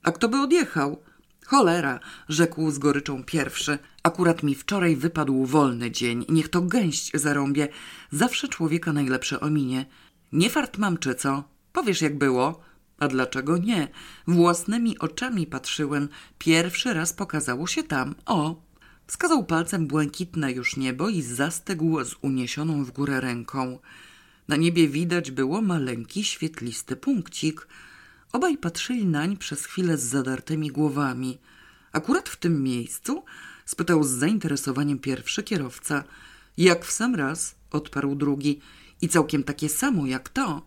A 0.02 0.12
kto 0.12 0.28
by 0.28 0.36
odjechał? 0.40 1.02
Cholera, 1.46 2.00
rzekł 2.28 2.70
z 2.70 2.78
goryczą 2.78 3.24
pierwszy. 3.24 3.78
Akurat 4.02 4.42
mi 4.42 4.54
wczoraj 4.54 4.96
wypadł 4.96 5.44
wolny 5.44 5.90
dzień. 5.90 6.24
Niech 6.28 6.48
to 6.48 6.62
gęść 6.62 7.10
zarąbie. 7.14 7.68
Zawsze 8.10 8.48
człowieka 8.48 8.92
najlepsze 8.92 9.40
ominie. 9.40 9.86
Nie 10.32 10.50
fart 10.50 10.78
mam 10.78 10.98
czy 10.98 11.14
co? 11.14 11.44
Powiesz 11.72 12.02
jak 12.02 12.18
było? 12.18 12.67
A 12.98 13.08
dlaczego 13.08 13.58
nie? 13.58 13.88
Własnymi 14.26 14.98
oczami 14.98 15.46
patrzyłem. 15.46 16.08
Pierwszy 16.38 16.94
raz 16.94 17.12
pokazało 17.12 17.66
się 17.66 17.82
tam. 17.82 18.14
O! 18.26 18.62
Wskazał 19.06 19.44
palcem 19.44 19.86
błękitne 19.86 20.52
już 20.52 20.76
niebo 20.76 21.08
i 21.08 21.22
zastygł 21.22 22.04
z 22.04 22.14
uniesioną 22.22 22.84
w 22.84 22.90
górę 22.90 23.20
ręką. 23.20 23.78
Na 24.48 24.56
niebie 24.56 24.88
widać 24.88 25.30
było 25.30 25.62
maleńki, 25.62 26.24
świetlisty 26.24 26.96
punkcik– 26.96 27.66
Obaj 28.32 28.58
patrzyli 28.58 29.06
nań 29.06 29.36
przez 29.36 29.66
chwilę 29.66 29.98
z 29.98 30.02
zadartymi 30.02 30.68
głowami. 30.68 31.38
Akurat 31.92 32.28
w 32.28 32.36
tym 32.36 32.62
miejscu 32.62 33.24
spytał 33.64 34.04
z 34.04 34.10
zainteresowaniem 34.10 34.98
pierwszy 34.98 35.42
kierowca. 35.42 36.04
Jak 36.56 36.84
w 36.84 36.92
sam 36.92 37.14
raz, 37.14 37.54
odparł 37.70 38.14
drugi. 38.14 38.60
I 39.02 39.08
całkiem 39.08 39.44
takie 39.44 39.68
samo 39.68 40.06
jak 40.06 40.28
to. 40.28 40.66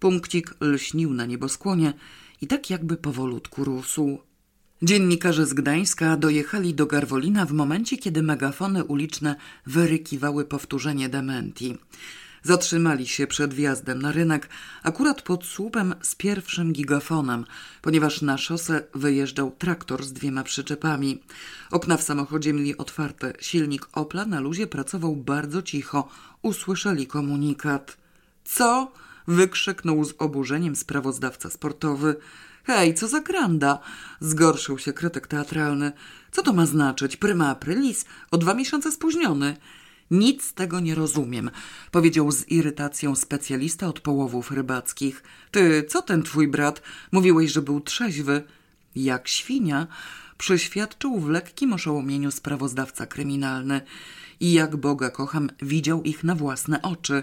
Punkcik 0.00 0.54
lśnił 0.60 1.14
na 1.14 1.26
nieboskłonie 1.26 1.92
i 2.40 2.46
tak 2.46 2.70
jakby 2.70 2.96
powolutku 2.96 3.64
rósł. 3.64 4.18
Dziennikarze 4.82 5.46
z 5.46 5.54
Gdańska 5.54 6.16
dojechali 6.16 6.74
do 6.74 6.86
Garwolina 6.86 7.46
w 7.46 7.52
momencie, 7.52 7.98
kiedy 7.98 8.22
megafony 8.22 8.84
uliczne 8.84 9.36
wyrykiwały 9.66 10.44
powtórzenie 10.44 11.08
dementi. 11.08 11.78
Zatrzymali 12.42 13.06
się 13.06 13.26
przed 13.26 13.54
wjazdem 13.54 14.02
na 14.02 14.12
rynek, 14.12 14.48
akurat 14.82 15.22
pod 15.22 15.44
słupem 15.44 15.94
z 16.02 16.14
pierwszym 16.14 16.72
gigafonem, 16.72 17.44
ponieważ 17.82 18.22
na 18.22 18.38
szosę 18.38 18.82
wyjeżdżał 18.94 19.50
traktor 19.58 20.04
z 20.04 20.12
dwiema 20.12 20.44
przyczepami. 20.44 21.22
Okna 21.70 21.96
w 21.96 22.02
samochodzie 22.02 22.52
mieli 22.52 22.76
otwarte, 22.76 23.32
silnik 23.40 23.88
Opla 23.92 24.24
na 24.24 24.40
luzie 24.40 24.66
pracował 24.66 25.16
bardzo 25.16 25.62
cicho. 25.62 26.08
Usłyszeli 26.42 27.06
komunikat. 27.06 27.96
Co? 28.44 28.92
Wykrzyknął 29.30 30.04
z 30.04 30.14
oburzeniem 30.18 30.76
sprawozdawca 30.76 31.50
sportowy. 31.50 32.16
Hej, 32.64 32.94
co 32.94 33.08
za 33.08 33.20
granda! 33.20 33.78
Zgorszył 34.20 34.78
się 34.78 34.92
krytyk 34.92 35.26
teatralny. 35.26 35.92
Co 36.30 36.42
to 36.42 36.52
ma 36.52 36.66
znaczyć? 36.66 37.16
Prima 37.16 37.48
aprilis? 37.48 38.04
O 38.30 38.38
dwa 38.38 38.54
miesiące 38.54 38.92
spóźniony. 38.92 39.56
Nic 40.10 40.44
z 40.44 40.54
tego 40.54 40.80
nie 40.80 40.94
rozumiem, 40.94 41.50
powiedział 41.90 42.32
z 42.32 42.48
irytacją 42.48 43.16
specjalista 43.16 43.86
od 43.86 44.00
połowów 44.00 44.50
rybackich. 44.50 45.22
Ty, 45.50 45.84
co 45.88 46.02
ten 46.02 46.22
twój 46.22 46.48
brat? 46.48 46.82
Mówiłeś, 47.12 47.52
że 47.52 47.62
był 47.62 47.80
trzeźwy. 47.80 48.42
Jak 48.96 49.28
świnia, 49.28 49.86
przyświadczył 50.38 51.20
w 51.20 51.28
lekkim 51.28 51.72
oszołomieniu 51.72 52.30
sprawozdawca 52.30 53.06
kryminalny. 53.06 53.80
I 54.40 54.52
jak 54.52 54.76
Boga 54.76 55.10
kocham, 55.10 55.50
widział 55.62 56.02
ich 56.02 56.24
na 56.24 56.34
własne 56.34 56.82
oczy. 56.82 57.22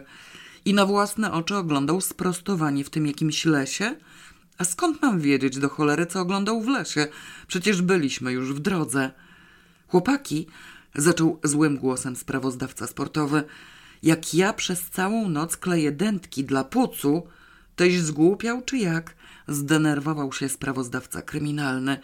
I 0.67 0.73
na 0.73 0.85
własne 0.85 1.31
oczy 1.31 1.55
oglądał 1.55 2.01
sprostowanie 2.01 2.83
w 2.83 2.89
tym 2.89 3.07
jakimś 3.07 3.45
lesie? 3.45 3.95
A 4.57 4.63
skąd 4.63 5.01
mam 5.01 5.19
wiedzieć 5.19 5.57
do 5.57 5.69
cholery, 5.69 6.05
co 6.05 6.21
oglądał 6.21 6.61
w 6.61 6.67
lesie? 6.67 7.07
Przecież 7.47 7.81
byliśmy 7.81 8.31
już 8.31 8.53
w 8.53 8.59
drodze. 8.59 9.11
Chłopaki, 9.87 10.47
zaczął 10.95 11.39
złym 11.43 11.77
głosem 11.77 12.15
sprawozdawca 12.15 12.87
sportowy, 12.87 13.43
jak 14.03 14.33
ja 14.33 14.53
przez 14.53 14.89
całą 14.89 15.29
noc 15.29 15.57
kleję 15.57 15.91
dętki 15.91 16.43
dla 16.43 16.63
pucu, 16.63 17.27
toś 17.75 17.99
zgłupiał 17.99 18.61
czy 18.61 18.77
jak? 18.77 19.15
Zdenerwował 19.47 20.33
się 20.33 20.49
sprawozdawca 20.49 21.21
kryminalny. 21.21 21.99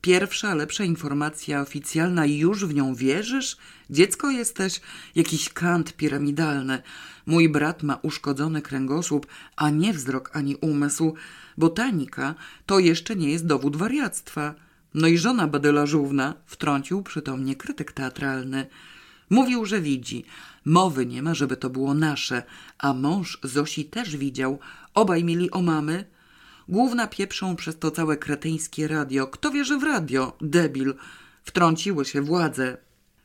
Pierwsza, 0.00 0.54
lepsza 0.54 0.84
informacja 0.84 1.60
oficjalna 1.60 2.26
i 2.26 2.36
już 2.36 2.66
w 2.66 2.74
nią 2.74 2.94
wierzysz? 2.94 3.56
Dziecko 3.90 4.30
jesteś? 4.30 4.80
Jakiś 5.14 5.52
kant 5.52 5.92
piramidalny. 5.92 6.82
Mój 7.26 7.48
brat 7.48 7.82
ma 7.82 7.98
uszkodzony 8.02 8.62
kręgosłup, 8.62 9.26
a 9.56 9.70
nie 9.70 9.92
wzrok 9.92 10.30
ani 10.32 10.56
umysł. 10.56 11.14
Botanika 11.58 12.34
to 12.66 12.78
jeszcze 12.78 13.16
nie 13.16 13.30
jest 13.30 13.46
dowód 13.46 13.76
wariactwa. 13.76 14.54
No 14.94 15.08
i 15.08 15.18
żona 15.18 15.46
badylażówna, 15.46 16.34
wtrącił 16.46 17.02
przytomnie 17.02 17.56
krytyk 17.56 17.92
teatralny. 17.92 18.66
Mówił, 19.30 19.64
że 19.64 19.80
widzi. 19.80 20.24
Mowy 20.64 21.06
nie 21.06 21.22
ma, 21.22 21.34
żeby 21.34 21.56
to 21.56 21.70
było 21.70 21.94
nasze, 21.94 22.42
a 22.78 22.94
mąż 22.94 23.38
Zosi 23.42 23.84
też 23.84 24.16
widział. 24.16 24.58
Obaj 24.94 25.24
mieli 25.24 25.50
o 25.50 25.62
mamy. 25.62 26.04
Główna 26.68 27.06
pieprzą 27.06 27.56
przez 27.56 27.78
to 27.78 27.90
całe 27.90 28.16
kretyńskie 28.16 28.88
radio. 28.88 29.26
Kto 29.26 29.50
wierzy 29.50 29.78
w 29.78 29.82
radio? 29.82 30.36
Debil. 30.40 30.94
Wtrąciły 31.44 32.04
się 32.04 32.22
władze. 32.22 32.76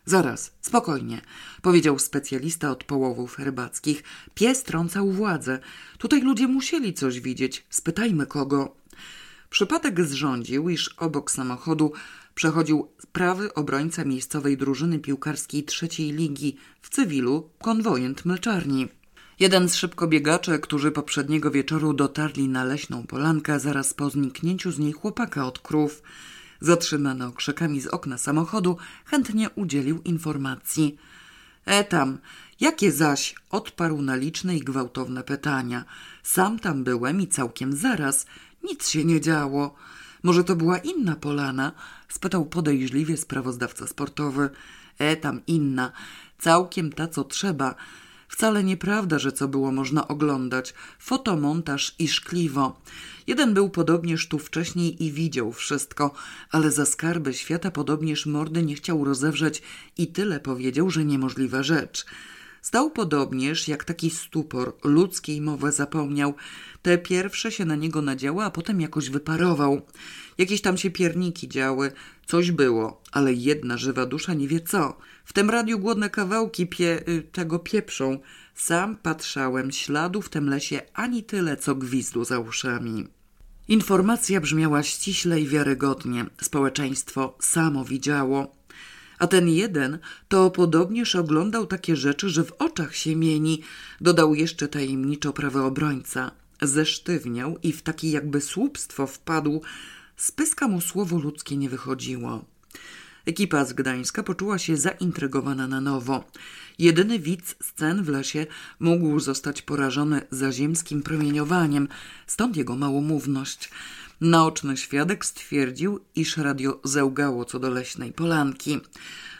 Zaraz, 0.06 0.54
spokojnie, 0.62 1.22
powiedział 1.62 2.00
specjalista 2.00 2.72
od 2.72 2.84
połowów 2.84 3.40
rybackich. 3.40 4.04
Pies 4.34 4.64
trącał 4.64 5.12
władzę. 5.12 5.60
Tutaj 5.98 6.22
ludzie 6.22 6.48
musieli 6.48 6.94
coś 6.94 7.20
widzieć. 7.20 7.66
Spytajmy 7.70 8.26
kogo. 8.26 8.76
Przypadek 9.50 10.02
zrządził, 10.02 10.70
iż 10.70 10.90
obok 10.98 11.32
samochodu 11.32 11.94
przechodził 12.36 12.88
prawy 13.12 13.54
obrońca 13.54 14.06
miejscowej 14.06 14.58
drużyny 14.58 15.00
piłkarskiej 15.00 15.64
trzeciej 15.64 16.12
ligi 16.12 16.58
w 16.82 16.90
cywilu 16.90 17.50
konwojent 17.62 18.26
mleczarni. 18.26 19.03
Jeden 19.40 19.70
z 19.70 19.76
szybkobiegaczy, 19.76 20.60
którzy 20.60 20.92
poprzedniego 20.92 21.52
wieczoru 21.52 21.94
dotarli 21.94 22.48
na 22.48 22.64
leśną 22.64 23.08
polankę 23.08 23.60
zaraz 23.60 23.94
po 23.94 24.10
zniknięciu 24.10 24.72
z 24.72 24.80
niej 24.80 24.92
chłopaka 24.92 25.48
od 25.48 25.60
krów, 25.60 26.02
zatrzymany 26.62 27.26
okrzykami 27.26 27.82
z 27.82 27.88
okna 27.88 28.18
samochodu, 28.18 28.78
chętnie 29.06 29.50
udzielił 29.50 30.02
informacji. 30.02 30.98
E 31.66 31.84
tam, 31.84 32.18
jakie 32.60 32.92
zaś? 32.92 33.36
Odparł 33.50 34.02
na 34.02 34.16
liczne 34.16 34.58
i 34.58 34.60
gwałtowne 34.60 35.24
pytania. 35.24 35.86
Sam 36.24 36.60
tam 36.60 36.84
byłem 36.84 37.22
i 37.22 37.28
całkiem 37.28 37.74
zaraz. 37.74 38.26
Nic 38.64 38.90
się 38.90 39.06
nie 39.06 39.22
działo. 39.22 39.76
Może 40.24 40.44
to 40.44 40.56
była 40.56 40.78
inna 40.78 41.16
polana? 41.16 41.72
spytał 42.10 42.46
podejrzliwie 42.46 43.18
sprawozdawca 43.18 43.88
sportowy. 43.88 44.50
E 44.98 45.16
tam 45.16 45.42
inna. 45.48 45.92
Całkiem 46.40 46.92
ta, 46.92 47.08
co 47.08 47.24
trzeba. 47.24 47.76
Wcale 48.34 48.64
nieprawda, 48.64 49.20
że 49.20 49.32
co 49.32 49.48
było 49.48 49.72
można 49.72 50.08
oglądać. 50.08 50.74
Fotomontaż 51.00 51.96
i 52.00 52.08
szkliwo. 52.08 52.82
Jeden 53.28 53.54
był 53.54 53.70
podobnież 53.70 54.28
tu 54.28 54.40
wcześniej 54.40 55.04
i 55.04 55.12
widział 55.12 55.52
wszystko, 55.52 56.14
ale 56.52 56.72
za 56.72 56.86
skarby 56.86 57.34
świata 57.34 57.72
podobnież 57.72 58.26
mordy 58.26 58.64
nie 58.64 58.76
chciał 58.76 59.06
rozewrzeć 59.06 59.62
i 59.98 60.08
tyle 60.08 60.40
powiedział, 60.40 60.90
że 60.90 61.06
niemożliwa 61.06 61.64
rzecz. 61.64 62.06
Stał 62.62 62.92
podobnież 62.92 63.68
jak 63.68 63.84
taki 63.84 64.10
stupor, 64.10 64.74
ludzkiej 64.84 65.42
mowę 65.42 65.72
zapomniał. 65.72 66.34
Te 66.82 66.98
pierwsze 66.98 67.52
się 67.52 67.66
na 67.66 67.76
niego 67.76 68.02
nadziały, 68.02 68.44
a 68.44 68.52
potem 68.52 68.82
jakoś 68.82 69.10
wyparował. 69.10 69.82
Jakieś 70.38 70.62
tam 70.62 70.78
się 70.78 70.92
pierniki 70.92 71.48
działy, 71.48 71.92
coś 72.26 72.52
było, 72.52 73.02
ale 73.12 73.34
jedna 73.34 73.78
żywa 73.78 74.06
dusza 74.06 74.34
nie 74.34 74.48
wie 74.48 74.60
co. 74.60 74.98
W 75.24 75.34
tym 75.34 75.50
radiu 75.50 75.80
głodne 75.80 76.10
kawałki 76.10 76.68
pie, 76.68 77.08
y, 77.08 77.22
tego 77.22 77.60
pieprzą. 77.60 78.20
Sam 78.56 78.98
patrzałem, 78.98 79.72
śladu 79.72 80.22
w 80.22 80.30
tym 80.30 80.50
lesie 80.50 80.82
ani 80.94 81.24
tyle, 81.24 81.58
co 81.58 81.76
gwizdu 81.76 82.26
za 82.26 82.40
uszami. 82.40 83.08
Informacja 83.68 84.42
brzmiała 84.42 84.84
ściśle 84.84 85.42
i 85.42 85.48
wiarygodnie. 85.48 86.26
Społeczeństwo 86.42 87.38
samo 87.42 87.86
widziało. 87.86 88.56
A 89.20 89.28
ten 89.28 89.50
jeden 89.50 90.00
to 90.28 90.52
podobnież 90.52 91.16
oglądał 91.16 91.68
takie 91.68 91.96
rzeczy, 91.96 92.30
że 92.30 92.44
w 92.44 92.52
oczach 92.52 92.96
się 92.96 93.16
mieni, 93.16 93.62
dodał 94.02 94.36
jeszcze 94.36 94.68
tajemniczo 94.68 95.34
prawy 95.34 95.62
obrońca. 95.62 96.32
Zesztywniał 96.62 97.58
i 97.64 97.74
w 97.74 97.82
takie 97.82 98.12
jakby 98.12 98.42
słupstwo 98.42 99.08
wpadł. 99.08 99.62
Z 100.18 100.32
pyska 100.32 100.68
mu 100.68 100.82
słowo 100.82 101.20
ludzkie 101.20 101.58
nie 101.58 101.70
wychodziło. 101.70 102.46
Ekipa 103.26 103.66
z 103.66 103.74
Gdańska 103.74 104.24
poczuła 104.24 104.58
się 104.58 104.78
zaintrygowana 104.78 105.68
na 105.68 105.82
nowo. 105.82 106.24
Jedyny 106.80 107.20
widz 107.20 107.56
scen 107.64 108.04
w 108.04 108.10
lesie 108.10 108.46
mógł 108.80 109.20
zostać 109.20 109.62
porażony 109.62 110.22
zaziemskim 110.32 111.04
promieniowaniem, 111.04 111.88
stąd 112.28 112.58
jego 112.58 112.76
małomówność. 112.76 113.72
Naoczny 114.24 114.78
świadek 114.78 115.26
stwierdził, 115.26 116.00
iż 116.16 116.38
radio 116.38 116.80
zełgało 116.84 117.46
co 117.46 117.60
do 117.60 117.70
leśnej 117.70 118.14
polanki. 118.14 118.80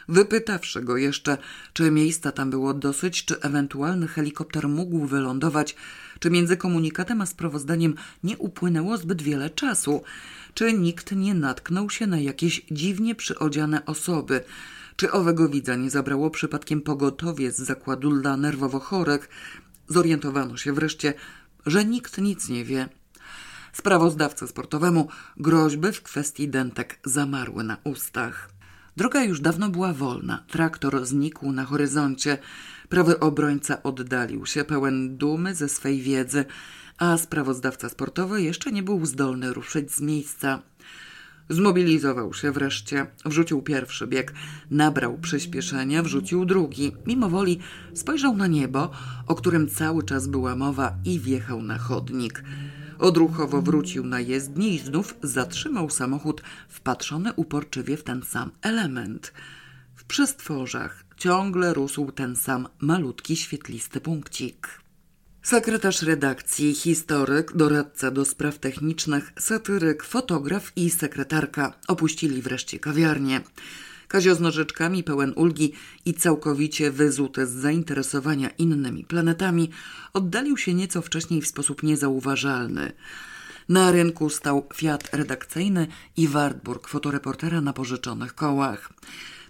Wypytawszy 0.08 0.82
go 0.82 0.96
jeszcze, 0.96 1.38
czy 1.72 1.90
miejsca 1.90 2.32
tam 2.32 2.50
było 2.50 2.74
dosyć, 2.74 3.24
czy 3.24 3.40
ewentualny 3.40 4.08
helikopter 4.08 4.68
mógł 4.68 5.06
wylądować, 5.06 5.76
czy 6.18 6.30
między 6.30 6.56
komunikatem 6.56 7.20
a 7.20 7.26
sprawozdaniem 7.26 7.94
nie 8.24 8.38
upłynęło 8.38 8.96
zbyt 8.96 9.22
wiele 9.22 9.50
czasu, 9.50 10.02
czy 10.54 10.72
nikt 10.72 11.12
nie 11.12 11.34
natknął 11.34 11.90
się 11.90 12.06
na 12.06 12.18
jakieś 12.18 12.62
dziwnie 12.70 13.14
przyodziane 13.14 13.86
osoby, 13.86 14.40
czy 14.96 15.12
owego 15.12 15.48
widza 15.48 15.76
nie 15.76 15.90
zabrało 15.90 16.30
przypadkiem 16.30 16.80
pogotowie 16.80 17.52
z 17.52 17.56
zakładu 17.56 18.20
dla 18.20 18.36
nerwowo 18.36 18.80
chorych, 18.80 19.28
zorientowano 19.88 20.56
się 20.56 20.72
wreszcie, 20.72 21.14
że 21.66 21.84
nikt 21.84 22.18
nic 22.18 22.48
nie 22.48 22.64
wie. 22.64 22.88
Sprawozdawcy 23.74 24.48
sportowemu 24.48 25.08
groźby 25.36 25.92
w 25.92 26.02
kwestii 26.02 26.48
dentek 26.48 26.98
zamarły 27.04 27.64
na 27.64 27.76
ustach. 27.84 28.50
Droga 28.96 29.24
już 29.24 29.40
dawno 29.40 29.68
była 29.68 29.92
wolna. 29.92 30.44
Traktor 30.48 31.06
znikł 31.06 31.52
na 31.52 31.64
horyzoncie. 31.64 32.38
Prawy 32.88 33.20
obrońca 33.20 33.82
oddalił 33.82 34.46
się, 34.46 34.64
pełen 34.64 35.16
dumy 35.16 35.54
ze 35.54 35.68
swej 35.68 36.00
wiedzy, 36.00 36.44
a 36.98 37.18
sprawozdawca 37.18 37.88
sportowy 37.88 38.42
jeszcze 38.42 38.72
nie 38.72 38.82
był 38.82 39.06
zdolny 39.06 39.52
ruszyć 39.52 39.92
z 39.92 40.00
miejsca. 40.00 40.62
Zmobilizował 41.48 42.34
się 42.34 42.52
wreszcie, 42.52 43.06
wrzucił 43.24 43.62
pierwszy 43.62 44.06
bieg, 44.06 44.32
nabrał 44.70 45.18
przyspieszenia, 45.18 46.02
wrzucił 46.02 46.44
drugi. 46.44 46.92
Mimo 47.06 47.28
woli 47.28 47.58
spojrzał 47.94 48.36
na 48.36 48.46
niebo, 48.46 48.90
o 49.26 49.34
którym 49.34 49.68
cały 49.68 50.02
czas 50.02 50.26
była 50.26 50.56
mowa 50.56 50.96
i 51.04 51.20
wjechał 51.20 51.62
na 51.62 51.78
chodnik. 51.78 52.42
Odruchowo 52.98 53.62
wrócił 53.62 54.06
na 54.06 54.20
jezdnię 54.20 54.74
i 54.74 54.78
znów 54.78 55.14
zatrzymał 55.22 55.90
samochód 55.90 56.42
wpatrzony 56.68 57.32
uporczywie 57.32 57.96
w 57.96 58.04
ten 58.04 58.22
sam 58.22 58.50
element. 58.62 59.32
W 59.94 60.04
przestworzach 60.04 61.04
ciągle 61.16 61.74
rósł 61.74 62.12
ten 62.12 62.36
sam 62.36 62.68
malutki, 62.80 63.36
świetlisty 63.36 64.00
punkcik. 64.00 64.68
Sekretarz 65.42 66.02
redakcji, 66.02 66.74
historyk, 66.74 67.56
doradca 67.56 68.10
do 68.10 68.24
spraw 68.24 68.58
technicznych, 68.58 69.32
satyryk, 69.38 70.02
fotograf 70.02 70.72
i 70.76 70.90
sekretarka 70.90 71.72
opuścili 71.88 72.42
wreszcie 72.42 72.78
kawiarnię. 72.78 73.40
Kazio 74.08 74.34
z 74.34 74.40
nożyczkami 74.40 75.04
pełen 75.04 75.32
ulgi 75.36 75.72
i 76.04 76.14
całkowicie 76.14 76.90
wyzuty 76.90 77.46
z 77.46 77.50
zainteresowania 77.50 78.50
innymi 78.58 79.04
planetami 79.04 79.70
oddalił 80.12 80.56
się 80.56 80.74
nieco 80.74 81.02
wcześniej 81.02 81.42
w 81.42 81.46
sposób 81.46 81.82
niezauważalny. 81.82 82.92
Na 83.68 83.92
rynku 83.92 84.30
stał 84.30 84.68
Fiat 84.74 85.14
redakcyjny 85.14 85.86
i 86.16 86.28
Wartburg 86.28 86.88
fotoreportera 86.88 87.60
na 87.60 87.72
pożyczonych 87.72 88.34
kołach. 88.34 88.92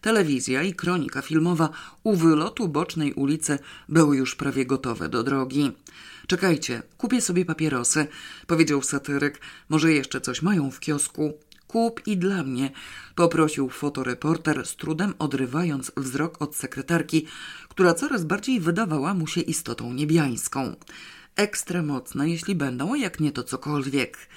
Telewizja 0.01 0.63
i 0.63 0.75
kronika 0.75 1.23
filmowa 1.23 1.69
u 2.03 2.17
wylotu 2.17 2.69
bocznej 2.69 3.13
ulicy 3.13 3.59
były 3.89 4.17
już 4.17 4.35
prawie 4.35 4.67
gotowe 4.67 5.09
do 5.09 5.23
drogi. 5.23 5.73
Czekajcie, 6.27 6.83
kupię 6.99 7.21
sobie 7.21 7.45
papierosy, 7.45 8.07
powiedział 8.47 8.83
satyryk. 8.83 9.41
Może 9.69 9.93
jeszcze 9.93 10.21
coś 10.21 10.43
mają 10.43 10.71
w 10.71 10.81
kiosku. 10.81 11.33
Kup 11.75 12.07
i 12.07 12.17
dla 12.17 12.43
mnie, 12.43 12.71
poprosił 13.15 13.69
fotoreporter, 13.69 14.67
z 14.67 14.77
trudem 14.77 15.15
odrywając 15.19 15.93
wzrok 15.97 16.43
od 16.43 16.57
sekretarki, 16.57 17.27
która 17.69 17.95
coraz 17.95 18.25
bardziej 18.25 18.61
wydawała 18.61 19.15
mu 19.15 19.27
się 19.27 19.41
istotą 19.41 19.93
niebiańską. 19.93 20.77
Ekstra 21.37 21.83
mocne, 21.83 22.31
jeśli 22.31 22.55
będą, 22.55 22.95
jak 22.95 23.21
nie 23.21 23.33
to 23.33 23.43
cokolwiek. 23.43 24.29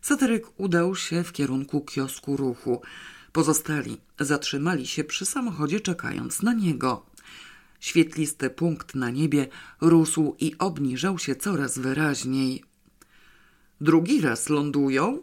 Satyryk 0.00 0.46
udał 0.56 0.96
się 0.96 1.24
w 1.24 1.32
kierunku 1.32 1.80
kiosku 1.80 2.36
ruchu. 2.36 2.82
Pozostali 3.32 3.96
zatrzymali 4.20 4.86
się 4.86 5.04
przy 5.04 5.26
samochodzie, 5.26 5.80
czekając 5.80 6.42
na 6.42 6.52
niego. 6.52 7.06
Świetlisty 7.80 8.50
punkt 8.50 8.94
na 8.94 9.10
niebie 9.10 9.46
rósł 9.80 10.36
i 10.40 10.58
obniżał 10.58 11.18
się 11.18 11.36
coraz 11.36 11.78
wyraźniej. 11.78 12.64
Drugi 13.80 14.20
raz 14.20 14.48
lądują? 14.48 15.20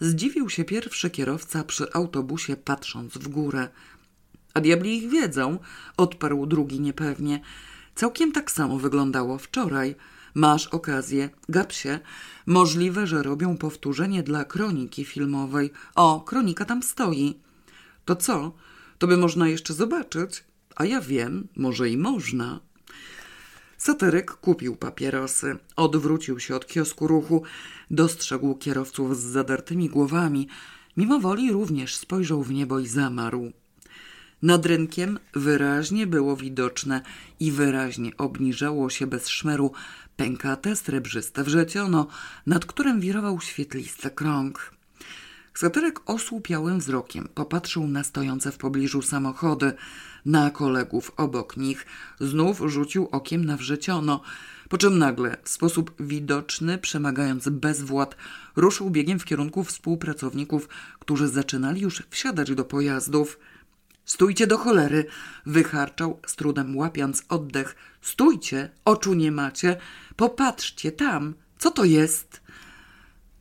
Zdziwił 0.00 0.48
się 0.48 0.64
pierwszy 0.64 1.10
kierowca 1.10 1.64
przy 1.64 1.92
autobusie, 1.92 2.56
patrząc 2.56 3.12
w 3.14 3.28
górę. 3.28 3.68
A 4.54 4.60
diabli 4.60 4.98
ich 4.98 5.10
wiedzą, 5.10 5.58
odparł 5.96 6.46
drugi 6.46 6.80
niepewnie. 6.80 7.40
Całkiem 7.94 8.32
tak 8.32 8.50
samo 8.50 8.78
wyglądało 8.78 9.38
wczoraj. 9.38 9.94
Masz 10.34 10.66
okazję, 10.66 11.30
gap 11.48 11.72
się. 11.72 11.98
Możliwe, 12.46 13.06
że 13.06 13.22
robią 13.22 13.56
powtórzenie 13.56 14.22
dla 14.22 14.44
kroniki 14.44 15.04
filmowej. 15.04 15.70
O, 15.94 16.20
kronika 16.20 16.64
tam 16.64 16.82
stoi. 16.82 17.34
To 18.04 18.16
co? 18.16 18.52
To 18.98 19.06
by 19.06 19.16
można 19.16 19.48
jeszcze 19.48 19.74
zobaczyć? 19.74 20.44
A 20.76 20.84
ja 20.84 21.00
wiem, 21.00 21.48
może 21.56 21.88
i 21.88 21.96
można. 21.96 22.60
Satyryk 23.80 24.32
kupił 24.32 24.76
papierosy, 24.76 25.56
odwrócił 25.76 26.40
się 26.40 26.56
od 26.56 26.66
kiosku 26.66 27.06
ruchu, 27.06 27.42
dostrzegł 27.90 28.54
kierowców 28.54 29.20
z 29.20 29.20
zadartymi 29.20 29.88
głowami. 29.88 30.48
Mimo 30.96 31.20
woli 31.20 31.52
również 31.52 31.96
spojrzał 31.96 32.42
w 32.42 32.52
niebo 32.52 32.78
i 32.78 32.86
zamarł. 32.86 33.52
Nad 34.42 34.66
rynkiem 34.66 35.18
wyraźnie 35.34 36.06
było 36.06 36.36
widoczne 36.36 37.02
i 37.40 37.52
wyraźnie 37.52 38.16
obniżało 38.16 38.90
się 38.90 39.06
bez 39.06 39.28
szmeru 39.28 39.72
pękate, 40.16 40.76
srebrzyste 40.76 41.44
wrzeciono, 41.44 42.06
nad 42.46 42.64
którym 42.64 43.00
wirował 43.00 43.40
świetlisty 43.40 44.10
krąg. 44.10 44.79
Satyrek 45.54 46.00
osłupiałym 46.06 46.78
wzrokiem 46.78 47.28
popatrzył 47.34 47.88
na 47.88 48.04
stojące 48.04 48.52
w 48.52 48.58
pobliżu 48.58 49.02
samochody, 49.02 49.72
na 50.24 50.50
kolegów 50.50 51.12
obok 51.16 51.56
nich, 51.56 51.86
znów 52.20 52.62
rzucił 52.66 53.08
okiem 53.12 53.44
na 53.44 53.56
wrzeciono, 53.56 54.20
po 54.68 54.78
czym 54.78 54.98
nagle, 54.98 55.36
w 55.44 55.48
sposób 55.48 55.94
widoczny, 56.00 56.78
przemagając 56.78 57.48
bezwład, 57.48 58.16
ruszył 58.56 58.90
biegiem 58.90 59.18
w 59.18 59.24
kierunku 59.24 59.64
współpracowników, 59.64 60.68
którzy 60.98 61.28
zaczynali 61.28 61.80
już 61.80 62.02
wsiadać 62.10 62.54
do 62.54 62.64
pojazdów. 62.64 63.38
Stójcie 64.04 64.46
do 64.46 64.58
cholery! 64.58 65.04
wycharczał, 65.46 66.20
z 66.26 66.36
trudem 66.36 66.76
łapiąc 66.76 67.24
oddech. 67.28 67.76
Stójcie! 68.00 68.70
Oczu 68.84 69.14
nie 69.14 69.32
macie! 69.32 69.76
Popatrzcie 70.16 70.92
tam! 70.92 71.34
Co 71.58 71.70
to 71.70 71.84
jest? 71.84 72.40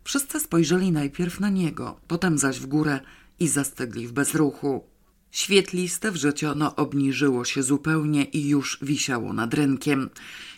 Wszyscy 0.09 0.39
spojrzeli 0.39 0.91
najpierw 0.91 1.39
na 1.39 1.49
niego, 1.49 1.99
potem 2.07 2.37
zaś 2.37 2.59
w 2.59 2.65
górę 2.65 2.99
i 3.39 3.47
zastygli 3.47 4.07
w 4.07 4.11
bezruchu. 4.11 4.83
Świetliste 5.31 6.11
wrzeciono 6.11 6.75
obniżyło 6.75 7.45
się 7.45 7.63
zupełnie 7.63 8.23
i 8.23 8.49
już 8.49 8.79
wisiało 8.81 9.33
nad 9.33 9.53
rynkiem. 9.53 10.09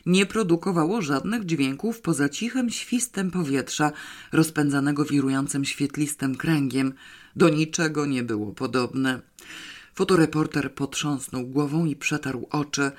Nie 0.06 0.26
produkowało 0.26 1.02
żadnych 1.02 1.46
dźwięków 1.46 2.02
poza 2.02 2.30
cichym 2.30 2.70
świstem 2.70 3.32
powietrza 3.32 3.92
rozpędzanego 4.32 5.06
wirującym 5.06 5.66
świetlistym 5.66 6.36
kręgiem. 6.36 6.94
Do 7.36 7.50
niczego 7.50 8.06
nie 8.06 8.24
było 8.24 8.54
podobne. 8.54 9.22
Fotoreporter 9.94 10.74
potrząsnął 10.74 11.48
głową 11.48 11.86
i 11.86 11.96
przetarł 11.96 12.48
oczy. 12.50 12.92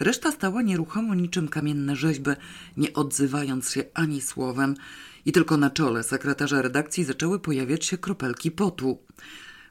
Reszta 0.00 0.32
stała 0.32 0.62
nieruchomo 0.62 1.14
niczym 1.14 1.48
kamienne 1.48 1.96
rzeźby, 1.96 2.30
nie 2.76 2.92
odzywając 2.92 3.70
się 3.70 3.84
ani 3.94 4.20
słowem 4.20 4.74
i 5.26 5.32
tylko 5.32 5.56
na 5.56 5.70
czole 5.70 6.02
sekretarza 6.02 6.62
redakcji 6.62 7.04
zaczęły 7.04 7.38
pojawiać 7.38 7.84
się 7.84 7.98
kropelki 7.98 8.50
potu. 8.50 8.98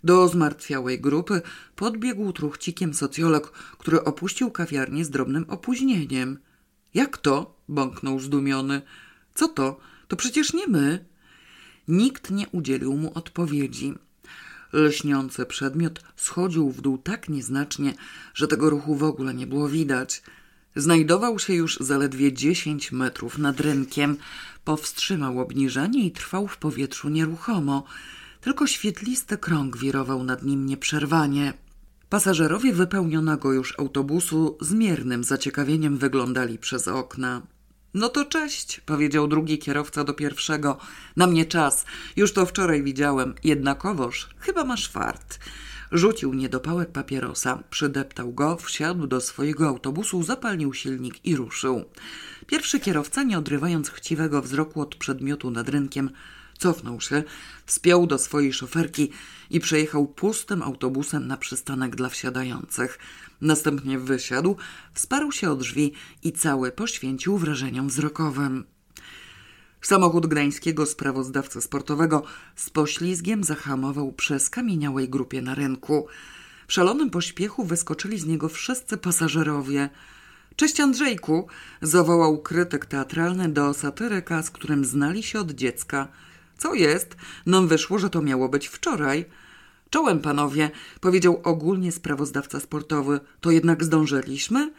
Do 0.04 0.28
zmartwiałej 0.28 1.02
grupy 1.02 1.42
podbiegł 1.76 2.34
truchcikiem 2.34 2.94
socjolog, 2.94 3.52
który 3.52 4.04
opuścił 4.04 4.52
kawiarnię 4.52 5.06
z 5.06 5.10
drobnym 5.10 5.46
opóźnieniem. 5.48 6.40
Jak 6.94 7.18
to? 7.18 7.56
bąknął 7.70 8.20
zdumiony. 8.20 8.82
Co 9.34 9.48
to? 9.48 9.80
To 10.08 10.16
przecież 10.16 10.54
nie 10.54 10.68
my. 10.68 11.06
Nikt 11.88 12.32
nie 12.32 12.50
udzielił 12.50 12.98
mu 12.98 13.12
odpowiedzi. 13.14 13.94
Lśniący 14.74 15.46
przedmiot 15.46 16.02
schodził 16.16 16.72
w 16.72 16.82
dół 16.82 16.98
tak 16.98 17.30
nieznacznie, 17.30 17.94
że 18.34 18.48
tego 18.48 18.70
ruchu 18.70 18.96
w 18.96 19.04
ogóle 19.04 19.34
nie 19.34 19.48
było 19.48 19.70
widać. 19.70 20.24
Znajdował 20.76 21.40
się 21.40 21.54
już 21.54 21.78
zaledwie 21.80 22.34
dziesięć 22.34 22.92
metrów 22.92 23.38
nad 23.38 23.60
rynkiem. 23.60 24.18
Powstrzymał 24.64 25.40
obniżanie 25.40 26.06
i 26.06 26.12
trwał 26.12 26.48
w 26.48 26.58
powietrzu 26.58 27.10
nieruchomo. 27.10 27.84
Tylko 28.42 28.68
świetlisty 28.68 29.38
krąg 29.38 29.78
wirował 29.78 30.24
nad 30.24 30.44
nim 30.44 30.66
nieprzerwanie. 30.66 31.54
Pasażerowie 32.10 32.74
wypełnionego 32.74 33.54
już 33.54 33.80
autobusu 33.80 34.58
z 34.62 34.74
miernym 34.74 35.24
zaciekawieniem 35.24 35.98
wyglądali 35.98 36.58
przez 36.58 36.88
okna. 36.88 37.42
No 37.94 38.10
to 38.10 38.26
cześć, 38.26 38.80
powiedział 38.80 39.28
drugi 39.28 39.60
kierowca 39.60 40.04
do 40.04 40.14
pierwszego. 40.14 40.78
Na 41.16 41.28
mnie 41.28 41.46
czas. 41.46 41.86
Już 42.16 42.34
to 42.34 42.46
wczoraj 42.46 42.84
widziałem. 42.84 43.34
Jednakowoż, 43.44 44.30
chyba 44.40 44.64
masz 44.64 44.90
fart. 44.90 45.40
Rzucił 45.92 46.34
niedopałek 46.34 46.92
papierosa, 46.92 47.64
przydeptał 47.70 48.34
go, 48.34 48.58
wsiadł 48.58 49.08
do 49.08 49.22
swojego 49.22 49.68
autobusu, 49.68 50.24
zapalnił 50.24 50.74
silnik 50.74 51.26
i 51.26 51.36
ruszył. 51.36 51.86
Pierwszy 52.48 52.80
kierowca, 52.80 53.24
nie 53.24 53.38
odrywając 53.38 53.90
chciwego 53.90 54.42
wzroku 54.42 54.82
od 54.82 54.96
przedmiotu 54.96 55.52
nad 55.52 55.70
rynkiem, 55.70 56.10
cofnął 56.58 57.02
się, 57.02 57.24
wspiął 57.66 58.08
do 58.08 58.18
swojej 58.18 58.54
szoferki 58.54 59.12
i 59.50 59.60
przejechał 59.60 60.08
pustym 60.08 60.64
autobusem 60.64 61.28
na 61.28 61.38
przystanek 61.38 61.96
dla 61.96 62.10
wsiadających. 62.10 63.00
Następnie 63.42 64.00
wysiadł, 64.00 64.56
wsparł 64.94 65.32
się 65.32 65.52
o 65.52 65.56
drzwi 65.56 65.94
i 66.24 66.32
cały 66.32 66.72
poświęcił 66.72 67.38
wrażeniom 67.38 67.88
wzrokowym. 67.88 68.64
Samochód 69.82 70.28
gdańskiego 70.28 70.86
sprawozdawcy 70.86 71.62
sportowego 71.62 72.24
z 72.56 72.70
poślizgiem 72.70 73.44
zahamował 73.44 74.12
przy 74.12 74.40
skamieniałej 74.40 75.10
grupie 75.10 75.42
na 75.42 75.56
rynku. 75.56 76.08
W 76.68 76.74
szalonym 76.74 77.10
pośpiechu 77.10 77.64
wyskoczyli 77.64 78.20
z 78.20 78.26
niego 78.26 78.50
wszyscy 78.50 78.98
pasażerowie. 78.98 79.90
Cześć 80.56 80.80
Andrzejku, 80.80 81.48
zawołał 81.82 82.42
krytyk 82.42 82.86
teatralny 82.86 83.50
do 83.50 83.74
satyryka, 83.74 84.44
z 84.44 84.50
którym 84.50 84.86
znali 84.86 85.24
się 85.24 85.40
od 85.40 85.52
dziecka. 85.52 86.08
Co 86.58 86.74
jest? 86.74 87.16
Nam 87.46 87.68
wyszło, 87.68 88.00
że 88.00 88.10
to 88.10 88.22
miało 88.22 88.50
być 88.50 88.68
wczoraj. 88.68 89.26
Czołem 89.90 90.20
panowie, 90.20 90.72
powiedział 91.00 91.42
ogólnie 91.44 91.92
sprawozdawca 91.92 92.60
sportowy. 92.60 93.20
To 93.42 93.52
jednak 93.52 93.84
zdążyliśmy? 93.84 94.72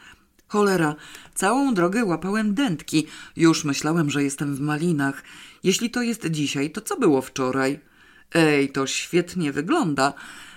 Cholera, 0.53 0.95
całą 1.35 1.75
drogę 1.75 2.05
łapałem 2.05 2.55
dętki. 2.55 3.07
Już 3.37 3.65
myślałem, 3.65 4.11
że 4.11 4.23
jestem 4.23 4.55
w 4.55 4.61
malinach. 4.61 5.23
Jeśli 5.65 5.91
to 5.91 6.03
jest 6.03 6.31
dzisiaj, 6.31 6.71
to 6.71 6.81
co 6.81 6.97
było 6.97 7.23
wczoraj? 7.23 7.81
Ej, 8.35 8.69
to 8.69 8.87
świetnie 8.87 9.53
wygląda. 9.53 10.13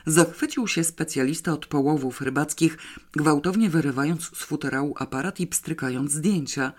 Zachwycił 0.06 0.68
się 0.68 0.84
specjalista 0.84 1.54
od 1.54 1.66
połowów 1.66 2.22
rybackich, 2.22 2.78
gwałtownie 3.12 3.70
wyrywając 3.70 4.24
z 4.24 4.44
futerału 4.44 4.96
aparat 5.00 5.40
i 5.40 5.48
pstrykając 5.48 6.12
zdjęcia. 6.12 6.72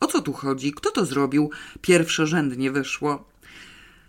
O 0.00 0.06
co 0.06 0.22
tu 0.22 0.32
chodzi? 0.32 0.72
Kto 0.72 0.90
to 0.90 1.04
zrobił? 1.04 1.50
Pierwsze 1.80 2.26
rzędnie 2.26 2.70
wyszło. 2.70 3.28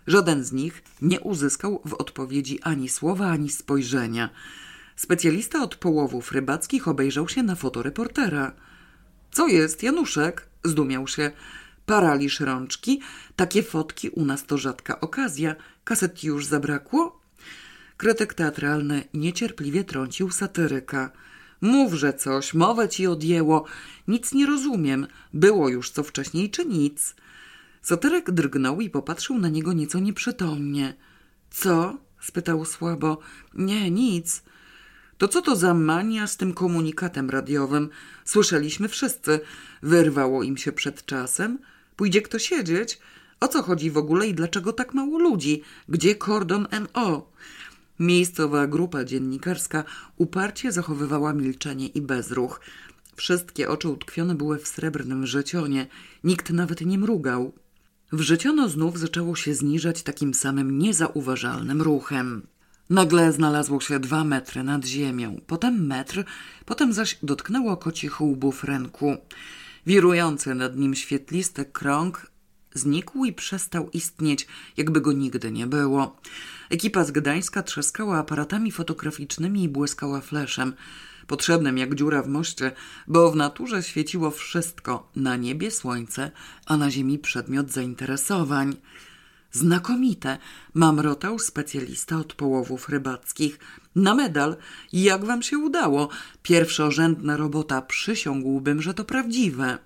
Żaden 0.07 0.43
z 0.43 0.51
nich 0.51 0.83
nie 1.01 1.19
uzyskał 1.19 1.81
w 1.85 1.93
odpowiedzi 1.93 2.59
ani 2.61 2.89
słowa, 2.89 3.27
ani 3.27 3.49
spojrzenia. 3.49 4.29
Specjalista 4.97 5.63
od 5.63 5.75
połowów 5.75 6.31
rybackich 6.31 6.87
obejrzał 6.87 7.27
się 7.29 7.43
na 7.43 7.55
fotoreportera. 7.55 8.51
Co 9.31 9.47
jest, 9.47 9.83
Januszek? 9.83 10.47
Zdumiał 10.63 11.07
się. 11.07 11.31
Paraliż 11.85 12.39
rączki. 12.39 13.01
Takie 13.35 13.63
fotki 13.63 14.09
u 14.09 14.25
nas 14.25 14.45
to 14.45 14.57
rzadka 14.57 14.99
okazja. 14.99 15.55
Kaset 15.83 16.23
już 16.23 16.45
zabrakło? 16.45 17.21
Krytyk 17.97 18.33
teatralny 18.33 19.03
niecierpliwie 19.13 19.83
trącił 19.83 20.31
satyryka. 20.31 21.11
Mówże 21.61 22.13
coś, 22.13 22.53
mowę 22.53 22.89
ci 22.89 23.07
odjęło. 23.07 23.65
Nic 24.07 24.33
nie 24.33 24.45
rozumiem. 24.45 25.07
Było 25.33 25.69
już 25.69 25.91
co 25.91 26.03
wcześniej, 26.03 26.49
czy 26.49 26.65
nic? 26.65 27.15
Satyryk 27.81 28.31
drgnął 28.31 28.81
i 28.81 28.89
popatrzył 28.89 29.37
na 29.37 29.49
niego 29.49 29.73
nieco 29.73 29.99
nieprzytomnie. 29.99 30.93
Co? 31.49 31.97
spytał 32.21 32.65
słabo. 32.65 33.19
Nie, 33.53 33.91
nic. 33.91 34.43
To 35.17 35.27
co 35.27 35.41
to 35.41 35.55
za 35.55 35.73
mania 35.73 36.27
z 36.27 36.37
tym 36.37 36.53
komunikatem 36.53 37.29
radiowym? 37.29 37.89
Słyszeliśmy 38.25 38.87
wszyscy. 38.87 39.39
Wyrwało 39.81 40.43
im 40.43 40.57
się 40.57 40.71
przed 40.71 41.05
czasem. 41.05 41.59
Pójdzie 41.95 42.21
kto 42.21 42.39
siedzieć? 42.39 42.99
O 43.39 43.47
co 43.47 43.63
chodzi 43.63 43.91
w 43.91 43.97
ogóle 43.97 44.27
i 44.27 44.33
dlaczego 44.33 44.73
tak 44.73 44.93
mało 44.93 45.19
ludzi? 45.19 45.61
Gdzie 45.89 46.15
kordon 46.15 46.67
NO? 46.71 47.31
Miejscowa 47.99 48.67
grupa 48.67 49.03
dziennikarska 49.03 49.83
uparcie 50.17 50.71
zachowywała 50.71 51.33
milczenie 51.33 51.87
i 51.87 52.01
bezruch. 52.01 52.61
Wszystkie 53.15 53.69
oczy 53.69 53.89
utkwione 53.89 54.35
były 54.35 54.59
w 54.59 54.67
srebrnym 54.67 55.21
wrzecionie. 55.21 55.87
Nikt 56.23 56.49
nawet 56.49 56.81
nie 56.81 56.97
mrugał. 56.97 57.53
Wrzeciono 58.11 58.69
znów 58.69 58.99
zaczęło 58.99 59.35
się 59.35 59.53
zniżać 59.53 60.03
takim 60.03 60.33
samym 60.33 60.79
niezauważalnym 60.79 61.81
ruchem. 61.81 62.47
Nagle 62.89 63.31
znalazło 63.31 63.81
się 63.81 63.99
dwa 63.99 64.23
metry 64.23 64.63
nad 64.63 64.85
ziemią, 64.85 65.41
potem 65.47 65.87
metr, 65.87 66.23
potem 66.65 66.93
zaś 66.93 67.17
dotknęło 67.23 67.77
kocich 67.77 68.21
łbów 68.21 68.63
ręku. 68.63 69.17
Wirujący 69.85 70.55
nad 70.55 70.77
nim 70.77 70.95
świetlisty 70.95 71.65
krąg 71.65 72.31
znikł 72.73 73.25
i 73.25 73.33
przestał 73.33 73.89
istnieć, 73.89 74.47
jakby 74.77 75.01
go 75.01 75.11
nigdy 75.11 75.51
nie 75.51 75.67
było. 75.67 76.21
Ekipa 76.69 77.03
z 77.03 77.11
Gdańska 77.11 77.63
trzaskała 77.63 78.17
aparatami 78.17 78.71
fotograficznymi 78.71 79.63
i 79.63 79.69
błyskała 79.69 80.21
fleszem, 80.21 80.73
potrzebnym 81.27 81.77
jak 81.77 81.95
dziura 81.95 82.23
w 82.23 82.27
moście, 82.27 82.71
bo 83.07 83.31
w 83.31 83.35
naturze 83.35 83.83
świeciło 83.83 84.31
wszystko, 84.31 85.11
na 85.15 85.35
niebie 85.35 85.71
słońce, 85.71 86.31
a 86.65 86.77
na 86.77 86.91
ziemi 86.91 87.19
przedmiot 87.19 87.71
zainteresowań. 87.71 88.75
Znakomite, 89.51 90.37
mamrotał 90.73 91.39
specjalista 91.39 92.17
od 92.17 92.33
połowów 92.33 92.89
rybackich. 92.89 93.59
Na 93.95 94.15
medal. 94.15 94.55
Jak 94.93 95.25
wam 95.25 95.43
się 95.43 95.57
udało? 95.57 96.09
Pierwszorzędna 96.43 97.37
robota, 97.37 97.81
przysiągłbym, 97.81 98.81
że 98.81 98.93
to 98.93 99.05
prawdziwe. 99.05 99.77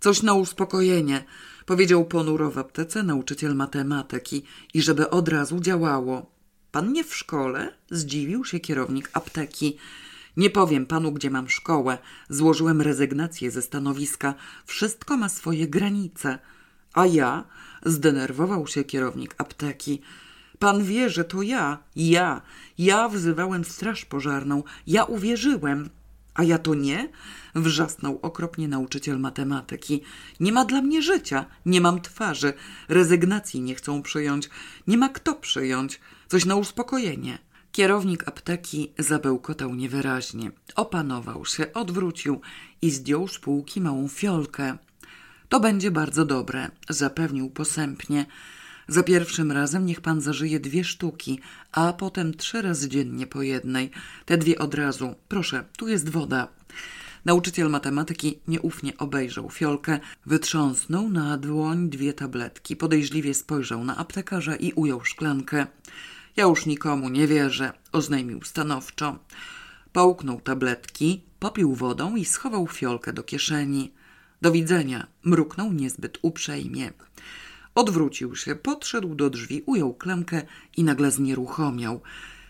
Coś 0.00 0.22
na 0.22 0.34
uspokojenie, 0.34 1.24
powiedział 1.66 2.04
ponuro 2.04 2.50
w 2.50 2.58
aptece 2.58 3.02
nauczyciel 3.02 3.54
matematyki 3.54 4.42
i 4.74 4.82
żeby 4.82 5.10
od 5.10 5.28
razu 5.28 5.60
działało. 5.60 6.30
Pan 6.72 6.92
nie 6.92 7.04
w 7.04 7.16
szkole? 7.16 7.74
Zdziwił 7.90 8.44
się 8.44 8.60
kierownik 8.60 9.10
apteki. 9.12 9.76
Nie 10.36 10.50
powiem 10.50 10.86
panu, 10.86 11.12
gdzie 11.12 11.30
mam 11.30 11.48
szkołę. 11.48 11.98
Złożyłem 12.28 12.82
rezygnację 12.82 13.50
ze 13.50 13.62
stanowiska. 13.62 14.34
Wszystko 14.66 15.16
ma 15.16 15.28
swoje 15.28 15.68
granice. 15.68 16.38
A 16.98 17.06
ja? 17.06 17.44
Zdenerwował 17.86 18.66
się 18.66 18.84
kierownik 18.84 19.34
apteki. 19.38 20.00
Pan 20.58 20.84
wie, 20.84 21.10
że 21.10 21.24
to 21.24 21.42
ja, 21.42 21.78
ja, 21.96 22.42
ja 22.78 23.08
wzywałem 23.08 23.64
straż 23.64 24.04
pożarną, 24.04 24.62
ja 24.86 25.04
uwierzyłem. 25.04 25.90
A 26.34 26.44
ja 26.44 26.58
to 26.58 26.74
nie? 26.74 27.08
Wrzasnął 27.54 28.18
okropnie 28.22 28.68
nauczyciel 28.68 29.18
matematyki. 29.18 30.02
Nie 30.40 30.52
ma 30.52 30.64
dla 30.64 30.82
mnie 30.82 31.02
życia, 31.02 31.44
nie 31.66 31.80
mam 31.80 32.00
twarzy, 32.00 32.52
rezygnacji 32.88 33.60
nie 33.60 33.74
chcą 33.74 34.02
przyjąć, 34.02 34.50
nie 34.86 34.98
ma 34.98 35.08
kto 35.08 35.34
przyjąć. 35.34 36.00
Coś 36.28 36.44
na 36.44 36.56
uspokojenie. 36.56 37.38
Kierownik 37.72 38.28
apteki 38.28 38.92
zabełkotał 38.98 39.74
niewyraźnie. 39.74 40.50
Opanował 40.76 41.46
się, 41.46 41.72
odwrócił 41.72 42.40
i 42.82 42.90
zdjął 42.90 43.28
z 43.28 43.38
półki 43.38 43.80
małą 43.80 44.08
fiolkę. 44.08 44.78
To 45.48 45.60
będzie 45.60 45.90
bardzo 45.90 46.24
dobre, 46.24 46.70
zapewnił 46.88 47.50
posępnie. 47.50 48.26
Za 48.88 49.02
pierwszym 49.02 49.52
razem 49.52 49.86
niech 49.86 50.00
pan 50.00 50.20
zażyje 50.20 50.60
dwie 50.60 50.84
sztuki, 50.84 51.40
a 51.72 51.92
potem 51.92 52.34
trzy 52.34 52.62
razy 52.62 52.88
dziennie 52.88 53.26
po 53.26 53.42
jednej. 53.42 53.90
Te 54.26 54.38
dwie 54.38 54.58
od 54.58 54.74
razu. 54.74 55.14
Proszę, 55.28 55.64
tu 55.76 55.88
jest 55.88 56.08
woda. 56.08 56.48
Nauczyciel 57.24 57.70
matematyki 57.70 58.38
nieufnie 58.48 58.98
obejrzał 58.98 59.50
fiolkę, 59.50 60.00
wytrząsnął 60.26 61.10
na 61.10 61.36
dłoń 61.36 61.90
dwie 61.90 62.12
tabletki, 62.12 62.76
podejrzliwie 62.76 63.34
spojrzał 63.34 63.84
na 63.84 63.96
aptekarza 63.96 64.56
i 64.56 64.72
ujął 64.72 65.04
szklankę. 65.04 65.66
Ja 66.36 66.44
już 66.44 66.66
nikomu 66.66 67.08
nie 67.08 67.26
wierzę, 67.26 67.72
oznajmił 67.92 68.42
stanowczo. 68.42 69.18
Połknął 69.92 70.40
tabletki, 70.40 71.22
popił 71.38 71.74
wodą 71.74 72.16
i 72.16 72.24
schował 72.24 72.66
fiolkę 72.66 73.12
do 73.12 73.22
kieszeni. 73.22 73.97
Do 74.42 74.52
widzenia, 74.52 75.06
mruknął 75.24 75.72
niezbyt 75.72 76.18
uprzejmie. 76.22 76.92
Odwrócił 77.74 78.36
się, 78.36 78.54
podszedł 78.54 79.14
do 79.14 79.30
drzwi, 79.30 79.62
ujął 79.66 79.94
klamkę 79.94 80.42
i 80.76 80.84
nagle 80.84 81.10
znieruchomiał. 81.10 82.00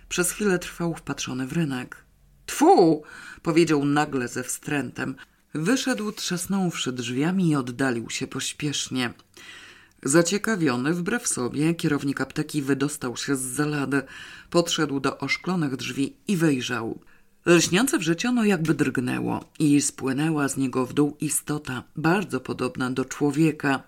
Przez 0.08 0.30
chwilę 0.30 0.58
trwał 0.58 0.94
wpatrzony 0.94 1.46
w 1.46 1.52
rynek. 1.52 2.04
Tfu! 2.46 3.02
powiedział 3.42 3.84
nagle 3.84 4.28
ze 4.28 4.42
wstrętem. 4.42 5.14
Wyszedł 5.54 6.12
trzasnąwszy 6.12 6.92
drzwiami 6.92 7.50
i 7.50 7.56
oddalił 7.56 8.10
się 8.10 8.26
pośpiesznie. 8.26 9.14
Zaciekawiony, 10.02 10.94
wbrew 10.94 11.28
sobie, 11.28 11.74
kierownik 11.74 12.20
apteki 12.20 12.62
wydostał 12.62 13.16
się 13.16 13.36
z 13.36 13.40
zalady, 13.40 14.02
podszedł 14.50 15.00
do 15.00 15.18
oszklonych 15.18 15.76
drzwi 15.76 16.16
i 16.28 16.36
wyjrzał. 16.36 17.00
Lśniące 17.48 17.98
wrzeciono 17.98 18.44
jakby 18.44 18.74
drgnęło 18.74 19.44
i 19.58 19.80
spłynęła 19.80 20.48
z 20.48 20.56
niego 20.56 20.86
w 20.86 20.92
dół 20.92 21.16
istota, 21.20 21.82
bardzo 21.96 22.40
podobna 22.40 22.90
do 22.90 23.04
człowieka. 23.04 23.82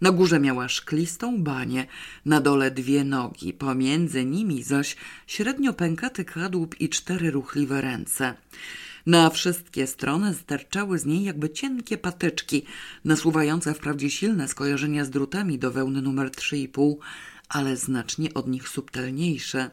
Na 0.00 0.12
górze 0.12 0.40
miała 0.40 0.68
szklistą 0.68 1.42
banię, 1.42 1.86
na 2.24 2.40
dole 2.40 2.70
dwie 2.70 3.04
nogi, 3.04 3.52
pomiędzy 3.52 4.24
nimi 4.24 4.62
zaś 4.62 4.96
średnio 5.26 5.72
pękaty 5.72 6.24
kadłub 6.24 6.80
i 6.80 6.88
cztery 6.88 7.30
ruchliwe 7.30 7.80
ręce. 7.80 8.34
Na 9.06 9.30
wszystkie 9.30 9.86
strony 9.86 10.34
sterczały 10.34 10.98
z 10.98 11.06
niej 11.06 11.24
jakby 11.24 11.50
cienkie 11.50 11.98
patyczki, 11.98 12.62
nasuwające 13.04 13.74
wprawdzie 13.74 14.10
silne 14.10 14.48
skojarzenia 14.48 15.04
z 15.04 15.10
drutami 15.10 15.58
do 15.58 15.70
wełny 15.70 16.02
numer 16.02 16.28
3,5, 16.30 16.96
ale 17.48 17.76
znacznie 17.76 18.34
od 18.34 18.48
nich 18.48 18.68
subtelniejsze. 18.68 19.70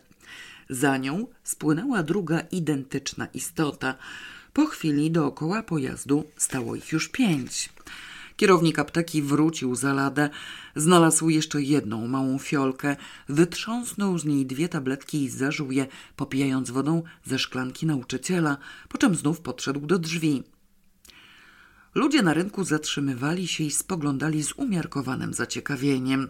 Za 0.70 0.98
nią 0.98 1.28
spłynęła 1.44 2.04
druga 2.04 2.40
identyczna 2.40 3.28
istota. 3.34 3.96
Po 4.54 4.66
chwili 4.66 5.12
dookoła 5.12 5.64
pojazdu 5.64 6.24
stało 6.38 6.76
ich 6.76 6.92
już 6.92 7.10
pięć. 7.10 7.70
Kierownik 8.36 8.80
apteki 8.80 9.22
wrócił 9.22 9.76
za 9.76 9.94
ladę, 9.94 10.30
znalazł 10.76 11.30
jeszcze 11.30 11.62
jedną 11.62 12.08
małą 12.08 12.40
fiolkę, 12.40 12.96
wytrząsnął 13.30 14.20
z 14.20 14.26
niej 14.26 14.46
dwie 14.46 14.70
tabletki 14.70 15.24
i 15.24 15.30
zażył 15.30 15.72
je, 15.72 15.88
popijając 16.16 16.72
wodą 16.72 17.04
ze 17.24 17.40
szklanki 17.40 17.86
nauczyciela, 17.86 18.58
po 18.90 18.98
czym 18.98 19.16
znów 19.16 19.42
podszedł 19.42 19.80
do 19.80 20.00
drzwi. 20.00 20.44
Ludzie 21.96 22.22
na 22.22 22.34
rynku 22.34 22.64
zatrzymywali 22.64 23.48
się 23.48 23.64
i 23.64 23.72
spoglądali 23.72 24.44
z 24.44 24.54
umiarkowanym 24.54 25.34
zaciekawieniem. 25.34 26.30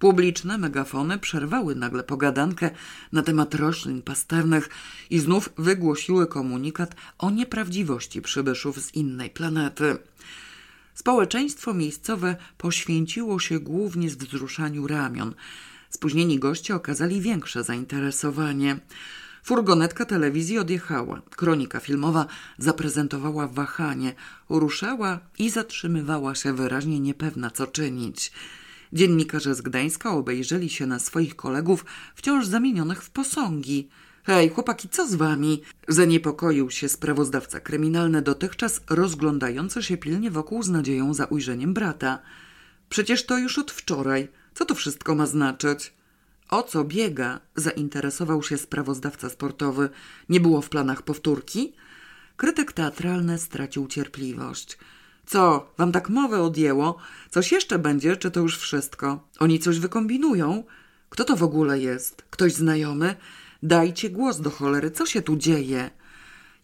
Publiczne 0.00 0.58
megafony 0.58 1.18
przerwały 1.18 1.74
nagle 1.74 2.02
pogadankę 2.02 2.70
na 3.12 3.22
temat 3.22 3.54
roślin 3.54 4.02
pastewnych 4.02 4.68
i 5.10 5.18
znów 5.18 5.50
wygłosiły 5.58 6.26
komunikat 6.26 6.94
o 7.18 7.30
nieprawdziwości 7.30 8.22
przybyszów 8.22 8.80
z 8.80 8.94
innej 8.94 9.30
planety. 9.30 9.98
Społeczeństwo 10.94 11.74
miejscowe 11.74 12.36
poświęciło 12.58 13.38
się 13.38 13.60
głównie 13.60 14.08
wzruszaniu 14.08 14.86
ramion. 14.86 15.34
Spóźnieni 15.90 16.38
goście 16.38 16.74
okazali 16.74 17.20
większe 17.20 17.64
zainteresowanie. 17.64 18.78
Furgonetka 19.42 20.04
telewizji 20.04 20.58
odjechała. 20.58 21.22
Kronika 21.30 21.80
filmowa 21.80 22.26
zaprezentowała 22.58 23.48
wahanie, 23.48 24.14
ruszała 24.48 25.20
i 25.38 25.50
zatrzymywała 25.50 26.34
się 26.34 26.52
wyraźnie 26.52 27.00
niepewna, 27.00 27.50
co 27.50 27.66
czynić. 27.66 28.32
Dziennikarze 28.92 29.54
z 29.54 29.62
Gdańska 29.62 30.10
obejrzeli 30.10 30.68
się 30.68 30.86
na 30.86 30.98
swoich 30.98 31.36
kolegów 31.36 31.84
wciąż 32.14 32.46
zamienionych 32.46 33.02
w 33.02 33.10
posągi. 33.10 33.88
Hej, 34.24 34.48
chłopaki, 34.48 34.88
co 34.88 35.08
z 35.08 35.14
wami? 35.14 35.62
Zaniepokoił 35.88 36.70
się 36.70 36.88
sprawozdawca 36.88 37.60
kryminalny, 37.60 38.22
dotychczas 38.22 38.80
rozglądający 38.90 39.82
się 39.82 39.96
pilnie 39.96 40.30
wokół 40.30 40.62
z 40.62 40.68
nadzieją 40.68 41.14
za 41.14 41.24
ujrzeniem 41.24 41.74
brata. 41.74 42.18
Przecież 42.88 43.26
to 43.26 43.38
już 43.38 43.58
od 43.58 43.70
wczoraj. 43.70 44.28
Co 44.54 44.64
to 44.64 44.74
wszystko 44.74 45.14
ma 45.14 45.26
znaczyć? 45.26 45.92
O 46.48 46.62
co 46.62 46.84
biega? 46.84 47.40
Zainteresował 47.56 48.42
się 48.42 48.58
sprawozdawca 48.58 49.30
sportowy. 49.30 49.88
Nie 50.28 50.40
było 50.40 50.62
w 50.62 50.68
planach 50.68 51.02
powtórki? 51.02 51.72
Krytyk 52.36 52.72
teatralny 52.72 53.38
stracił 53.38 53.86
cierpliwość. 53.86 54.78
Co, 55.30 55.72
wam 55.78 55.92
tak 55.92 56.08
mowę 56.08 56.42
odjęło? 56.42 56.96
Coś 57.30 57.52
jeszcze 57.52 57.78
będzie, 57.78 58.16
czy 58.16 58.30
to 58.30 58.40
już 58.40 58.58
wszystko? 58.58 59.28
Oni 59.38 59.58
coś 59.58 59.78
wykombinują? 59.78 60.64
Kto 61.10 61.24
to 61.24 61.36
w 61.36 61.42
ogóle 61.42 61.78
jest? 61.78 62.22
Ktoś 62.30 62.52
znajomy? 62.52 63.14
Dajcie 63.62 64.10
głos 64.10 64.40
do 64.40 64.50
cholery, 64.50 64.90
co 64.90 65.06
się 65.06 65.22
tu 65.22 65.36
dzieje? 65.36 65.90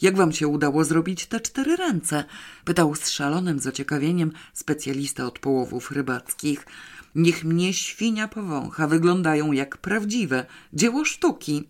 Jak 0.03 0.17
wam 0.17 0.33
się 0.33 0.49
udało 0.49 0.85
zrobić 0.85 1.27
te 1.27 1.41
cztery 1.41 1.77
ręce? 1.77 2.25
Pytał 2.65 2.95
z 2.95 3.09
szalonym 3.09 3.59
zaciekawieniem 3.59 4.33
specjalista 4.53 5.27
od 5.27 5.39
połowów 5.39 5.91
rybackich. 5.91 6.67
Niech 7.15 7.45
mnie 7.45 7.73
świnia 7.73 8.29
powącha, 8.29 8.87
wyglądają 8.87 9.53
jak 9.53 9.77
prawdziwe 9.77 10.47
dzieło 10.73 11.05
sztuki. 11.05 11.69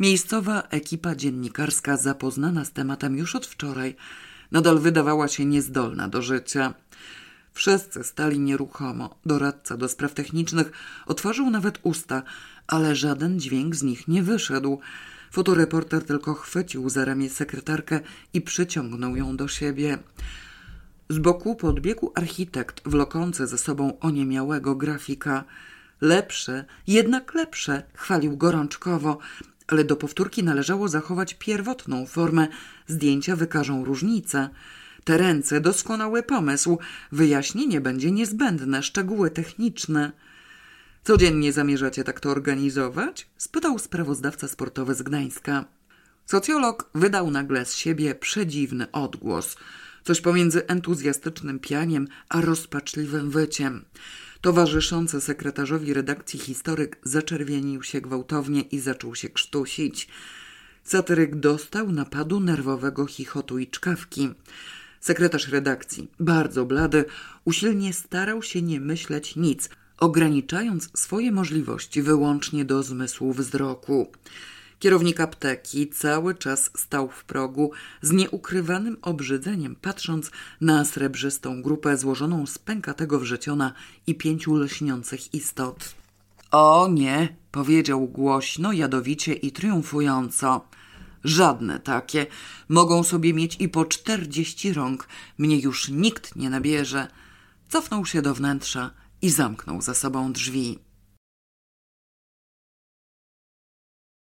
Miejscowa 0.00 0.62
ekipa 0.62 1.14
dziennikarska, 1.14 1.96
zapoznana 1.96 2.64
z 2.64 2.72
tematem 2.72 3.16
już 3.16 3.36
od 3.36 3.46
wczoraj, 3.46 3.96
nadal 4.52 4.78
wydawała 4.78 5.28
się 5.28 5.44
niezdolna 5.44 6.08
do 6.08 6.22
życia. 6.22 6.74
Wszyscy 7.52 8.04
stali 8.04 8.38
nieruchomo. 8.38 9.18
Doradca 9.26 9.76
do 9.76 9.88
spraw 9.88 10.14
technicznych 10.14 10.72
otworzył 11.06 11.50
nawet 11.50 11.78
usta, 11.82 12.22
ale 12.66 12.96
żaden 12.96 13.40
dźwięk 13.40 13.76
z 13.76 13.82
nich 13.82 14.08
nie 14.08 14.22
wyszedł. 14.22 14.80
Fotoreporter 15.30 16.04
tylko 16.04 16.34
chwycił 16.34 16.88
za 16.88 17.04
ramię 17.04 17.30
sekretarkę 17.30 18.00
i 18.34 18.40
przyciągnął 18.40 19.16
ją 19.16 19.36
do 19.36 19.48
siebie. 19.48 19.98
Z 21.08 21.18
boku 21.18 21.56
podbiegł 21.56 22.12
architekt, 22.14 22.82
wlokący 22.84 23.46
ze 23.46 23.58
sobą 23.58 23.98
oniemiałego 24.00 24.74
grafika. 24.74 25.44
Lepsze, 26.00 26.64
jednak 26.86 27.34
lepsze, 27.34 27.82
chwalił 27.94 28.36
gorączkowo, 28.36 29.18
ale 29.70 29.84
do 29.84 29.96
powtórki 29.96 30.44
należało 30.44 30.88
zachować 30.88 31.34
pierwotną 31.34 32.06
formę. 32.06 32.48
Zdjęcia 32.86 33.36
wykażą 33.36 33.84
różnice. 33.84 34.48
Te 35.04 35.18
ręce, 35.18 35.60
doskonały 35.60 36.22
pomysł. 36.22 36.78
Wyjaśnienie 37.12 37.80
będzie 37.80 38.10
niezbędne, 38.10 38.82
szczegóły 38.82 39.30
techniczne. 39.30 40.12
Codziennie 41.04 41.52
zamierzacie 41.52 42.04
tak 42.04 42.20
to 42.20 42.30
organizować? 42.30 43.26
spytał 43.36 43.78
sprawozdawca 43.78 44.48
sportowy 44.48 44.94
z 44.94 45.02
Gdańska. 45.02 45.64
Socjolog 46.26 46.90
wydał 46.94 47.30
nagle 47.30 47.64
z 47.64 47.74
siebie 47.74 48.14
przedziwny 48.14 48.90
odgłos. 48.90 49.56
Coś 50.04 50.20
pomiędzy 50.20 50.66
entuzjastycznym 50.66 51.58
pianiem 51.58 52.08
a 52.28 52.40
rozpaczliwym 52.40 53.30
wyciem. 53.30 53.84
Towarzyszący 54.40 55.20
sekretarzowi 55.20 55.94
redakcji 55.94 56.38
historyk 56.38 56.98
zaczerwienił 57.02 57.82
się 57.82 58.00
gwałtownie 58.00 58.60
i 58.60 58.78
zaczął 58.78 59.14
się 59.14 59.28
krztusić. 59.28 60.08
Satyryk 60.84 61.36
dostał 61.36 61.92
napadu 61.92 62.40
nerwowego 62.40 63.06
chichotu 63.06 63.58
i 63.58 63.66
czkawki. 63.66 64.30
Sekretarz 65.00 65.48
redakcji, 65.48 66.08
bardzo 66.20 66.64
blady, 66.64 67.04
usilnie 67.44 67.92
starał 67.92 68.42
się 68.42 68.62
nie 68.62 68.80
myśleć 68.80 69.36
nic, 69.36 69.68
ograniczając 69.98 70.90
swoje 70.94 71.32
możliwości 71.32 72.02
wyłącznie 72.02 72.64
do 72.64 72.82
zmysłu 72.82 73.32
wzroku. 73.32 74.12
Kierownik 74.80 75.20
apteki 75.20 75.88
cały 75.88 76.34
czas 76.34 76.70
stał 76.76 77.08
w 77.08 77.24
progu 77.24 77.70
z 78.02 78.12
nieukrywanym 78.12 78.96
obrzydzeniem, 79.02 79.76
patrząc 79.76 80.30
na 80.60 80.84
srebrzystą 80.84 81.62
grupę 81.62 81.96
złożoną 81.96 82.46
z 82.46 82.58
pękatego 82.58 83.18
wrzeciona 83.18 83.72
i 84.06 84.14
pięciu 84.14 84.56
lśniących 84.56 85.34
istot. 85.34 85.94
O 86.50 86.88
nie, 86.90 87.36
powiedział 87.52 88.08
głośno, 88.08 88.72
jadowicie 88.72 89.32
i 89.32 89.52
triumfująco. 89.52 90.64
Żadne 91.24 91.80
takie. 91.80 92.26
Mogą 92.68 93.02
sobie 93.02 93.34
mieć 93.34 93.56
i 93.60 93.68
po 93.68 93.84
czterdzieści 93.84 94.72
rąk. 94.72 95.08
Mnie 95.38 95.58
już 95.58 95.88
nikt 95.88 96.36
nie 96.36 96.50
nabierze. 96.50 97.08
Cofnął 97.68 98.06
się 98.06 98.22
do 98.22 98.34
wnętrza 98.34 98.90
i 99.22 99.30
zamknął 99.30 99.82
za 99.82 99.94
sobą 99.94 100.32
drzwi. 100.32 100.78